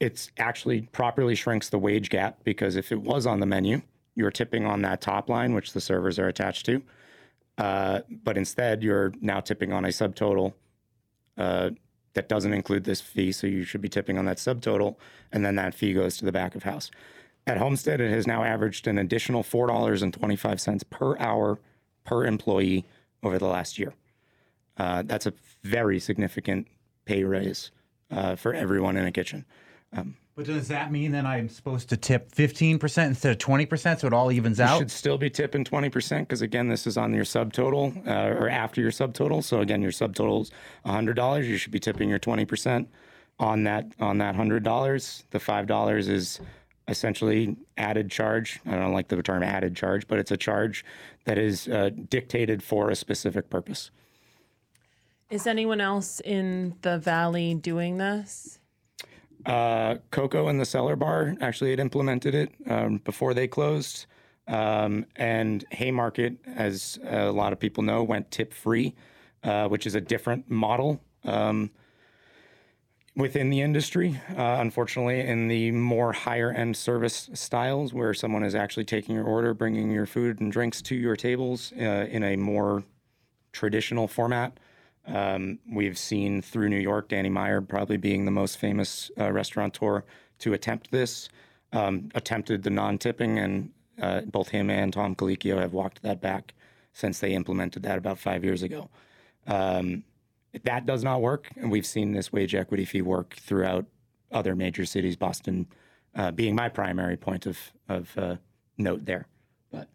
it's 0.00 0.30
actually 0.38 0.82
properly 0.82 1.34
shrinks 1.34 1.68
the 1.68 1.78
wage 1.78 2.10
gap 2.10 2.42
because 2.42 2.76
if 2.76 2.90
it 2.90 3.02
was 3.02 3.26
on 3.26 3.40
the 3.40 3.46
menu, 3.46 3.82
you're 4.18 4.32
tipping 4.32 4.66
on 4.66 4.82
that 4.82 5.00
top 5.00 5.30
line, 5.30 5.54
which 5.54 5.72
the 5.72 5.80
servers 5.80 6.18
are 6.18 6.26
attached 6.26 6.66
to. 6.66 6.82
Uh, 7.56 8.00
but 8.10 8.36
instead, 8.36 8.82
you're 8.82 9.12
now 9.20 9.38
tipping 9.38 9.72
on 9.72 9.84
a 9.84 9.88
subtotal 9.88 10.54
uh, 11.36 11.70
that 12.14 12.28
doesn't 12.28 12.52
include 12.52 12.82
this 12.82 13.00
fee. 13.00 13.30
So 13.30 13.46
you 13.46 13.62
should 13.62 13.80
be 13.80 13.88
tipping 13.88 14.18
on 14.18 14.24
that 14.24 14.38
subtotal, 14.38 14.96
and 15.30 15.46
then 15.46 15.54
that 15.54 15.72
fee 15.72 15.92
goes 15.94 16.16
to 16.16 16.24
the 16.24 16.32
back 16.32 16.56
of 16.56 16.64
house. 16.64 16.90
At 17.46 17.58
Homestead, 17.58 18.00
it 18.00 18.10
has 18.10 18.26
now 18.26 18.42
averaged 18.42 18.88
an 18.88 18.98
additional 18.98 19.44
$4.25 19.44 20.90
per 20.90 21.16
hour 21.18 21.60
per 22.04 22.24
employee 22.24 22.84
over 23.22 23.38
the 23.38 23.46
last 23.46 23.78
year. 23.78 23.94
Uh, 24.76 25.02
that's 25.06 25.26
a 25.26 25.32
very 25.62 26.00
significant 26.00 26.66
pay 27.04 27.22
raise 27.22 27.70
uh, 28.10 28.34
for 28.34 28.52
everyone 28.52 28.96
in 28.96 29.06
a 29.06 29.12
kitchen. 29.12 29.44
But 30.38 30.46
does 30.46 30.68
that 30.68 30.92
mean 30.92 31.10
then 31.10 31.26
I'm 31.26 31.48
supposed 31.48 31.88
to 31.88 31.96
tip 31.96 32.30
15% 32.30 33.06
instead 33.08 33.32
of 33.32 33.38
20% 33.38 33.98
so 33.98 34.06
it 34.06 34.12
all 34.12 34.30
evens 34.30 34.60
You 34.60 34.66
out? 34.66 34.74
You 34.74 34.78
should 34.82 34.92
still 34.92 35.18
be 35.18 35.28
tipping 35.28 35.64
20% 35.64 36.20
because, 36.20 36.42
again, 36.42 36.68
this 36.68 36.86
is 36.86 36.96
on 36.96 37.12
your 37.12 37.24
subtotal 37.24 38.06
uh, 38.06 38.38
or 38.38 38.48
after 38.48 38.80
your 38.80 38.92
subtotal. 38.92 39.42
So, 39.42 39.60
again, 39.60 39.82
your 39.82 39.90
subtotal 39.90 40.42
is 40.42 40.52
$100. 40.86 41.44
You 41.44 41.56
should 41.56 41.72
be 41.72 41.80
tipping 41.80 42.08
your 42.08 42.20
20% 42.20 42.86
on 43.40 43.64
that 43.64 43.90
on 43.98 44.18
that 44.18 44.36
$100. 44.36 45.24
The 45.30 45.40
$5 45.40 46.08
is 46.08 46.40
essentially 46.86 47.56
added 47.76 48.08
charge. 48.08 48.60
I 48.64 48.76
don't 48.76 48.92
like 48.92 49.08
the 49.08 49.20
term 49.20 49.42
added 49.42 49.74
charge, 49.74 50.06
but 50.06 50.20
it's 50.20 50.30
a 50.30 50.36
charge 50.36 50.84
that 51.24 51.36
is 51.36 51.66
uh, 51.66 51.90
dictated 52.08 52.62
for 52.62 52.90
a 52.90 52.94
specific 52.94 53.50
purpose. 53.50 53.90
Is 55.30 55.48
anyone 55.48 55.80
else 55.80 56.20
in 56.20 56.76
the 56.82 56.96
valley 56.96 57.54
doing 57.54 57.98
this? 57.98 58.57
Uh, 59.46 59.96
Coco 60.10 60.48
and 60.48 60.60
the 60.60 60.64
Cellar 60.64 60.96
Bar 60.96 61.36
actually 61.40 61.70
had 61.70 61.80
implemented 61.80 62.34
it 62.34 62.52
um, 62.68 62.98
before 62.98 63.34
they 63.34 63.48
closed. 63.48 64.06
Um, 64.46 65.04
and 65.16 65.64
Haymarket, 65.72 66.38
as 66.46 66.98
a 67.04 67.30
lot 67.30 67.52
of 67.52 67.60
people 67.60 67.82
know, 67.82 68.02
went 68.02 68.30
tip 68.30 68.54
free, 68.54 68.94
uh, 69.44 69.68
which 69.68 69.86
is 69.86 69.94
a 69.94 70.00
different 70.00 70.50
model 70.50 71.00
um, 71.24 71.70
within 73.14 73.50
the 73.50 73.60
industry. 73.60 74.18
Uh, 74.30 74.56
unfortunately, 74.58 75.20
in 75.20 75.48
the 75.48 75.70
more 75.72 76.12
higher 76.12 76.50
end 76.50 76.76
service 76.76 77.28
styles, 77.34 77.92
where 77.92 78.14
someone 78.14 78.42
is 78.42 78.54
actually 78.54 78.84
taking 78.84 79.14
your 79.14 79.24
order, 79.24 79.52
bringing 79.52 79.90
your 79.90 80.06
food 80.06 80.40
and 80.40 80.50
drinks 80.50 80.80
to 80.82 80.94
your 80.94 81.16
tables 81.16 81.72
uh, 81.78 82.06
in 82.08 82.22
a 82.22 82.36
more 82.36 82.84
traditional 83.52 84.08
format. 84.08 84.58
Um, 85.06 85.58
we've 85.70 85.96
seen 85.96 86.42
through 86.42 86.68
New 86.68 86.78
York, 86.78 87.08
Danny 87.08 87.30
Meyer 87.30 87.60
probably 87.60 87.96
being 87.96 88.24
the 88.24 88.30
most 88.30 88.58
famous 88.58 89.10
uh, 89.18 89.32
restaurateur 89.32 90.04
to 90.40 90.52
attempt 90.52 90.90
this, 90.90 91.28
um, 91.72 92.10
attempted 92.14 92.62
the 92.62 92.70
non 92.70 92.98
tipping, 92.98 93.38
and 93.38 93.70
uh, 94.00 94.22
both 94.22 94.48
him 94.48 94.70
and 94.70 94.92
Tom 94.92 95.14
Colicchio 95.14 95.58
have 95.58 95.72
walked 95.72 96.02
that 96.02 96.20
back 96.20 96.54
since 96.92 97.20
they 97.20 97.32
implemented 97.32 97.82
that 97.84 97.98
about 97.98 98.18
five 98.18 98.44
years 98.44 98.62
ago. 98.62 98.90
Um, 99.46 100.04
that 100.64 100.86
does 100.86 101.04
not 101.04 101.20
work, 101.20 101.48
and 101.56 101.70
we've 101.70 101.86
seen 101.86 102.12
this 102.12 102.32
wage 102.32 102.54
equity 102.54 102.84
fee 102.84 103.02
work 103.02 103.36
throughout 103.36 103.86
other 104.32 104.54
major 104.54 104.84
cities, 104.84 105.16
Boston 105.16 105.66
uh, 106.14 106.30
being 106.30 106.54
my 106.54 106.68
primary 106.68 107.16
point 107.16 107.46
of, 107.46 107.58
of 107.88 108.16
uh, 108.18 108.36
note 108.76 109.04
there. 109.04 109.26
But 109.70 109.88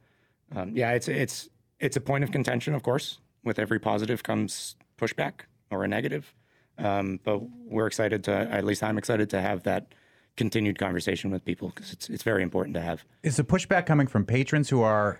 um, 0.55 0.75
yeah, 0.75 0.91
it's 0.91 1.07
it's 1.07 1.49
it's 1.79 1.97
a 1.97 2.01
point 2.01 2.23
of 2.23 2.31
contention, 2.31 2.73
of 2.73 2.83
course. 2.83 3.19
With 3.43 3.59
every 3.59 3.79
positive 3.79 4.23
comes 4.23 4.75
pushback 4.97 5.41
or 5.71 5.83
a 5.83 5.87
negative. 5.87 6.33
Um, 6.77 7.19
but 7.23 7.39
we're 7.65 7.87
excited 7.87 8.23
to, 8.25 8.31
at 8.31 8.63
least 8.65 8.83
I'm 8.83 8.97
excited 8.97 9.29
to 9.31 9.41
have 9.41 9.63
that 9.63 9.93
continued 10.35 10.79
conversation 10.79 11.29
with 11.29 11.45
people 11.45 11.69
because 11.69 11.93
it's, 11.93 12.09
it's 12.09 12.23
very 12.23 12.41
important 12.41 12.73
to 12.75 12.81
have. 12.81 13.03
Is 13.21 13.35
the 13.37 13.43
pushback 13.43 13.85
coming 13.85 14.07
from 14.07 14.25
patrons 14.25 14.69
who 14.69 14.81
are 14.81 15.19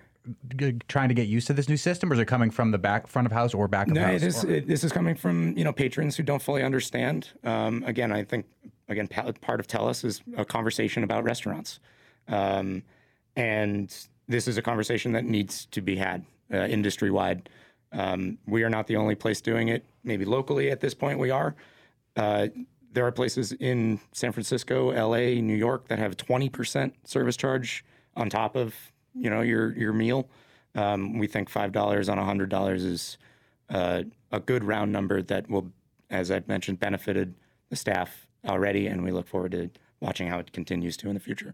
g- 0.58 0.80
trying 0.88 1.10
to 1.10 1.14
get 1.14 1.28
used 1.28 1.46
to 1.48 1.54
this 1.54 1.70
new 1.70 1.78
system, 1.78 2.10
or 2.12 2.16
is 2.16 2.20
it 2.20 2.26
coming 2.26 2.50
from 2.50 2.72
the 2.72 2.80
back 2.80 3.06
front 3.06 3.28
of 3.28 3.32
house 3.32 3.54
or 3.54 3.68
back 3.68 3.88
of 3.88 3.94
No, 3.94 4.04
house? 4.04 4.22
this 4.22 4.44
Or- 4.44 4.50
it, 4.52 4.68
this 4.68 4.84
is 4.84 4.92
coming 4.92 5.14
from 5.16 5.56
you 5.56 5.64
know 5.64 5.72
patrons 5.74 6.18
who 6.18 6.24
don't 6.24 6.42
fully 6.42 6.64
understand. 6.64 7.30
Um, 7.44 7.84
again, 7.86 8.12
I 8.12 8.24
think 8.24 8.48
again 8.90 9.08
pa- 9.08 9.32
part 9.42 9.60
of 9.60 9.68
Tellus 9.68 10.04
is 10.04 10.22
a 10.36 10.46
conversation 10.46 11.04
about 11.04 11.24
restaurants, 11.24 11.80
um, 12.28 12.82
and 13.36 13.96
this 14.28 14.48
is 14.48 14.58
a 14.58 14.62
conversation 14.64 15.12
that 15.12 15.26
needs 15.26 15.66
to 15.68 15.82
be 15.82 15.98
had 15.98 16.26
uh, 16.52 16.58
industry 16.66 17.12
wide. 17.12 17.50
Um, 17.94 18.38
we 18.48 18.64
are 18.64 18.70
not 18.70 18.88
the 18.88 18.96
only 18.96 19.16
place 19.16 19.40
doing 19.40 19.70
it. 19.70 19.86
Maybe 20.04 20.26
locally 20.26 20.72
at 20.72 20.80
this 20.80 20.94
point 20.94 21.20
we 21.20 21.30
are. 21.30 21.56
Uh, 22.16 22.48
there 22.92 23.06
are 23.06 23.12
places 23.12 23.54
in 23.54 24.00
San 24.12 24.32
Francisco, 24.32 24.92
LA, 24.92 25.42
New 25.42 25.56
York 25.56 25.88
that 25.88 26.00
have 26.00 26.16
20% 26.18 26.92
service 27.06 27.38
charge 27.38 27.84
on 28.16 28.30
top 28.30 28.56
of 28.56 28.76
you 29.16 29.30
know 29.30 29.42
your 29.42 29.76
your 29.78 29.94
meal. 29.94 30.28
Um, 30.76 31.18
we 31.18 31.28
think 31.28 31.50
five 31.50 31.72
dollars 31.72 32.10
on 32.10 32.18
hundred 32.18 32.50
dollars 32.50 32.84
is 32.84 33.18
uh, 33.70 34.04
a 34.32 34.40
good 34.40 34.64
round 34.64 34.92
number 34.92 35.22
that 35.22 35.50
will, 35.50 35.72
as 36.10 36.32
I've 36.32 36.48
mentioned, 36.48 36.80
benefited 36.80 37.36
the 37.70 37.76
staff 37.76 38.28
already, 38.48 38.88
and 38.88 39.04
we 39.04 39.12
look 39.12 39.28
forward 39.28 39.52
to 39.52 39.70
watching 40.00 40.28
how 40.28 40.40
it 40.40 40.52
continues 40.52 40.98
to 40.98 41.08
in 41.08 41.14
the 41.14 41.20
future. 41.20 41.54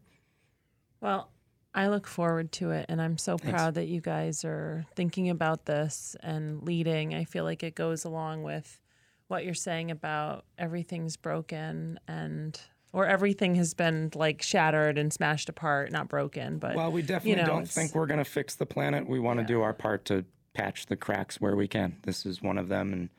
Well, 1.02 1.30
I 1.74 1.88
look 1.88 2.08
forward 2.08 2.52
to 2.54 2.72
it, 2.72 2.88
and 2.90 3.02
I'm 3.02 3.18
so 3.18 3.38
proud 3.38 3.76
that 3.76 3.88
you 3.88 4.02
guys 4.02 4.44
are 4.44 4.86
thinking 4.96 5.30
about 5.30 5.66
this 5.66 6.16
and 6.22 6.64
leading. 6.64 7.14
I 7.14 7.26
feel 7.26 7.44
like 7.44 7.64
it 7.64 7.76
goes 7.76 8.06
along 8.06 8.44
with 8.44 8.80
what 9.28 9.46
you're 9.46 9.54
saying 9.54 9.92
about 9.92 10.46
everything's 10.58 11.16
broken 11.16 12.00
and 12.08 12.60
or 12.92 13.06
everything 13.06 13.54
has 13.54 13.76
been 13.76 14.10
like 14.16 14.42
shattered 14.42 14.98
and 14.98 15.14
smashed 15.14 15.48
apart, 15.48 15.92
not 15.92 16.10
broken, 16.10 16.58
but 16.58 16.76
Well, 16.76 16.92
we 16.92 17.04
definitely 17.04 17.44
know, 17.44 17.48
don't 17.48 17.70
think 17.70 17.94
we're 17.94 18.08
going 18.08 18.18
to 18.18 18.26
fix 18.26 18.56
the 18.56 18.66
planet. 18.66 19.08
We 19.08 19.20
want 19.20 19.40
to 19.40 19.46
do 19.46 19.62
our 19.62 19.74
part 19.74 20.06
to 20.06 20.26
patch 20.54 20.88
the 20.88 20.96
cracks 20.96 21.40
where 21.40 21.56
we 21.56 21.68
can. 21.68 21.98
This 22.02 22.26
is 22.26 22.42
one 22.42 22.58
of 22.58 22.68
them, 22.68 22.92
and 22.92 23.10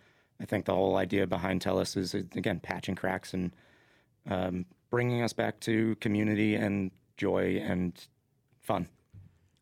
I 0.41 0.45
think 0.45 0.65
the 0.65 0.75
whole 0.75 0.97
idea 0.97 1.27
behind 1.27 1.63
Tellus 1.63 1.97
is 1.97 2.15
again 2.15 2.59
patching 2.59 2.97
cracks 2.97 3.33
and 3.33 3.55
um, 4.29 4.67
bringing 4.91 5.23
us 5.23 5.33
back 5.33 5.61
to 5.61 5.95
community 5.97 6.57
and 6.57 6.91
joy 7.17 7.63
and 7.65 7.95
fun. 8.73 8.89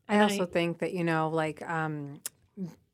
I 0.07 0.19
also 0.21 0.45
think 0.45 0.79
that 0.79 0.93
you 0.93 1.03
know, 1.03 1.29
like 1.29 1.61
um, 1.69 2.19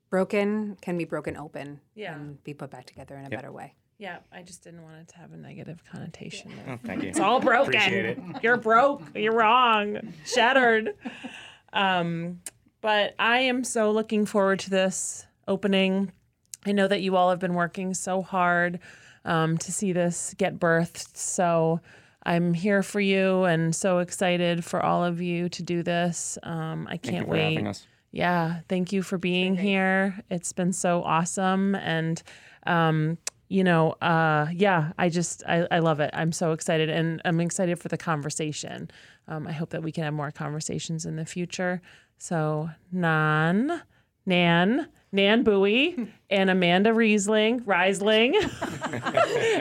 broken 0.09 0.77
can 0.81 0.97
be 0.97 1.05
broken 1.05 1.37
open 1.37 1.79
Yeah. 1.93 2.15
and 2.15 2.43
be 2.43 2.53
put 2.53 2.69
back 2.69 2.85
together 2.85 3.15
in 3.17 3.25
a 3.25 3.29
better 3.29 3.51
way. 3.51 3.73
yeah, 3.97 4.17
I 4.31 4.41
just 4.41 4.61
didn't 4.63 4.83
want 4.83 4.97
it 4.97 5.07
to 5.09 5.17
have 5.17 5.31
a 5.31 5.37
negative 5.37 5.81
connotation. 5.89 6.51
of- 6.51 6.67
Oh, 6.67 6.79
thank 6.85 7.03
you. 7.03 7.09
It's 7.09 7.19
all 7.19 7.39
broken. 7.39 7.73
Appreciate 7.75 8.05
it. 8.05 8.19
You're 8.43 8.57
broke. 8.57 9.01
You're 9.15 9.33
wrong. 9.33 10.13
Shattered. 10.25 10.95
Um, 11.71 12.41
but 12.81 13.15
I 13.17 13.39
am 13.39 13.63
so 13.63 13.91
looking 13.91 14.25
forward 14.25 14.59
to 14.59 14.69
this 14.69 15.25
opening. 15.47 16.11
I 16.65 16.71
know 16.73 16.87
that 16.87 17.01
you 17.01 17.15
all 17.15 17.29
have 17.29 17.39
been 17.39 17.53
working 17.53 17.93
so 17.93 18.21
hard 18.21 18.79
um, 19.23 19.57
to 19.59 19.71
see 19.71 19.93
this 19.93 20.35
get 20.37 20.59
birthed. 20.59 21.15
So 21.15 21.79
I'm 22.25 22.53
here 22.53 22.81
for 22.81 22.99
you 22.99 23.43
and 23.43 23.75
so 23.75 23.99
excited 23.99 24.65
for 24.65 24.83
all 24.83 25.03
of 25.03 25.21
you 25.21 25.49
to 25.49 25.63
do 25.63 25.83
this. 25.83 26.37
Um, 26.43 26.87
I 26.87 26.91
Thank 26.91 27.05
you 27.05 27.11
can't 27.11 27.25
for 27.25 27.31
wait. 27.31 27.53
having 27.53 27.67
us. 27.67 27.87
Yeah, 28.11 28.59
thank 28.69 28.93
you 28.93 29.03
for 29.03 29.17
being 29.17 29.57
here. 29.57 30.17
It's 30.29 30.53
been 30.53 30.71
so 30.71 31.03
awesome. 31.03 31.75
And, 31.75 32.23
um, 32.65 33.17
you 33.49 33.63
know, 33.63 33.91
uh, 34.01 34.47
yeah, 34.53 34.93
I 34.97 35.09
just, 35.09 35.43
I, 35.45 35.67
I 35.69 35.79
love 35.79 35.99
it. 35.99 36.11
I'm 36.13 36.31
so 36.31 36.53
excited 36.53 36.89
and 36.89 37.21
I'm 37.25 37.41
excited 37.41 37.77
for 37.77 37.89
the 37.89 37.97
conversation. 37.97 38.89
Um, 39.27 39.47
I 39.47 39.51
hope 39.51 39.71
that 39.71 39.83
we 39.83 39.91
can 39.91 40.05
have 40.05 40.13
more 40.13 40.31
conversations 40.31 41.05
in 41.05 41.17
the 41.17 41.25
future. 41.25 41.81
So, 42.17 42.69
Nan, 42.91 43.81
Nan, 44.25 44.87
Nan 45.11 45.43
Bowie, 45.43 46.11
and 46.29 46.49
Amanda 46.49 46.93
Riesling, 46.93 47.63
Riesling, 47.65 48.35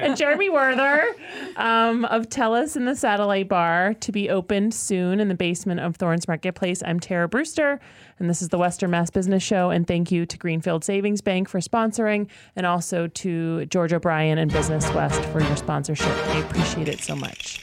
and 0.01 0.17
Jeremy 0.17 0.51
Werther 0.51 1.15
um, 1.57 2.05
of 2.07 2.29
Tellus 2.29 2.77
in 2.77 2.87
the 2.87 2.97
Satellite 2.97 3.49
Bar 3.49 3.95
to 3.95 4.13
be 4.13 4.31
opened 4.31 4.75
soon 4.75 5.21
in 5.21 5.29
the 5.29 5.35
basement 5.35 5.81
of 5.81 5.97
Thornes 5.97 6.27
Marketplace. 6.27 6.83
I'm 6.85 6.99
Tara 6.99 7.29
Brewster, 7.29 7.79
and 8.19 8.29
this 8.29 8.43
is 8.43 8.49
the 8.49 8.59
Western 8.59 8.91
Mass 8.91 9.11
Business 9.11 9.43
Show. 9.43 9.71
And 9.71 9.87
thank 9.87 10.11
you 10.11 10.27
to 10.27 10.39
Greenfield 10.39 10.85
Savings 10.85 11.21
Bank 11.21 11.49
for 11.49 11.61
sponsoring, 11.61 12.29
and 12.57 12.67
also 12.67 13.07
to 13.07 13.67
George 13.67 13.93
O'Brien 13.93 14.39
and 14.39 14.53
Business 14.53 14.91
West 14.93 15.23
for 15.27 15.41
your 15.41 15.57
sponsorship. 15.57 16.09
I 16.09 16.39
appreciate 16.39 16.89
it 16.89 17.01
so 17.01 17.15
much. 17.15 17.61